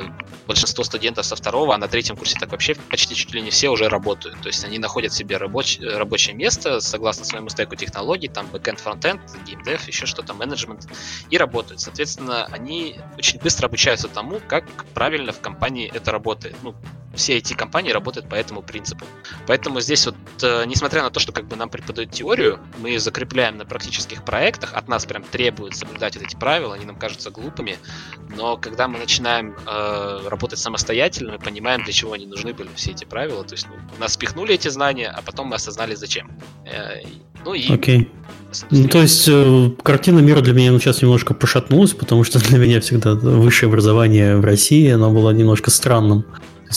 [0.48, 3.70] большинство студентов со второго, а на третьем курсе так вообще почти чуть ли не все
[3.70, 4.42] уже работают.
[4.42, 9.22] То есть они находят себе рабоч, рабочее место согласно своему стеку технологий, там бэкэнд, фронтенд,
[9.46, 10.88] геймдев, еще что-то, менеджмент,
[11.30, 11.80] и работают.
[11.80, 16.56] Соответственно, они очень быстро обучаются тому, как правильно в компании это работает.
[16.64, 16.76] Ну,
[17.14, 19.05] все эти компании работают по этому принципу.
[19.47, 22.99] Поэтому здесь вот, э, несмотря на то, что как бы нам преподают теорию, мы ее
[22.99, 27.30] закрепляем на практических проектах, от нас прям требуют соблюдать вот эти правила, они нам кажутся
[27.30, 27.78] глупыми,
[28.36, 32.91] но когда мы начинаем э, работать самостоятельно, мы понимаем, для чего они нужны были все
[32.91, 36.32] эти правила, то есть ну, нас спихнули эти знания, а потом мы осознали зачем.
[36.66, 37.01] Э,
[37.45, 37.70] ну и...
[37.70, 38.09] Okay.
[38.70, 42.82] Ну, то есть э, картина мира для меня сейчас немножко пошатнулась, потому что для меня
[42.82, 46.26] всегда высшее образование в России, оно было немножко странным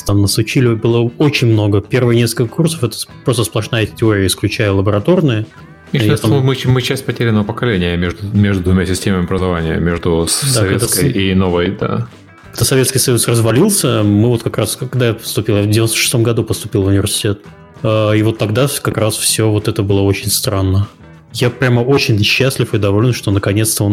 [0.03, 1.81] там нас учили, было очень много.
[1.81, 5.47] Первые несколько курсов это просто сплошная теория, исключая лабораторные.
[5.93, 6.33] И сейчас там...
[6.33, 11.21] мы, мы часть потерянного поколения между, между двумя системами образования, межу да, советской когда...
[11.21, 12.09] и новой, да.
[12.53, 16.43] Когда Советский Союз развалился, мы вот как раз, когда я поступил, я в 96 году
[16.43, 17.41] поступил в университет,
[17.83, 20.89] а, и вот тогда как раз все вот это было очень странно.
[21.33, 23.85] Я прямо очень счастлив и доволен, что наконец-то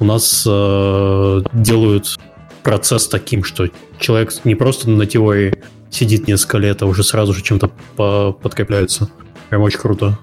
[0.00, 2.18] у нас э, делают
[2.62, 7.42] процесс таким, что человек не просто на теории сидит несколько лет, а уже сразу же
[7.42, 7.68] чем-то
[8.32, 9.10] подкрепляется.
[9.48, 10.18] Прям очень круто.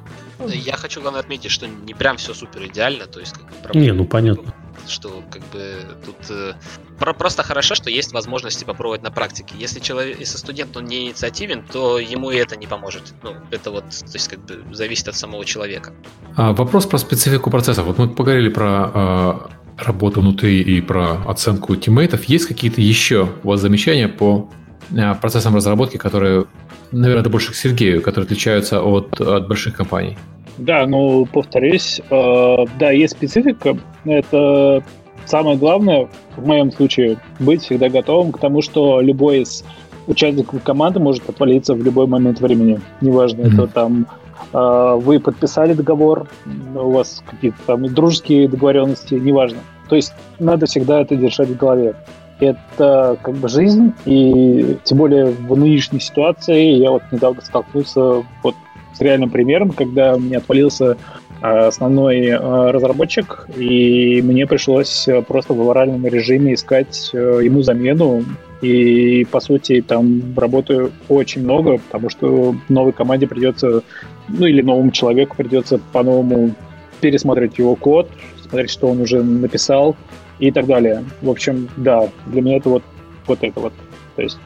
[0.48, 3.86] Я хочу, главное, отметить, что не прям все супер идеально, то есть как бы, проблема,
[3.86, 4.54] Не, ну понятно.
[4.88, 6.54] Что как бы тут э,
[6.98, 9.54] про, просто хорошо, что есть возможности попробовать на практике.
[9.60, 13.14] Если человек, если студент он не инициативен, то ему и это не поможет.
[13.22, 15.94] Ну, это вот, то есть как бы зависит от самого человека.
[16.36, 17.86] А, вопрос про специфику процессов.
[17.86, 22.26] Вот мы поговорили про э, работу внутри и про оценку тиммейтов.
[22.26, 24.50] Есть какие-то еще у вас замечания по
[24.92, 26.46] э, процессам разработки, которые,
[26.92, 30.18] наверное, это больше к Сергею, которые отличаются от, от больших компаний?
[30.58, 33.78] Да, ну, повторюсь, э, да, есть специфика.
[34.06, 34.84] Это
[35.26, 39.64] самое главное, в моем случае, быть всегда готовым к тому, что любой из
[40.08, 42.82] участников команды может отвалиться в любой момент времени.
[43.00, 43.54] Неважно, mm-hmm.
[43.54, 44.08] это там
[44.52, 46.28] вы подписали договор,
[46.76, 49.60] у вас какие-то там дружеские договоренности, неважно.
[49.90, 51.96] То есть надо всегда это держать в голове.
[52.40, 58.56] Это как бы жизнь, и тем более в нынешней ситуации я вот недавно столкнулся вот
[58.94, 60.98] с реальным примером, когда у меня отвалился
[61.42, 68.24] а, основной а, разработчик, и мне пришлось просто в аваральном режиме искать ему замену.
[68.62, 73.84] И, по сути, там работаю очень много, потому что новой команде придется
[74.28, 76.54] ну или новому человеку придется по-новому
[77.02, 78.10] пересмотреть его код,
[78.42, 79.96] смотреть, что он уже написал
[80.40, 81.04] и так далее.
[81.22, 82.84] В общем, да, для меня это вот,
[83.28, 83.74] вот это вот.
[84.16, 84.38] То есть,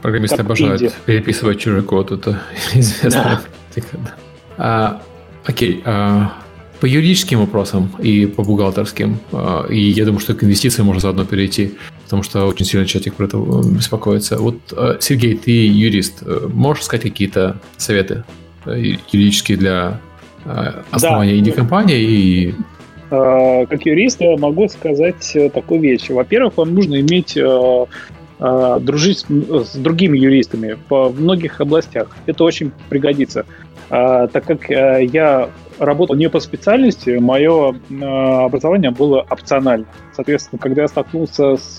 [0.00, 0.92] Программисты обожают инди.
[1.06, 2.40] переписывать чужой код, это
[2.74, 3.40] известная
[3.72, 3.98] практика.
[4.04, 4.14] Да.
[4.58, 5.02] А,
[5.44, 6.32] окей, а,
[6.82, 11.24] по юридическим вопросам и по бухгалтерским, а, и я думаю, что к инвестициям можно заодно
[11.24, 11.72] перейти,
[12.04, 14.36] потому что очень сильно чатик про это беспокоится.
[14.36, 16.22] Вот, а, Сергей, ты юрист,
[16.52, 18.24] можешь сказать какие-то советы
[18.64, 18.80] Э,
[19.12, 20.00] юридически для
[20.44, 21.38] э, основания да.
[21.38, 22.54] инди-компании и
[23.10, 26.08] э, как юрист я могу сказать такую вещь.
[26.08, 27.38] Во-первых, вам нужно иметь
[28.84, 32.08] дружить с другими юристами по многих областях.
[32.26, 33.46] Это очень пригодится.
[33.88, 35.48] Так как я
[35.84, 37.74] работал не по специальности, мое
[38.44, 39.86] образование было опционально.
[40.14, 41.78] Соответственно, когда я столкнулся с,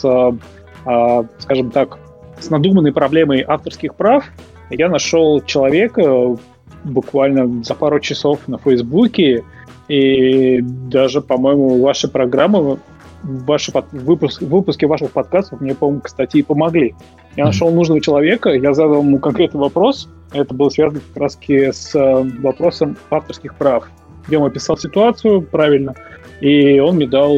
[1.39, 1.97] скажем так,
[2.39, 4.25] с надуманной проблемой авторских прав,
[4.69, 6.37] я нашел человека,
[6.83, 9.43] буквально за пару часов на Фейсбуке,
[9.87, 12.79] и даже, по-моему, ваши программы,
[13.24, 16.95] ваши под, выпуск, выпуски ваших подкастов мне, по-моему, кстати, и помогли.
[17.36, 21.95] Я нашел нужного человека, я задал ему конкретный вопрос, это было связано как раз с
[21.95, 23.89] э, вопросом авторских прав.
[24.28, 25.95] Я ему описал ситуацию правильно,
[26.41, 27.36] и он мне дал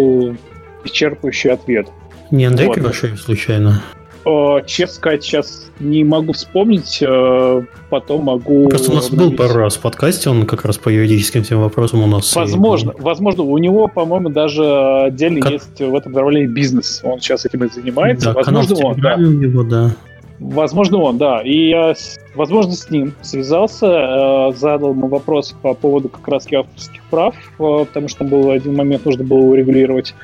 [0.83, 1.87] исчерпывающий ответ.
[2.31, 2.75] Не Андрей вот.
[2.75, 3.81] Кривошеев, случайно?
[4.25, 7.61] Э, честно сказать, сейчас не могу вспомнить, э,
[7.91, 8.69] потом могу...
[8.69, 12.01] Просто у нас был пару раз в подкасте, он как раз по юридическим всем вопросам
[12.01, 12.35] у нас...
[12.35, 13.01] Возможно, и...
[13.01, 14.65] возможно, у него, по-моему, даже
[15.03, 15.51] отдельно как...
[15.51, 18.33] есть в этом направлении бизнес, он сейчас этим и занимается.
[18.33, 19.15] Да, возможно, он, да.
[19.15, 19.95] у него, да.
[20.39, 21.41] Возможно, он, да.
[21.41, 21.93] И я,
[22.33, 28.07] возможно, с ним связался, э, задал ему вопрос по поводу как раз авторских прав, потому
[28.07, 30.15] что там был один момент, нужно было урегулировать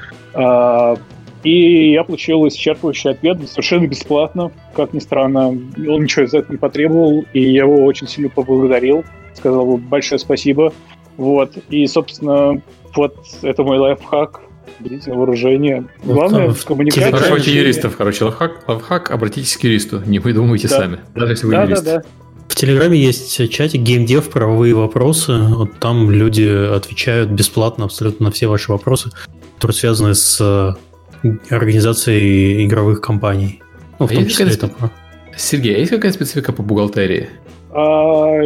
[1.44, 5.48] И я получил исчерпывающий ответ совершенно бесплатно, как ни странно.
[5.48, 9.04] Он ничего за это не потребовал, и я его очень сильно поблагодарил.
[9.34, 10.74] Сказал большое спасибо.
[11.18, 11.58] Вот.
[11.70, 12.62] И, собственно,
[12.96, 14.42] вот это мой лайфхак.
[14.80, 15.86] Берите вооружение.
[16.04, 17.08] Главное, вот, в коммуникации.
[17.10, 18.26] Спрашивайте юристов, короче.
[18.26, 20.02] Лайфхак, лайфхак, обратитесь к юристу.
[20.06, 20.78] Не придумывайте да.
[20.78, 21.84] сами, даже если вы да, юрист.
[21.84, 22.04] Да, да.
[22.48, 25.38] В Телеграме есть чатик геймдев, правовые вопросы.
[25.38, 29.10] Вот там люди отвечают бесплатно абсолютно на все ваши вопросы,
[29.56, 30.78] которые связаны с
[31.50, 33.62] организацией игровых компаний.
[34.00, 34.70] Ну, в а том числе это...
[35.36, 37.30] Сергей, а есть какая специфика по бухгалтерии?
[37.72, 38.42] А,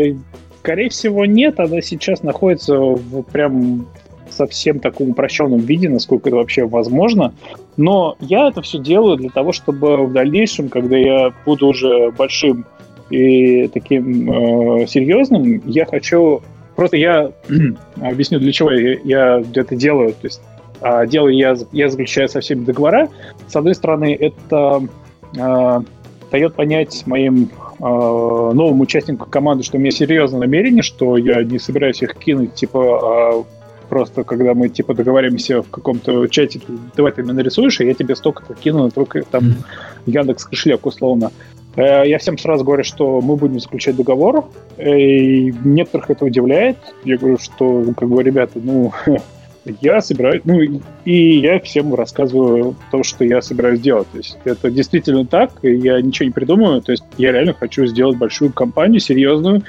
[0.59, 1.59] скорее всего, нет.
[1.59, 3.88] Она сейчас находится в прям
[4.30, 7.34] совсем таком упрощенном виде, насколько это вообще возможно.
[7.78, 12.65] Но я это все делаю для того, чтобы в дальнейшем, когда я буду уже большим
[13.09, 14.32] и таким
[14.82, 16.41] э, серьезным, я хочу...
[16.76, 17.32] Просто я
[18.01, 20.09] объясню, для чего я, я это делаю.
[20.09, 20.41] То есть
[20.82, 23.09] э, делаю я, я заключаю со всеми договора.
[23.47, 24.88] С одной стороны, это
[25.38, 25.80] э,
[26.32, 27.49] дает понять моим
[27.80, 32.53] э, новым участникам команды, что у меня серьезное намерение, что я не собираюсь их кинуть,
[32.53, 33.43] типа, э,
[33.89, 36.59] просто когда мы типа договариваемся в каком-то чате,
[36.95, 39.55] давай ты мне нарисуешь, и я тебе столько-то кину твой там
[40.05, 41.32] Яндекс кошелек условно.
[41.76, 44.45] Э, я всем сразу говорю, что мы будем заключать договор,
[44.78, 46.78] и некоторых это удивляет.
[47.03, 48.91] Я говорю, что, как бы, ребята, ну,
[49.82, 50.59] я собираюсь, ну,
[51.05, 54.07] и я всем рассказываю то, что я собираюсь делать.
[54.11, 58.18] То есть это действительно так, я ничего не придумываю, то есть я реально хочу сделать
[58.18, 59.63] большую компанию, серьезную.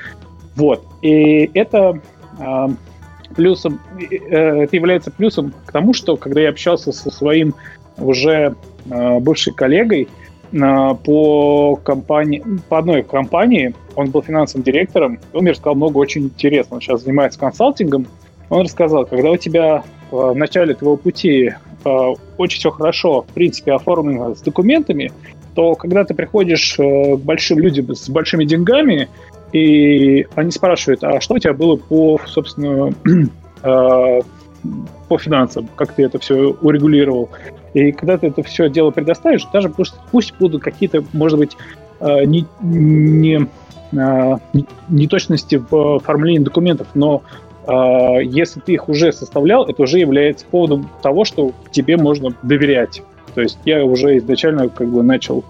[0.55, 0.85] Вот.
[1.03, 2.01] И это
[2.39, 2.67] э,
[3.35, 7.55] плюсом, э, это является плюсом к тому, что когда я общался со своим
[7.97, 8.55] уже
[8.91, 10.09] э, бывшим коллегой,
[10.53, 16.77] по компании, по одной компании, он был финансовым директором, он мне рассказал много очень интересного.
[16.77, 18.07] Он сейчас занимается консалтингом.
[18.49, 21.53] Он рассказал, когда у тебя э, в начале твоего пути
[21.85, 25.13] э, очень все хорошо, в принципе, оформлено с документами,
[25.55, 29.09] то когда ты приходишь э, к большим людям с большими деньгами,
[29.53, 32.93] и они спрашивают, а что у тебя было по, собственно,
[35.09, 37.31] по финансам, как ты это все урегулировал.
[37.75, 41.57] И когда ты это все дело предоставишь, даже пусть, пусть будут какие-то, может быть,
[42.01, 43.49] не, не,
[44.89, 47.23] неточности в оформлении документов, но
[47.69, 53.03] если ты их уже составлял, это уже является поводом того, что тебе можно доверять.
[53.35, 55.45] То есть я уже изначально как бы начал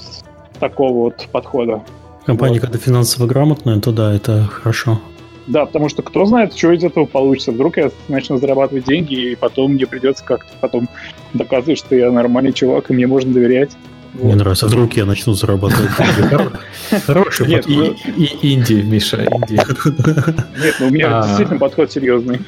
[0.00, 0.24] с
[0.58, 1.82] такого вот подхода.
[2.24, 2.62] Компания, вот.
[2.62, 5.00] когда финансово грамотная, то да, это хорошо.
[5.46, 7.52] Да, потому что кто знает, что из этого получится.
[7.52, 10.88] Вдруг я начну зарабатывать деньги, и потом мне придется как-то потом
[11.34, 13.76] доказывать, что я нормальный чувак, и мне можно доверять.
[14.18, 14.36] Мне вот.
[14.36, 14.66] нравится.
[14.66, 15.90] Вдруг я начну зарабатывать.
[17.06, 17.96] Хороший Нет, подход.
[18.06, 19.54] Ну, и Инди, Миша, Инди.
[20.58, 21.26] Нет, ну у меня а.
[21.26, 22.40] действительно подход серьезный.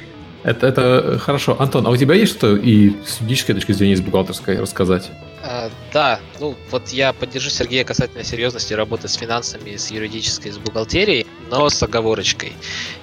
[0.43, 1.55] Это, это хорошо.
[1.59, 5.11] Антон, а у тебя есть что и с юридической точки зрения, и с бухгалтерской рассказать?
[5.51, 10.59] А, да, ну вот я поддержу Сергея касательно серьезности работы с финансами, с юридической, с
[10.59, 12.53] бухгалтерией, но с оговорочкой.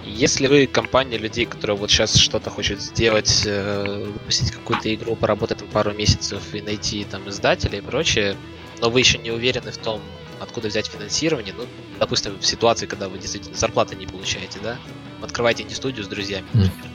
[0.05, 5.59] Если вы компания людей, которая вот сейчас что-то хочет сделать, э, выпустить какую-то игру, поработать
[5.59, 8.37] там пару месяцев и найти там издателя и прочее,
[8.81, 10.01] но вы еще не уверены в том,
[10.39, 11.67] откуда взять финансирование, ну,
[11.99, 14.79] допустим, в ситуации, когда вы действительно зарплаты не получаете, да,
[15.21, 16.91] открывайте не студию с друзьями, например.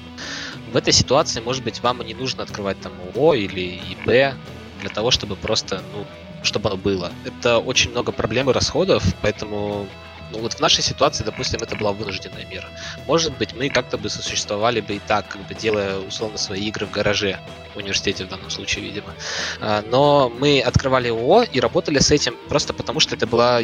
[0.71, 4.37] В этой ситуации, может быть, вам и не нужно открывать там ООО или ИП
[4.81, 6.05] для того, чтобы просто, ну,
[6.43, 7.11] чтобы оно было.
[7.25, 9.87] Это очень много проблем и расходов, поэтому
[10.31, 12.67] ну вот в нашей ситуации, допустим, это была вынужденная мера.
[13.05, 16.85] Может быть, мы как-то бы сосуществовали бы и так, как бы делая условно свои игры
[16.85, 17.39] в гараже,
[17.73, 19.13] в университете в данном случае, видимо.
[19.59, 23.59] А, но мы открывали ООО и работали с этим просто потому, что это была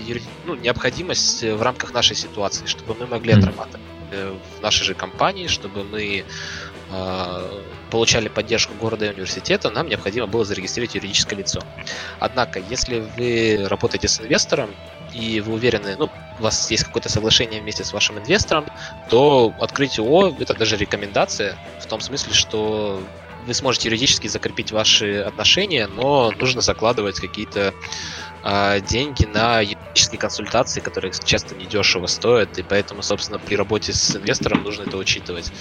[0.45, 5.47] ну, необходимость в рамках нашей ситуации, чтобы мы могли отрабатывать э, в нашей же компании,
[5.47, 6.25] чтобы мы
[7.89, 11.61] получали поддержку города и университета, нам необходимо было зарегистрировать юридическое лицо.
[12.19, 14.69] Однако, если вы работаете с инвестором,
[15.13, 16.09] и вы уверены, ну,
[16.39, 18.65] у вас есть какое-то соглашение вместе с вашим инвестором,
[19.09, 23.01] то открыть ООО– это даже рекомендация, в том смысле, что
[23.45, 27.73] вы сможете юридически закрепить ваши отношения, но нужно закладывать какие-то
[28.43, 34.15] э, деньги на юридические консультации, которые часто недешево стоят, и поэтому, собственно, при работе с
[34.15, 35.51] инвестором нужно это учитывать.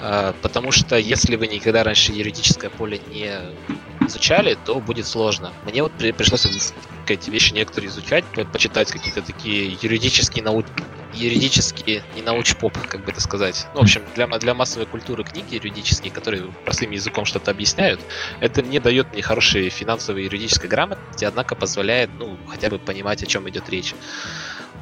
[0.00, 3.30] Э, потому что если вы никогда раньше юридическое поле не
[4.06, 5.52] изучали, то будет сложно.
[5.64, 6.46] Мне вот пришлось
[7.06, 10.70] эти вещи некоторые изучать, почитать какие-то такие юридические науки,
[11.12, 13.66] юридические, не научпоп, как бы это сказать.
[13.74, 18.00] Ну, в общем, для, для массовой культуры книги юридические, которые простым языком что-то объясняют,
[18.40, 23.22] это не дает мне хорошей финансовой и юридической грамотности, однако позволяет, ну, хотя бы понимать,
[23.22, 23.94] о чем идет речь.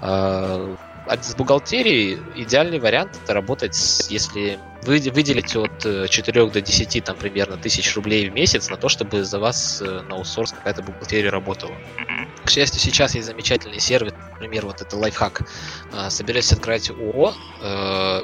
[0.01, 7.17] А, а с бухгалтерией идеальный вариант это работать, если выделить от 4 до 10 там
[7.17, 11.73] примерно тысяч рублей в месяц на то, чтобы за вас на аутсорс какая-то бухгалтерия работала.
[12.45, 15.43] К счастью, сейчас есть замечательный сервис, например, вот это лайфхак.
[16.09, 17.35] Собираетесь открывать ООО,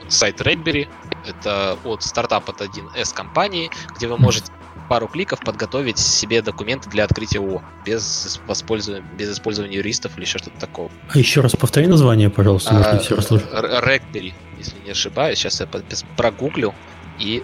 [0.09, 0.89] сайт Redberry,
[1.27, 4.51] это от стартап от 1С компании, где вы можете
[4.89, 10.39] пару кликов подготовить себе документы для открытия ООО без, использования, без использования юристов или еще
[10.39, 10.91] что-то такого.
[11.09, 13.49] А еще раз повтори название, пожалуйста, может, а, все расслышать.
[13.53, 15.39] Рэгбери, если не ошибаюсь.
[15.39, 15.69] Сейчас я
[16.17, 16.75] прогуглю
[17.19, 17.43] и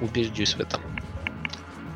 [0.00, 0.80] убеждюсь в этом.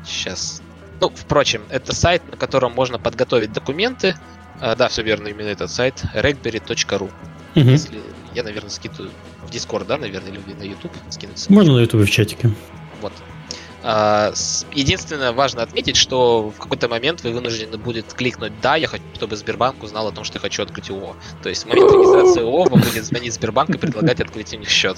[0.05, 0.61] Сейчас.
[0.99, 4.15] Ну, впрочем, это сайт, на котором можно подготовить документы.
[4.59, 6.03] А, да, все верно, именно этот сайт.
[6.15, 7.11] regberry.ru угу.
[7.55, 7.99] Если
[8.33, 9.11] я, наверное, скидываю
[9.43, 11.51] в Discord, да, наверное, или на YouTube скинуться.
[11.51, 12.51] Можно на YouTube в чатике.
[13.01, 13.13] Вот.
[13.83, 14.33] А,
[14.73, 19.35] единственное, важно отметить, что в какой-то момент вы вынуждены будет кликнуть «Да, я хочу, чтобы
[19.35, 21.15] Сбербанк узнал о том, что я хочу открыть ООО».
[21.43, 24.69] То есть в момент регистрации ООО вам будет звонить Сбербанк и предлагать открыть у них
[24.69, 24.97] счет.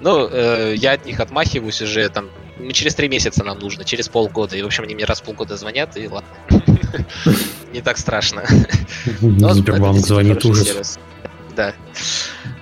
[0.00, 4.08] Ну, э, я от них отмахиваюсь уже там ну, через три месяца нам нужно, через
[4.08, 4.56] полгода.
[4.56, 6.28] И, в общем, они мне раз в полгода звонят, и ладно.
[7.72, 8.44] Не так страшно.
[9.20, 10.98] Сбербанк звонит ужас.
[11.56, 11.74] Да.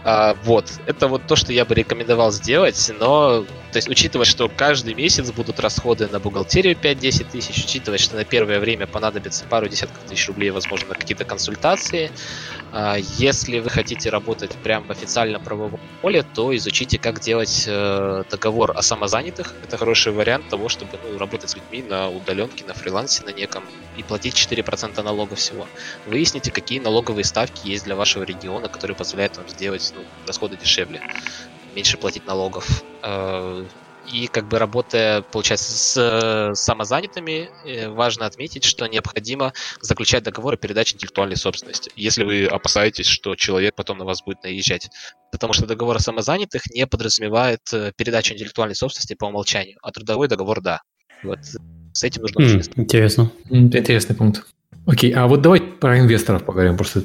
[0.05, 4.49] А, вот, это вот то, что я бы рекомендовал сделать, но, то есть, учитывая, что
[4.49, 9.69] каждый месяц будут расходы на бухгалтерию 5-10 тысяч, учитывая, что на первое время понадобится пару
[9.69, 12.11] десятков тысяч рублей, возможно, на какие-то консультации,
[12.73, 18.25] а, если вы хотите работать прямо в официальном правовом поле, то изучите, как делать э,
[18.31, 19.55] договор о самозанятых.
[19.65, 23.65] Это хороший вариант того, чтобы ну, работать с людьми на удаленке, на фрилансе, на неком,
[23.97, 25.67] и платить 4% налога всего.
[26.07, 31.01] Выясните, какие налоговые ставки есть для вашего региона, которые позволяют вам сделать ну, расходы дешевле,
[31.75, 32.85] меньше платить налогов.
[33.03, 33.65] Э,
[34.13, 40.57] и как бы работая, получается, с самозанятыми, э, важно отметить, что необходимо заключать договор о
[40.57, 44.89] передаче интеллектуальной собственности, если вы опасаетесь, что человек потом на вас будет наезжать.
[45.31, 50.29] Потому что договор о самозанятых не подразумевает э, передачу интеллектуальной собственности по умолчанию, а трудовой
[50.29, 50.81] договор– да.
[51.23, 51.39] Вот
[51.93, 53.31] с этим нужно mm, Интересно.
[53.51, 54.45] Интересный пункт.
[54.87, 56.77] Окей, а вот давай про инвесторов поговорим.
[56.77, 57.05] Просто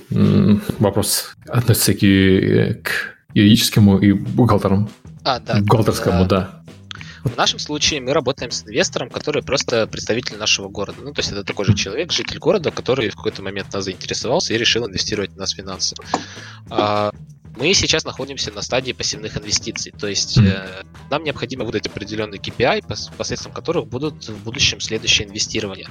[0.79, 4.89] вопрос относится к, к юридическому и бухгалтерам.
[5.23, 5.59] А, да.
[5.59, 6.61] Бухгалтерскому, да.
[7.23, 10.99] В нашем случае мы работаем с инвестором, который просто представитель нашего города.
[11.01, 14.53] Ну, то есть это такой же человек, житель города, который в какой-то момент нас заинтересовался
[14.53, 15.95] и решил инвестировать в нас финансы.
[16.69, 17.11] А,
[17.57, 22.83] мы сейчас находимся на стадии пассивных инвестиций, то есть э, нам необходимо выдать определенный KPI,
[23.17, 25.87] посредством которых будут в будущем следующие инвестирования.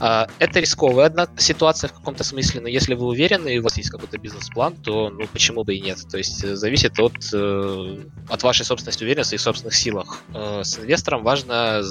[0.00, 3.76] Э, это рисковая одна ситуация в каком-то смысле, но если вы уверены и у вас
[3.76, 5.98] есть какой-то бизнес-план, то ну почему бы и нет?
[6.10, 7.98] То есть э, зависит от, э,
[8.28, 10.22] от вашей собственности уверенности и собственных силах.
[10.34, 11.82] Э, с инвестором важно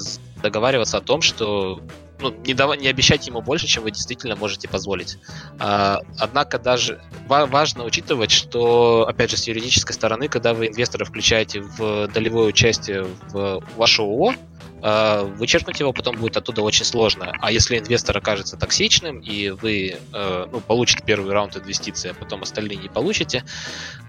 [0.42, 1.80] договариваться о том, что
[2.20, 2.78] ну, не, дав...
[2.78, 5.18] не обещать ему больше, чем вы действительно можете позволить.
[5.58, 11.60] А, однако даже важно учитывать, что, опять же, с юридической стороны, когда вы инвестора включаете
[11.60, 14.34] в долевое участие в ваше ООО,
[14.82, 17.32] а, вычеркнуть его потом будет оттуда очень сложно.
[17.40, 22.42] А если инвестор окажется токсичным, и вы э, ну, получите первый раунд инвестиций, а потом
[22.42, 23.44] остальные не получите,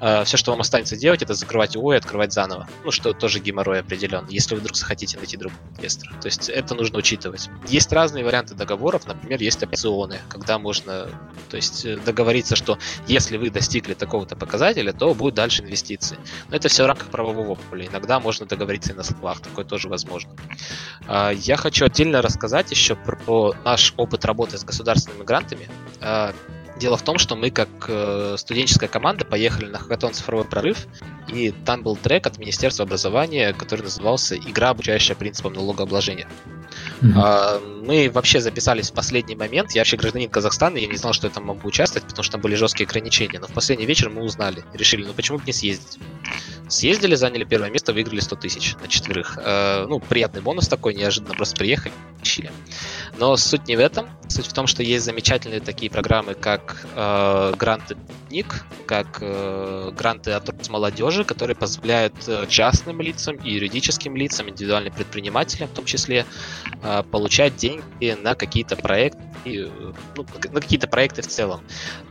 [0.02, 2.68] э, все, что вам останется делать, это закрывать ООО и открывать заново.
[2.84, 6.14] Ну, что тоже геморрой определен, если вы вдруг захотите найти другого инвестора.
[6.20, 7.50] То есть это нужно учитывать.
[7.68, 11.08] Есть разные варианты договоров, например, есть опционы, когда можно
[11.50, 16.18] то есть, э, договориться, что если вы достигли такого-то показателя, то будут дальше инвестиции.
[16.50, 17.86] Но это все в рамках правового поля.
[17.86, 20.32] Иногда можно договориться и на словах, такое тоже возможно.
[21.08, 25.70] А, я хочу отдельно рассказать еще про наш опыт работы с государственными грантами.
[26.84, 30.86] Дело в том, что мы как э, студенческая команда поехали на хакатон «Цифровой прорыв»,
[31.30, 36.28] и там был трек от Министерства образования, который назывался «Игра, обучающая принципам налогообложения».
[37.02, 37.86] Mm-hmm.
[37.86, 39.72] Мы вообще записались в последний момент.
[39.72, 42.42] Я вообще гражданин Казахстана, я не знал, что я там могу участвовать, потому что там
[42.42, 43.40] были жесткие ограничения.
[43.40, 46.00] Но в последний вечер мы узнали, решили, ну почему бы не съездить.
[46.70, 49.38] Съездили, заняли первое место, выиграли 100 тысяч на четверых.
[49.42, 52.52] А, ну, приятный бонус такой, неожиданно просто приехали, ищили.
[53.18, 54.10] Но суть не в этом.
[54.30, 57.98] Суть в том, что есть замечательные такие программы, как э, гранты
[58.30, 64.94] НИК, как э, гранты от молодежи, которые позволяют э, частным лицам и юридическим лицам, индивидуальным
[64.94, 66.26] предпринимателям в том числе,
[66.82, 71.62] э, получать деньги на какие-то проекты, ну, на какие-то проекты в целом.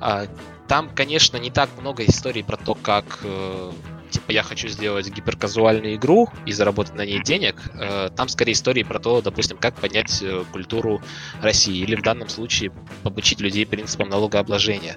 [0.01, 0.27] Э,
[0.69, 3.73] там, конечно, не так много историй про то, как э,
[4.13, 8.83] типа я хочу сделать гиперказуальную игру и заработать на ней денег, э, там скорее истории
[8.83, 11.03] про то, допустим, как поднять э, культуру
[11.41, 14.97] России или в данном случае обучить людей принципам налогообложения.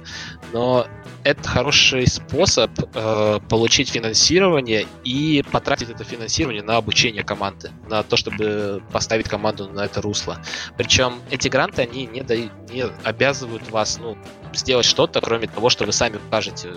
[0.54, 0.88] Но
[1.24, 8.18] это хороший способ э, получить финансирование и потратить это финансирование на обучение команды, на то,
[8.18, 10.42] чтобы поставить команду на это русло.
[10.78, 14.18] Причем эти гранты, они не, дают, не обязывают вас ну,
[14.54, 16.74] сделать что-то, кроме того, что вы сами покажете.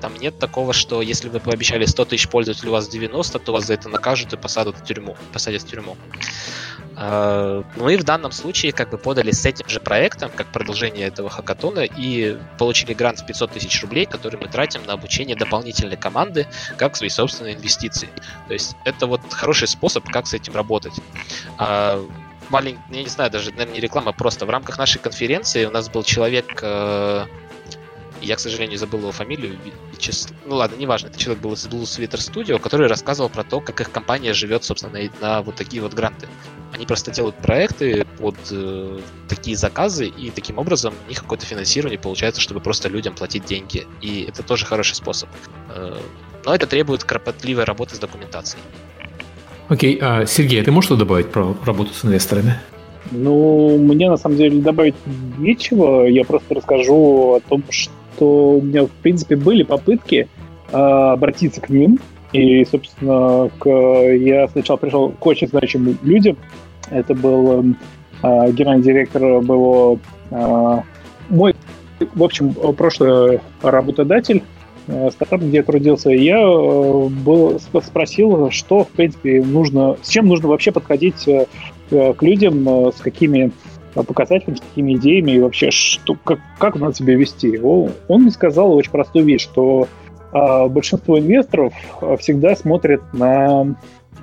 [0.00, 3.66] Там нет такого, что если вы пообещали 100 тысяч пользователей, у вас 90, то вас
[3.66, 5.16] за это накажут и посадят в тюрьму.
[5.32, 5.96] Посадят в тюрьму.
[6.96, 11.30] А, мы в данном случае как бы подали с этим же проектом, как продолжение этого
[11.30, 16.46] хакатона, и получили грант в 500 тысяч рублей, который мы тратим на обучение дополнительной команды,
[16.76, 18.08] как свои собственные инвестиции.
[18.48, 20.94] То есть это вот хороший способ, как с этим работать.
[21.58, 22.04] А,
[22.50, 25.88] маленький, я не знаю, даже, наверное, не реклама, просто в рамках нашей конференции у нас
[25.88, 27.26] был человек, э,
[28.22, 29.58] я, к сожалению, забыл его фамилию,
[30.46, 33.80] ну ладно, неважно, это человек был из Blue Sweater Studio, который рассказывал про то, как
[33.80, 36.28] их компания живет, собственно, на, на вот такие вот гранты.
[36.72, 38.98] Они просто делают проекты под э,
[39.28, 43.86] такие заказы, и таким образом у них какое-то финансирование получается, чтобы просто людям платить деньги.
[44.00, 45.28] И это тоже хороший способ.
[45.74, 45.98] Э,
[46.44, 48.62] но это требует кропотливой работы с документацией.
[49.68, 52.58] Окей, а Сергей, ты можешь что добавить про работу с инвесторами?
[53.10, 54.94] Ну, мне на самом деле добавить
[55.38, 56.06] нечего.
[56.06, 60.28] Я просто расскажу о том, что у меня, в принципе, были попытки
[60.70, 61.98] э, обратиться к ним.
[62.32, 66.36] И, собственно, к, я сначала пришел к очень значимым людям.
[66.90, 67.60] Это был
[68.22, 70.00] э, генеральный директор был
[70.30, 70.80] э,
[71.28, 71.54] мой,
[72.14, 74.42] в общем, прошлый работодатель,
[74.86, 80.26] э, стартап, где я трудился, я э, был, спросил, что, в принципе, нужно, с чем
[80.26, 81.46] нужно вообще подходить э,
[81.90, 83.52] к людям, с какими
[83.94, 87.58] показателями, с какими идеями и вообще, что, как, как надо себя вести.
[87.58, 89.88] Он, мне сказал очень простую вещь, что
[90.32, 93.76] а большинство инвесторов а, всегда смотрят на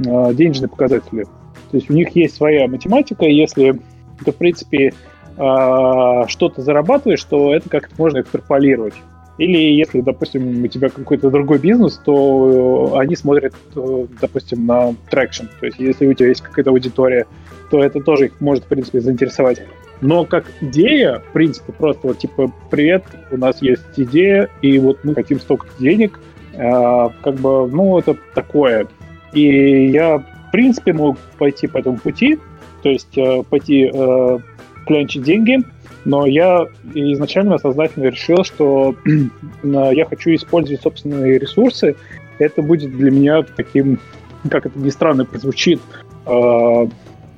[0.08, 1.26] а, денежные показатели.
[1.70, 3.80] То есть у них есть своя математика, если
[4.26, 4.94] ты, в принципе,
[5.38, 8.96] а, что-то зарабатываешь, то это как-то можно экстраполировать.
[9.38, 15.48] Или если, допустим, у тебя какой-то другой бизнес, то они смотрят, э, допустим, на traction.
[15.62, 17.26] То есть если у тебя есть какая-то аудитория,
[17.70, 19.62] то это тоже их может, в принципе, заинтересовать.
[20.02, 25.04] Но как идея, в принципе, просто вот типа, привет, у нас есть идея, и вот
[25.04, 26.20] мы хотим столько денег,
[26.54, 28.88] э, как бы, ну, это такое.
[29.34, 32.40] И я, в принципе, мог пойти по этому пути,
[32.82, 34.40] то есть э, пойти э,
[34.88, 35.60] клянчить деньги,
[36.06, 38.96] но я изначально сознательно решил, что
[39.64, 41.96] я хочу использовать собственные ресурсы.
[42.40, 44.00] Это будет для меня таким,
[44.50, 45.82] как это ни странно прозвучит,
[46.26, 46.88] э,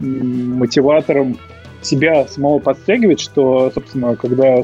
[0.02, 1.38] мотиватором
[1.82, 4.64] себя самого подстегивать, что, собственно, когда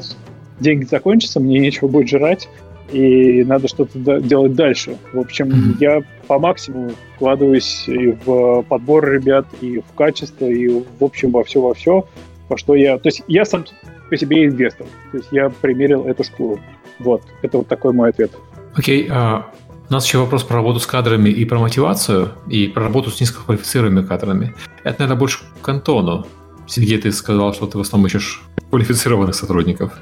[0.60, 2.48] деньги закончатся, мне нечего будет жрать,
[2.92, 4.96] и надо что-то делать дальше.
[5.12, 5.76] В общем, mm-hmm.
[5.80, 11.44] я по максимуму вкладываюсь и в подбор ребят, и в качество, и в общем во
[11.44, 12.06] все во все,
[12.48, 12.98] во что я...
[12.98, 13.64] То есть я сам
[14.08, 14.86] по себе инвестор.
[15.12, 16.60] То есть я примерил эту шкуру.
[16.98, 18.32] Вот, это вот такой мой ответ.
[18.74, 19.42] Окей, okay, uh,
[19.88, 23.20] у нас еще вопрос про работу с кадрами и про мотивацию, и про работу с
[23.20, 24.54] низкоквалифицированными кадрами.
[24.84, 26.26] Это, наверное, больше к Антону.
[26.66, 29.92] Сергей, ты сказал, что ты в основном ищешь квалифицированных сотрудников.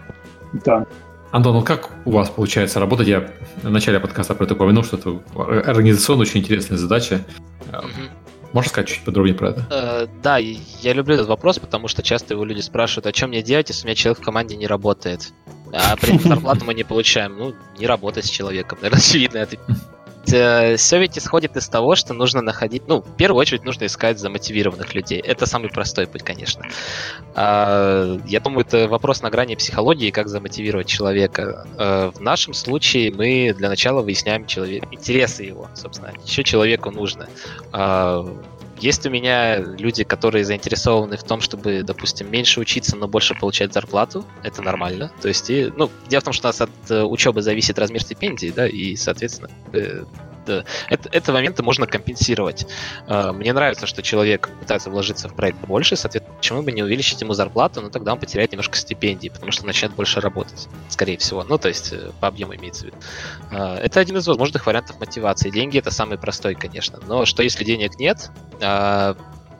[0.64, 0.86] Да.
[1.30, 3.06] Антон, ну как у вас получается работать?
[3.06, 3.30] Я
[3.62, 7.24] в начале подкаста про это упомянул, что это организационно очень интересная задача.
[8.56, 9.66] Можешь сказать чуть подробнее про это?
[9.70, 13.42] Э, да, я люблю этот вопрос, потому что часто его люди спрашивают, а что мне
[13.42, 15.34] делать, если у меня человек в команде не работает?
[15.74, 17.36] А при этом зарплату мы не получаем.
[17.36, 19.36] Ну, не работать с человеком, наверное, очевидно.
[19.36, 19.58] Это
[20.32, 24.18] э, все ведь исходит из того, что нужно находить, ну, в первую очередь нужно искать
[24.18, 25.20] замотивированных людей.
[25.20, 26.64] Это самый простой путь, конечно.
[27.34, 31.66] А, я думаю, это вопрос на грани психологии, как замотивировать человека.
[31.78, 37.28] А, в нашем случае мы для начала выясняем человек, интересы его, собственно, что человеку нужно.
[37.72, 38.26] А,
[38.78, 43.72] есть у меня люди, которые заинтересованы в том, чтобы, допустим, меньше учиться, но больше получать
[43.72, 44.24] зарплату.
[44.42, 45.12] Это нормально.
[45.20, 48.02] То есть, и, ну, дело в том, что у нас от э, учебы зависит размер
[48.02, 50.04] стипендии, да, и, соответственно, э,
[50.88, 52.66] это, это моменты можно компенсировать.
[53.06, 57.20] Э, мне нравится, что человек пытается вложиться в проект больше, соответственно, почему бы не увеличить
[57.20, 61.44] ему зарплату, но тогда он потеряет немножко стипендии, потому что начнет больше работать, скорее всего.
[61.44, 62.96] Ну, то есть э, по объему имеется в виду.
[63.50, 65.50] Э, это один из возможных вариантов мотивации.
[65.50, 66.98] Деньги это самый простой, конечно.
[67.06, 68.30] Но что если денег нет,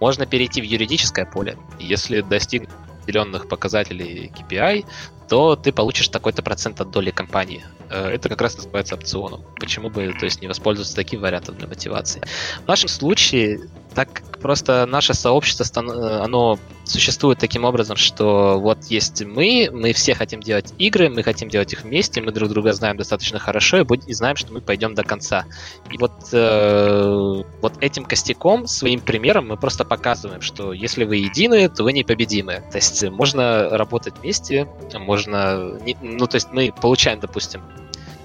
[0.01, 1.57] можно перейти в юридическое поле.
[1.79, 2.71] Если достигнуть
[3.07, 4.85] определенных показателей KPI,
[5.29, 7.65] то ты получишь такой-то процент от доли компании.
[7.89, 9.43] Э, это как раз называется опционом.
[9.61, 12.23] Почему бы то есть, не воспользоваться таким вариантом для мотивации?
[12.65, 13.61] В нашем случае,
[13.97, 19.95] так как просто наше сообщество, э, оно существует таким образом, что вот есть мы, мы
[19.95, 23.79] все хотим делать игры, мы хотим делать их вместе, мы друг друга знаем достаточно хорошо
[23.79, 25.47] и, знаем, что мы пойдем до конца.
[25.91, 31.71] И вот, э, вот этим костяком, своим примером мы просто показываем, что если вы едины,
[31.71, 32.63] то вы непобедимы.
[32.71, 35.79] То есть можно работать вместе, можно...
[36.03, 37.63] Ну, то есть мы получаем, допустим,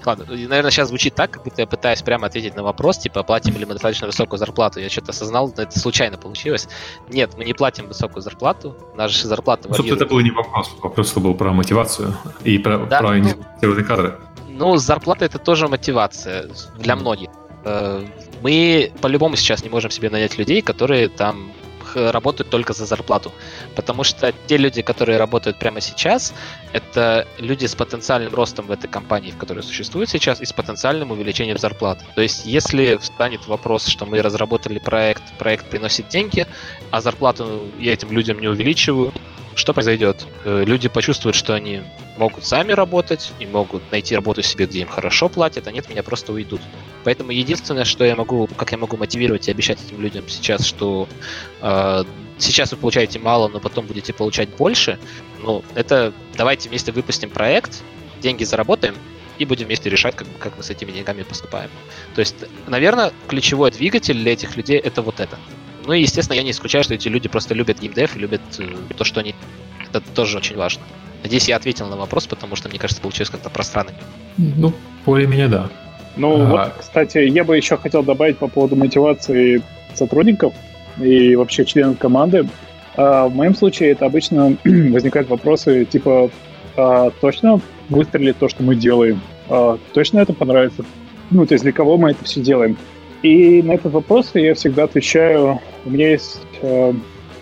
[0.06, 3.56] Ладно, наверное, сейчас звучит так, как будто я пытаюсь прямо ответить на вопрос, типа, платим
[3.56, 4.80] ли мы достаточно высокую зарплату.
[4.80, 6.68] Я что-то осознал, но это случайно получилось.
[7.08, 8.76] Нет, мы не платим высокую зарплату.
[8.96, 9.90] Наша зарплата варьирует.
[9.90, 10.70] Собственно, это был не вопрос.
[10.82, 12.14] Вопрос был про мотивацию
[12.44, 14.18] и про, да, про ну, кадры.
[14.48, 16.48] Ну, зарплата это тоже мотивация
[16.78, 17.30] для многих.
[17.64, 18.04] Э,
[18.42, 21.52] мы по-любому сейчас не можем себе нанять людей, которые там
[21.94, 23.32] работают только за зарплату.
[23.74, 26.34] Потому что те люди, которые работают прямо сейчас,
[26.72, 31.10] это люди с потенциальным ростом в этой компании, в которой существует сейчас, и с потенциальным
[31.10, 31.98] увеличением зарплат.
[32.14, 36.46] То есть, если встанет вопрос, что мы разработали проект, проект приносит деньги,
[36.90, 39.12] а зарплату я этим людям не увеличиваю,
[39.54, 40.26] что произойдет?
[40.44, 41.82] Э, люди почувствуют, что они
[42.16, 46.02] могут сами работать и могут найти работу себе, где им хорошо платят, а нет, меня
[46.02, 46.60] просто уйдут.
[47.04, 51.08] Поэтому единственное, что я могу, как я могу мотивировать и обещать этим людям сейчас, что
[51.60, 52.04] э,
[52.38, 54.98] сейчас вы получаете мало, но потом будете получать больше,
[55.40, 57.82] ну, это давайте вместе выпустим проект,
[58.20, 58.94] деньги заработаем,
[59.38, 61.70] и будем вместе решать, как, как мы с этими деньгами поступаем.
[62.14, 65.38] То есть, наверное, ключевой двигатель для этих людей это вот это.
[65.86, 68.68] Ну и, естественно, я не исключаю, что эти люди просто любят геймдев и любят э,
[68.96, 69.34] то, что они...
[69.90, 70.82] Это тоже очень важно.
[71.22, 73.92] Надеюсь, я ответил на вопрос, потому что, мне кажется, получилось как-то пространно.
[74.36, 74.72] Ну,
[75.04, 75.70] более меня да.
[76.16, 76.46] Ну, а...
[76.46, 79.62] вот, кстати, я бы еще хотел добавить по поводу мотивации
[79.94, 80.54] сотрудников
[81.00, 82.48] и вообще членов команды.
[82.96, 86.30] А, в моем случае это обычно возникают вопросы типа
[86.76, 89.20] а, точно выстрелит то, что мы делаем?
[89.48, 90.84] А, точно это понравится?
[91.30, 92.76] Ну, то есть для кого мы это все делаем?
[93.22, 96.92] И на этот вопрос я всегда отвечаю, у меня есть э,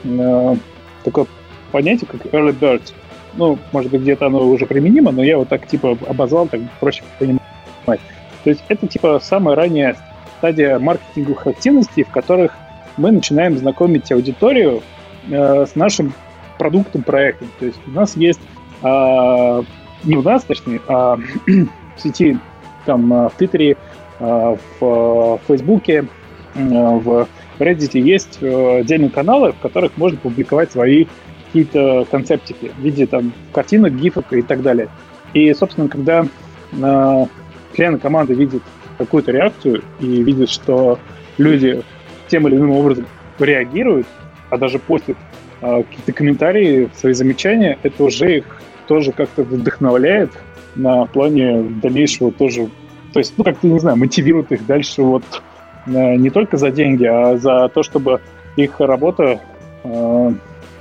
[0.04, 0.56] э,
[1.04, 1.26] такое
[1.72, 2.82] понятие, как early bird.
[3.34, 7.02] Ну, может быть, где-то оно уже применимо, но я вот так типа обозвал, так проще
[7.18, 7.40] понимать.
[7.86, 9.96] То есть это типа самая ранняя
[10.38, 12.52] стадия маркетинговых активностей, в которых
[12.96, 14.82] мы начинаем знакомить аудиторию
[15.30, 16.12] э, с нашим
[16.58, 17.48] продуктом, проектом.
[17.58, 18.40] То есть у нас есть,
[18.82, 19.62] э,
[20.04, 21.16] не у нас, точнее, а
[21.46, 22.38] в сети,
[22.84, 23.76] там, э, в Твиттере,
[24.20, 26.06] в Фейсбуке,
[26.54, 27.26] в
[27.58, 31.06] Reddit есть отдельные каналы, в которых можно публиковать свои
[31.46, 34.88] какие-то концептики в виде там картинок, гифок и так далее.
[35.34, 36.26] И, собственно, когда
[37.74, 38.62] члены команды видят
[38.98, 40.98] какую-то реакцию и видят, что
[41.38, 41.82] люди
[42.28, 43.06] тем или иным образом
[43.38, 44.06] реагируют,
[44.50, 45.16] а даже постят
[45.62, 50.30] э, какие-то комментарии, свои замечания, это уже их тоже как-то вдохновляет
[50.74, 52.68] на плане дальнейшего тоже,
[53.12, 55.24] то есть, ну, как-то, не знаю, мотивирует их дальше вот
[55.86, 58.20] э, не только за деньги, а за то, чтобы
[58.56, 59.40] их работа
[59.84, 60.32] э,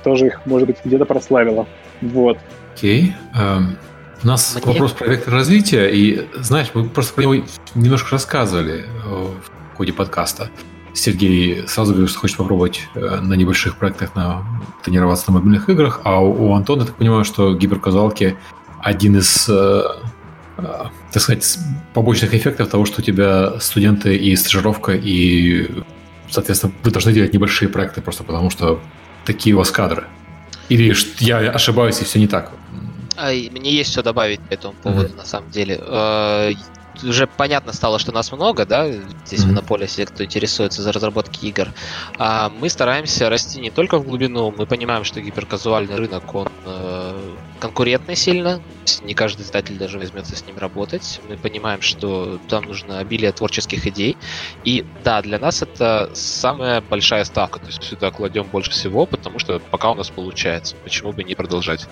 [0.04, 1.66] тоже их, может быть, где-то прославила.
[2.00, 2.38] Вот.
[2.74, 3.14] Окей.
[3.34, 3.40] Okay.
[3.40, 3.76] Um,
[4.22, 4.72] у нас Мне...
[4.72, 7.44] вопрос про вектор развития, и, знаешь, мы просто про него
[7.74, 9.26] немножко рассказывали э,
[9.72, 10.50] в ходе подкаста.
[10.92, 14.44] Сергей сразу говорил, что хочет попробовать э, на небольших проектах на
[14.84, 18.36] тренироваться на мобильных играх, а у, Антона, я так понимаю, что гиперказалки
[18.82, 19.48] один из,
[21.12, 21.58] так сказать,
[21.94, 25.68] побочных эффектов того, что у тебя студенты и стажировка, и,
[26.28, 28.80] соответственно, вы должны делать небольшие проекты просто потому, что
[29.24, 30.06] такие у вас кадры.
[30.68, 32.52] Или я ошибаюсь, и все не так?
[33.16, 35.16] А, мне есть что добавить по этому поводу, mm-hmm.
[35.16, 35.78] на самом деле.
[35.80, 36.52] Э,
[37.02, 39.46] уже понятно стало, что нас много, да, здесь mm-hmm.
[39.46, 41.68] в Иннополисе, кто интересуется за разработки игр.
[42.18, 47.34] А мы стараемся расти не только в глубину, мы понимаем, что гиперказуальный рынок, он э,
[47.60, 48.60] конкурентный сильно,
[49.02, 51.20] не каждый издатель даже возьмется с ним работать.
[51.28, 54.16] Мы понимаем, что там нужно обилие творческих идей.
[54.64, 59.38] И да, для нас это самая большая ставка, то есть сюда кладем больше всего, потому
[59.38, 61.86] что пока у нас получается, почему бы не продолжать.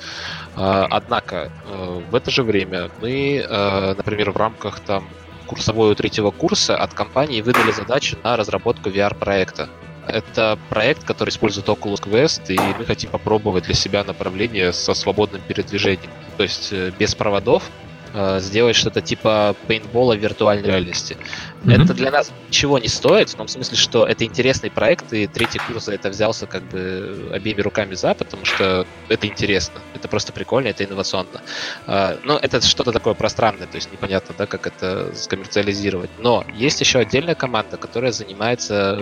[0.57, 5.07] А, однако, э, в это же время мы, э, например, в рамках там
[5.47, 9.69] курсовой третьего курса от компании выдали задачу на разработку VR-проекта.
[10.09, 15.43] Это проект, который использует Oculus Quest, и мы хотим попробовать для себя направление со свободным
[15.47, 16.11] передвижением.
[16.37, 17.71] То есть э, без проводов,
[18.15, 21.17] э, сделать что-то типа пейнтбола в виртуальной реальности.
[21.65, 21.83] Mm-hmm.
[21.85, 25.59] Это для нас ничего не стоит, в том смысле, что это интересный проект, и третий
[25.59, 30.33] курс за это взялся как бы обеими руками за, потому что это интересно, это просто
[30.33, 31.43] прикольно, это инновационно.
[31.87, 36.11] Э, но это что-то такое пространное, то есть непонятно, да, как это скоммерциализировать.
[36.19, 38.99] Но есть еще отдельная команда, которая занимается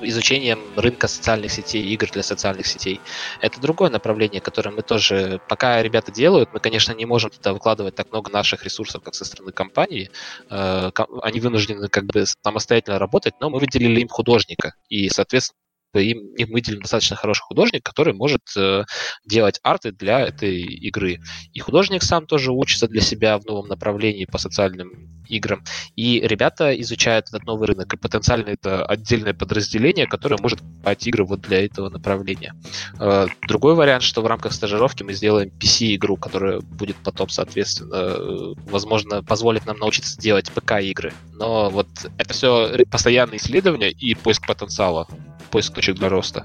[0.00, 3.00] изучением рынка социальных сетей, игр для социальных сетей.
[3.40, 7.94] Это другое направление, которое мы тоже, пока ребята делают, мы, конечно, не можем туда выкладывать
[7.94, 10.10] так много наших ресурсов, как со стороны компании.
[10.50, 10.90] Э,
[11.22, 14.74] они вынуждены как бы самостоятельно работать, но мы выделили им художника.
[14.88, 15.58] И, соответственно,
[15.98, 18.84] им, им выделен достаточно хороший художник, который может э,
[19.24, 21.20] делать арты для этой игры.
[21.52, 25.62] И художник сам тоже учится для себя в новом направлении по социальным играм.
[25.96, 31.24] И ребята изучают этот новый рынок, и потенциально это отдельное подразделение, которое может покупать игры
[31.24, 32.54] вот для этого направления.
[33.00, 38.54] Э, другой вариант, что в рамках стажировки мы сделаем PC-игру, которая будет потом, соответственно, э,
[38.66, 41.12] возможно, позволит нам научиться делать ПК-игры.
[41.34, 45.06] Но вот это все постоянные исследования и поиск потенциала,
[45.50, 46.44] поиск точек для роста.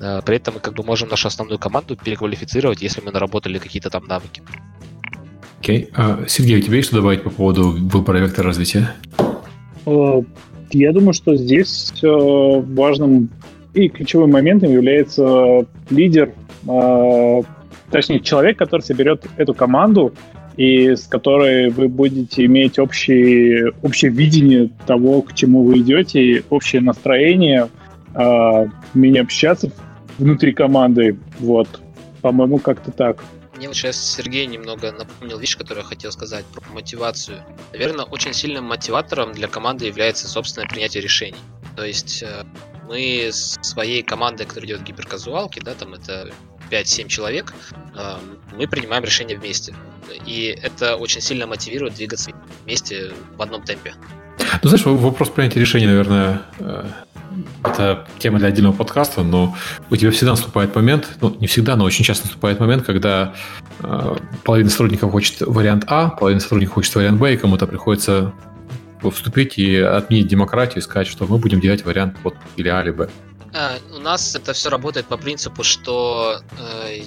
[0.00, 3.90] Э, при этом мы как бы можем нашу основную команду переквалифицировать, если мы наработали какие-то
[3.90, 4.42] там навыки.
[5.60, 5.84] Окей.
[5.84, 5.88] Okay.
[5.94, 8.92] А, Сергей, у тебя есть что добавить по поводу выбора вектора развития?
[9.86, 10.22] Э,
[10.72, 13.30] я думаю, что здесь э, важным
[13.74, 16.32] и ключевым моментом является лидер,
[17.90, 20.12] точнее, человек, который соберет эту команду
[20.56, 26.82] и с которой вы будете иметь общее, общее видение того, к чему вы идете, общее
[26.82, 27.68] настроение,
[28.14, 29.70] умение общаться
[30.18, 31.18] внутри команды.
[31.38, 31.68] Вот,
[32.22, 33.22] по-моему, как-то так.
[33.56, 37.42] Мне вот сейчас Сергей немного напомнил вещь, которую я хотел сказать про мотивацию.
[37.72, 41.36] Наверное, очень сильным мотиватором для команды является собственное принятие решений.
[41.76, 42.44] То есть э,
[42.88, 46.30] мы с своей командой, которая идет гиперказуалки, да, там это
[46.70, 47.52] 5-7 человек,
[47.94, 48.16] э,
[48.56, 49.74] мы принимаем решения вместе.
[50.24, 52.30] И это очень сильно мотивирует двигаться
[52.64, 53.94] вместе в одном темпе.
[54.62, 56.84] Ну, знаешь, вопрос принятия решений, наверное, э,
[57.64, 59.56] это тема для отдельного подкаста, но
[59.90, 63.34] у тебя всегда наступает момент, ну, не всегда, но очень часто наступает момент, когда
[63.80, 68.32] э, половина сотрудников хочет вариант А, половина сотрудников хочет вариант Б, и кому-то приходится
[69.10, 72.90] вступить и отменить демократию и сказать, что мы будем делать вариант вот или А, или
[72.90, 73.08] Б.
[73.54, 77.02] А, у нас это все работает по принципу, что э,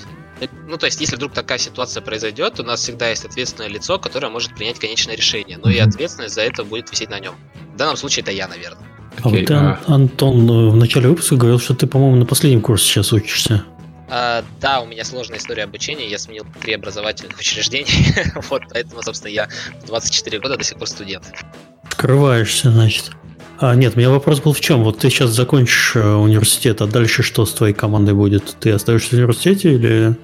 [0.67, 4.29] ну, то есть, если вдруг такая ситуация произойдет, у нас всегда есть ответственное лицо, которое
[4.29, 5.57] может принять конечное решение.
[5.57, 7.35] Но и ответственность за это будет висеть на нем.
[7.73, 8.92] В данном случае это я, наверное.
[9.21, 9.79] А вот ты, а...
[9.87, 13.63] Антон, э, в начале выпуска говорил, что ты, по-моему, на последнем курсе сейчас учишься.
[14.09, 19.31] А, да, у меня сложная история обучения, я сменил три образовательных учреждения, вот, поэтому, собственно,
[19.31, 19.47] я
[19.81, 21.31] в 24 года до сих пор студент.
[21.89, 23.11] Скрываешься, значит.
[23.59, 24.83] А, нет, у меня вопрос был в чем?
[24.83, 28.55] Вот ты сейчас закончишь э, университет, а дальше что с твоей командой будет?
[28.59, 30.15] Ты остаешься в университете или...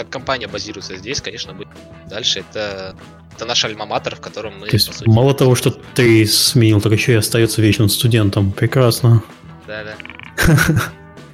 [0.00, 1.68] Так компания базируется здесь, конечно, будет.
[2.08, 2.96] Дальше это
[3.36, 4.66] это наш альма-матер, в котором мы...
[4.68, 8.50] То есть, сути, мало того, что ты сменил, так еще и остается вечным студентом.
[8.52, 9.22] Прекрасно.
[9.66, 9.96] Да-да.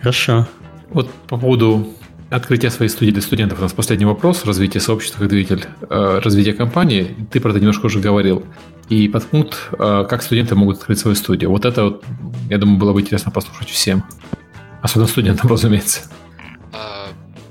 [0.00, 0.48] Хорошо.
[0.90, 1.94] Вот по поводу
[2.28, 4.44] открытия своей студии для студентов у нас последний вопрос.
[4.44, 7.14] Развитие сообщества как двигатель э, развития компании.
[7.30, 8.44] Ты про это немножко уже говорил.
[8.88, 11.50] И подпункт, э, как студенты могут открыть свою студию.
[11.50, 12.04] Вот это, вот,
[12.50, 14.02] я думаю, было бы интересно послушать всем.
[14.82, 16.10] Особенно студентам, разумеется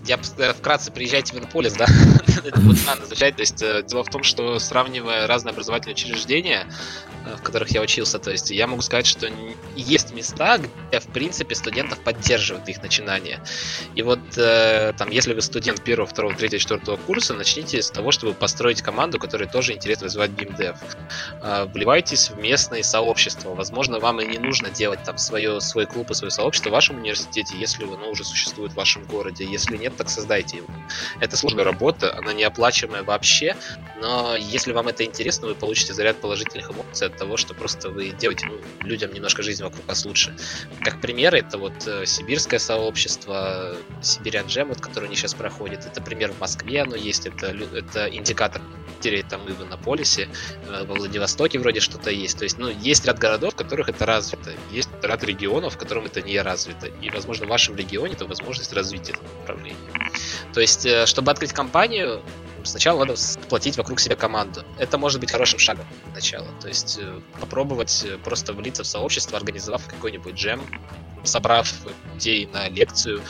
[0.07, 0.17] я
[0.53, 1.85] вкратце приезжайте в Иннополис, да,
[2.43, 3.35] это будет странно изучать.
[3.35, 6.67] То есть э, дело в том, что сравнивая разные образовательные учреждения,
[7.25, 9.27] э, в которых я учился, то есть я могу сказать, что
[9.75, 13.41] есть места, где, в принципе, студентов поддерживают их начинания.
[13.95, 18.11] И вот э, там, если вы студент первого, второго, третьего, четвертого курса, начните с того,
[18.11, 20.77] чтобы построить команду, которая тоже интересно развивать BIMDev.
[21.73, 23.53] Вливайтесь в местные сообщества.
[23.53, 26.97] Возможно, вам и не нужно делать там свое, свой клуб и свое сообщество в вашем
[26.97, 29.45] университете, если оно уже существует в вашем городе.
[29.45, 30.67] Если нет, так создайте его.
[31.19, 33.55] Это сложная работа, она неоплачиваемая вообще,
[34.01, 38.09] но если вам это интересно, вы получите заряд положительных эмоций от того, что просто вы
[38.09, 40.35] делаете ну, людям немножко жизнь вокруг вас лучше.
[40.81, 45.85] Как пример, это вот э, сибирское сообщество, Сибирян Джем, вот, который они сейчас проходят.
[45.85, 48.61] Это пример в Москве, оно есть, это, это индикатор
[49.29, 50.29] там и в Иннополисе,
[50.67, 52.37] э, во Владивостоке вроде что-то есть.
[52.37, 54.53] То есть, ну, есть ряд городов, в которых это развито.
[54.71, 56.87] Есть ряд регионов, в котором это не развито.
[56.87, 59.84] И, возможно, в вашем регионе это возможность развития этого направления.
[60.53, 62.21] То есть, э, чтобы открыть компанию,
[62.63, 63.15] сначала надо
[63.49, 64.63] платить вокруг себя команду.
[64.77, 66.47] Это может быть хорошим шагом начала.
[66.61, 70.61] То есть э, попробовать э, просто влиться в сообщество, организовав какой-нибудь джем,
[71.23, 71.71] собрав
[72.13, 73.21] людей на лекцию,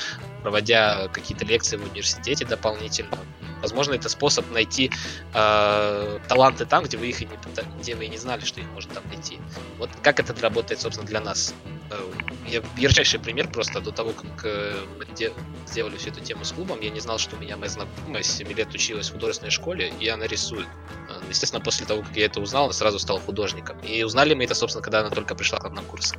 [0.42, 3.18] проводя какие-то лекции в университете дополнительно.
[3.62, 4.92] Возможно, это способ найти
[5.34, 7.38] э, таланты там, где вы их и не,
[7.80, 9.40] где вы и не знали, что их можно там найти.
[9.78, 11.54] Вот как это работает, собственно, для нас.
[11.92, 12.00] Э,
[12.48, 15.32] я, ярчайший пример просто до того, как э, мы де,
[15.68, 18.48] сделали всю эту тему с клубом, я не знал, что у меня моя знакомая 7
[18.54, 20.68] лет училась в художественной школе, и она рисует.
[21.10, 23.80] Э, естественно, после того, как я это узнал, она сразу стала художником.
[23.80, 26.16] И узнали мы это, собственно, когда она только пришла к нам на курсы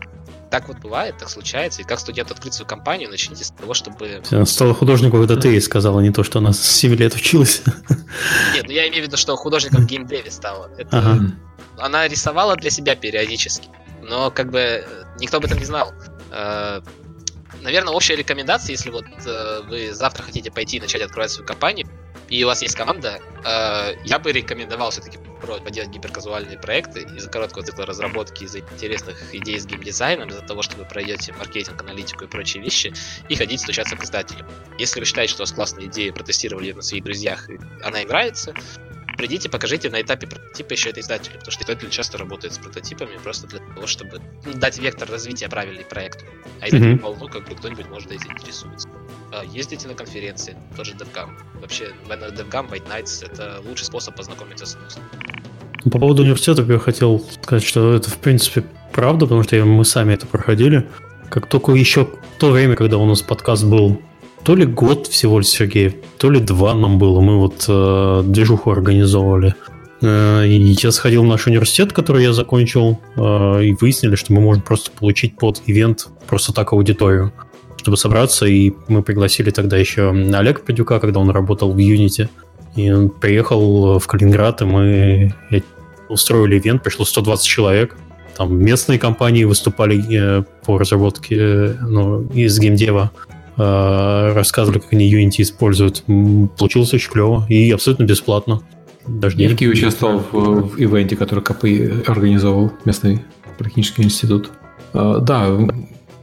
[0.50, 1.82] так вот бывает, так случается.
[1.82, 4.22] И как студент открыть свою компанию, начните с того, чтобы...
[4.30, 7.62] Она стала художником, это ты ей сказала, не то, что она с 7 лет училась.
[8.54, 10.70] Нет, ну я имею в виду, что художником в геймдеве стала.
[10.78, 10.98] Это...
[10.98, 11.20] Ага.
[11.78, 13.68] Она рисовала для себя периодически,
[14.02, 14.86] но как бы
[15.20, 15.92] никто об этом не знал.
[16.30, 16.80] Э,
[17.60, 21.86] наверное, общая рекомендация, если вот э, вы завтра хотите пойти и начать открывать свою компанию,
[22.28, 25.18] и у вас есть команда, э, я бы рекомендовал все-таки
[25.64, 30.76] поделать гиперказуальные проекты из-за короткого цикла разработки, из-за интересных идей с геймдизайном, из-за того, что
[30.76, 32.92] вы пройдете маркетинг, аналитику и прочие вещи,
[33.28, 34.46] и ходить стучаться к издателям.
[34.78, 38.00] Если вы считаете, что у вас классная идея, протестировали ее на своих друзьях, и она
[38.00, 38.54] им нравится,
[39.16, 43.16] придите, покажите на этапе прототипа еще это издателю, потому что издатель часто работает с прототипами
[43.22, 44.20] просто для того, чтобы
[44.54, 46.24] дать вектор развития правильный проекту.
[46.60, 46.98] А издатель mm-hmm.
[46.98, 48.88] полно, как бы кто-нибудь может этим интересуется.
[49.36, 51.28] А, ездите на конференции, тот же DevGam.
[51.60, 55.06] Вообще, DevGam, White Nights— это лучший способ познакомиться с индустрией.
[55.90, 60.14] По поводу университета я хотел сказать, что это, в принципе, правда, потому что мы сами
[60.14, 60.88] это проходили.
[61.28, 62.08] Как только еще
[62.38, 64.00] то время, когда у нас подкаст был
[64.42, 67.20] то ли год всего лишь, Сергей, то ли два нам было.
[67.20, 69.54] Мы вот э, движуху организовывали.
[70.00, 74.40] Э, и я сходил в наш университет, который я закончил, э, и выяснили, что мы
[74.40, 77.32] можем просто получить под ивент просто так аудиторию,
[77.86, 78.46] чтобы собраться.
[78.46, 82.28] И мы пригласили тогда еще Олега Падюка, когда он работал в Unity.
[82.74, 85.32] И он приехал в Калининград, и мы
[86.08, 87.96] устроили ивент, пришло 120 человек.
[88.36, 93.12] Там местные компании выступали э, по разработке э, ну, из геймдева.
[93.56, 96.02] Э, рассказывали, как они Unity используют.
[96.58, 98.62] Получилось очень клево и абсолютно бесплатно.
[99.06, 103.22] Даже Киеве участвовал в, в ивенте, который КПИ организовал, местный
[103.56, 104.50] политехнический институт.
[104.92, 105.56] Э, да,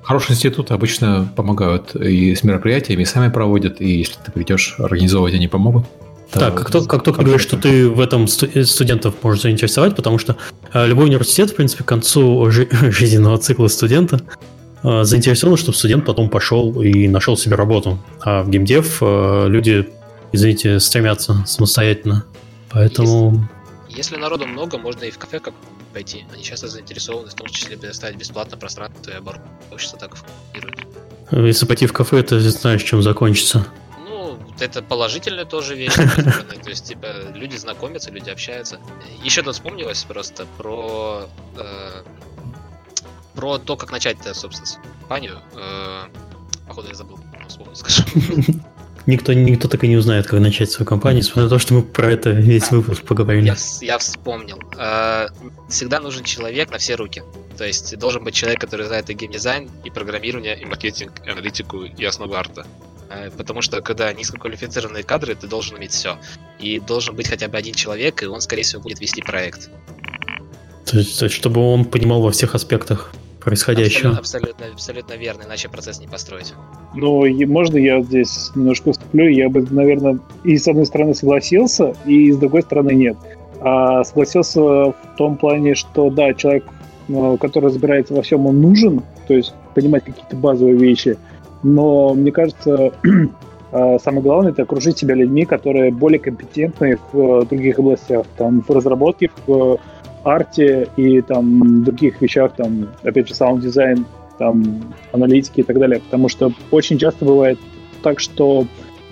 [0.04, 5.34] хорошие институты обычно помогают и с мероприятиями, и сами проводят, и если ты придешь организовывать,
[5.34, 5.86] они помогут.
[6.32, 10.36] Так, как, только, как только говоришь, что ты в этом студентов можешь заинтересовать, потому что
[10.74, 14.20] э, любой университет, в принципе, к концу жизненного цикла студента
[14.84, 18.00] Э, заинтересованы, чтобы студент потом пошел и нашел себе работу.
[18.22, 19.90] А в геймдев э, люди,
[20.34, 22.26] извините, стремятся самостоятельно.
[22.70, 23.48] Поэтому...
[23.88, 25.54] Если, если народу много, можно и в кафе как
[25.94, 26.26] пойти.
[26.34, 29.42] Они часто заинтересованы в том числе предоставить бесплатно пространство и оборот.
[29.72, 30.88] Общество так функционирует.
[31.32, 33.66] Если пойти в кафе, ты знаешь, чем закончится.
[34.08, 35.94] Ну, это положительная тоже вещь.
[35.94, 38.80] То есть, типа, люди знакомятся, люди общаются.
[39.24, 42.04] Еще тут вспомнилось просто про э,
[43.36, 44.68] про то, как начать, собственно,
[45.00, 45.40] компанию.
[45.56, 46.06] Э,
[46.68, 48.04] походу, я забыл, вспомнил, скажу.
[49.06, 51.84] Никто, никто так и не узнает, как начать свою компанию, несмотря на то, что мы
[51.84, 53.48] про это весь выпуск поговорили.
[53.48, 54.60] Я, я вспомнил.
[54.78, 55.28] Э,
[55.70, 57.22] всегда нужен человек на все руки.
[57.58, 61.84] То есть должен быть человек, который знает и геймдизайн, и программирование, и маркетинг, и аналитику,
[61.84, 62.66] и основу арта.
[63.10, 66.18] Э, потому что когда низкоквалифицированные кадры, ты должен уметь все.
[66.60, 69.70] И должен быть хотя бы один человек, и он, скорее всего, будет вести проект.
[70.86, 73.12] То есть, чтобы он понимал во всех аспектах
[73.44, 74.18] происходящего.
[74.18, 76.54] Абсолютно, абсолютно, абсолютно верно, иначе процесс не построить.
[76.96, 79.28] Ну, и можно я здесь немножко вступлю?
[79.28, 83.18] Я бы, наверное, и с одной стороны согласился, и с другой стороны нет.
[83.60, 86.66] А согласился в том плане, что да, человек,
[87.08, 91.18] э, который разбирается во всем, он нужен, то есть понимать какие-то базовые вещи,
[91.64, 92.92] но мне кажется,
[93.72, 98.70] э, самое главное это окружить себя людьми, которые более компетентны в других областях, там в
[98.70, 99.80] разработке, в
[100.24, 104.06] арте и там других вещах, там, опять же, саунд-дизайн,
[104.38, 106.00] там, аналитики и так далее.
[106.00, 107.60] Потому что очень часто бывает
[108.02, 108.66] так, что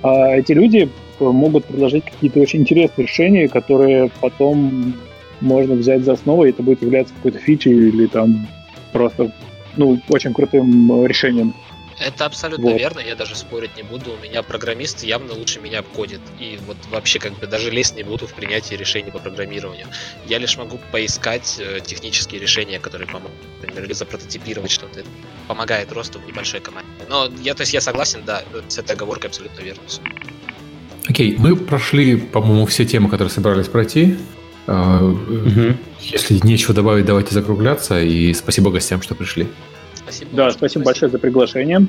[0.03, 0.89] а, эти люди
[1.19, 4.95] могут предложить какие-то очень интересные решения, которые потом
[5.39, 8.47] можно взять за основу, и это будет являться какой-то фичей или там
[8.91, 9.31] просто
[9.77, 11.53] ну, очень крутым решением.
[12.01, 12.79] Это абсолютно вот.
[12.79, 14.13] верно, я даже спорить не буду.
[14.13, 16.19] У меня программист явно лучше меня обходит.
[16.39, 19.87] И вот вообще как бы даже лезть не буду в принятии решений по программированию.
[20.25, 23.37] Я лишь могу поискать э, технические решения, которые помогут.
[23.61, 25.03] Например, или запрототипировать что-то.
[25.47, 26.89] Помогает росту в небольшой команде.
[27.07, 29.83] Но я, то есть я согласен, да, с этой оговоркой абсолютно верно.
[31.07, 34.17] Окей, okay, мы прошли, по-моему, все темы, которые собирались пройти.
[34.67, 35.75] Угу.
[35.99, 38.01] Если нечего добавить, давайте закругляться.
[38.01, 39.47] И спасибо гостям, что пришли.
[40.11, 40.31] Спасибо.
[40.33, 41.87] Да, спасибо, спасибо большое за приглашение.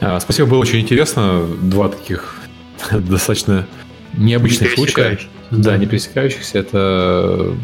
[0.00, 1.46] А, спасибо, было очень интересно.
[1.62, 2.36] Два таких
[2.90, 3.66] достаточно
[4.14, 5.18] необычных случая.
[5.52, 6.58] Да, не пересекающихся.
[6.58, 7.54] Это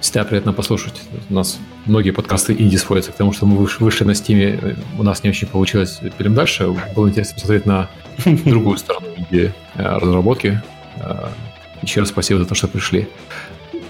[0.00, 1.02] всегда приятно послушать.
[1.28, 5.22] У нас многие подкасты инди сводятся к тому, что мы вышли на стиме, у нас
[5.22, 6.74] не очень получилось перейдем дальше.
[6.96, 7.90] Было интересно посмотреть на
[8.46, 10.62] другую сторону инди э, разработки.
[10.96, 11.28] Э,
[11.82, 13.08] еще раз спасибо за то, что пришли.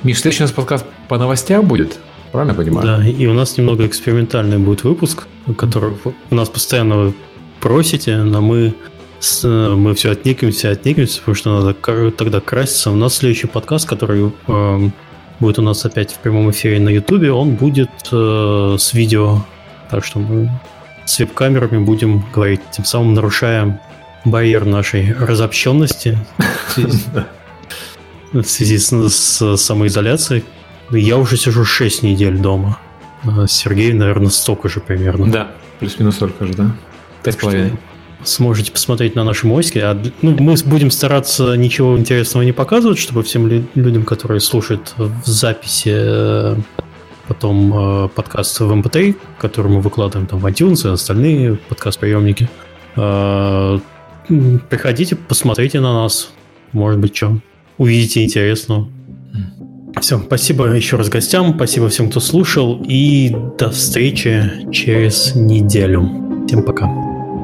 [0.02, 1.98] Миш, следующий у нас подкаст по новостям будет.
[2.32, 2.86] Правильно понимаю?
[2.86, 5.26] Да, и у нас немного экспериментальный будет выпуск,
[5.56, 5.92] который
[6.30, 7.12] у нас постоянно
[7.60, 8.74] просите, но мы
[9.44, 12.90] мы все отникаемся, отникаемся, потому что надо тогда краситься.
[12.90, 14.90] У нас следующий подкаст, который э,
[15.38, 19.44] будет у нас опять в прямом эфире на Ютубе, он будет э, с видео.
[19.90, 20.50] Так что мы
[21.04, 23.80] с веб-камерами будем говорить, тем самым нарушая
[24.24, 26.18] барьер нашей разобщенности
[28.32, 30.42] в связи с, с самоизоляцией,
[30.98, 32.78] я уже сижу 6 недель дома.
[33.24, 35.30] А Сергей, наверное, столько же примерно.
[35.30, 36.76] Да, плюс-минус столько же, да?
[37.22, 37.72] Пять с половиной.
[38.24, 39.78] сможете посмотреть на наши моськи.
[39.78, 45.24] А, ну, мы будем стараться ничего интересного не показывать, чтобы всем людям, которые слушают в
[45.24, 46.56] записи э,
[47.28, 52.48] потом э, подкаст в MP3, эм который мы выкладываем там в iTunes и остальные подкаст-приемники.
[52.96, 53.78] Э,
[54.68, 56.32] приходите, посмотрите на нас.
[56.72, 57.38] Может быть, что
[57.78, 58.88] увидите интересного.
[60.00, 66.44] Все, спасибо еще раз гостям, спасибо всем, кто слушал, и до встречи через неделю.
[66.46, 66.90] Всем пока.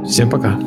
[0.04, 0.58] Всем пока.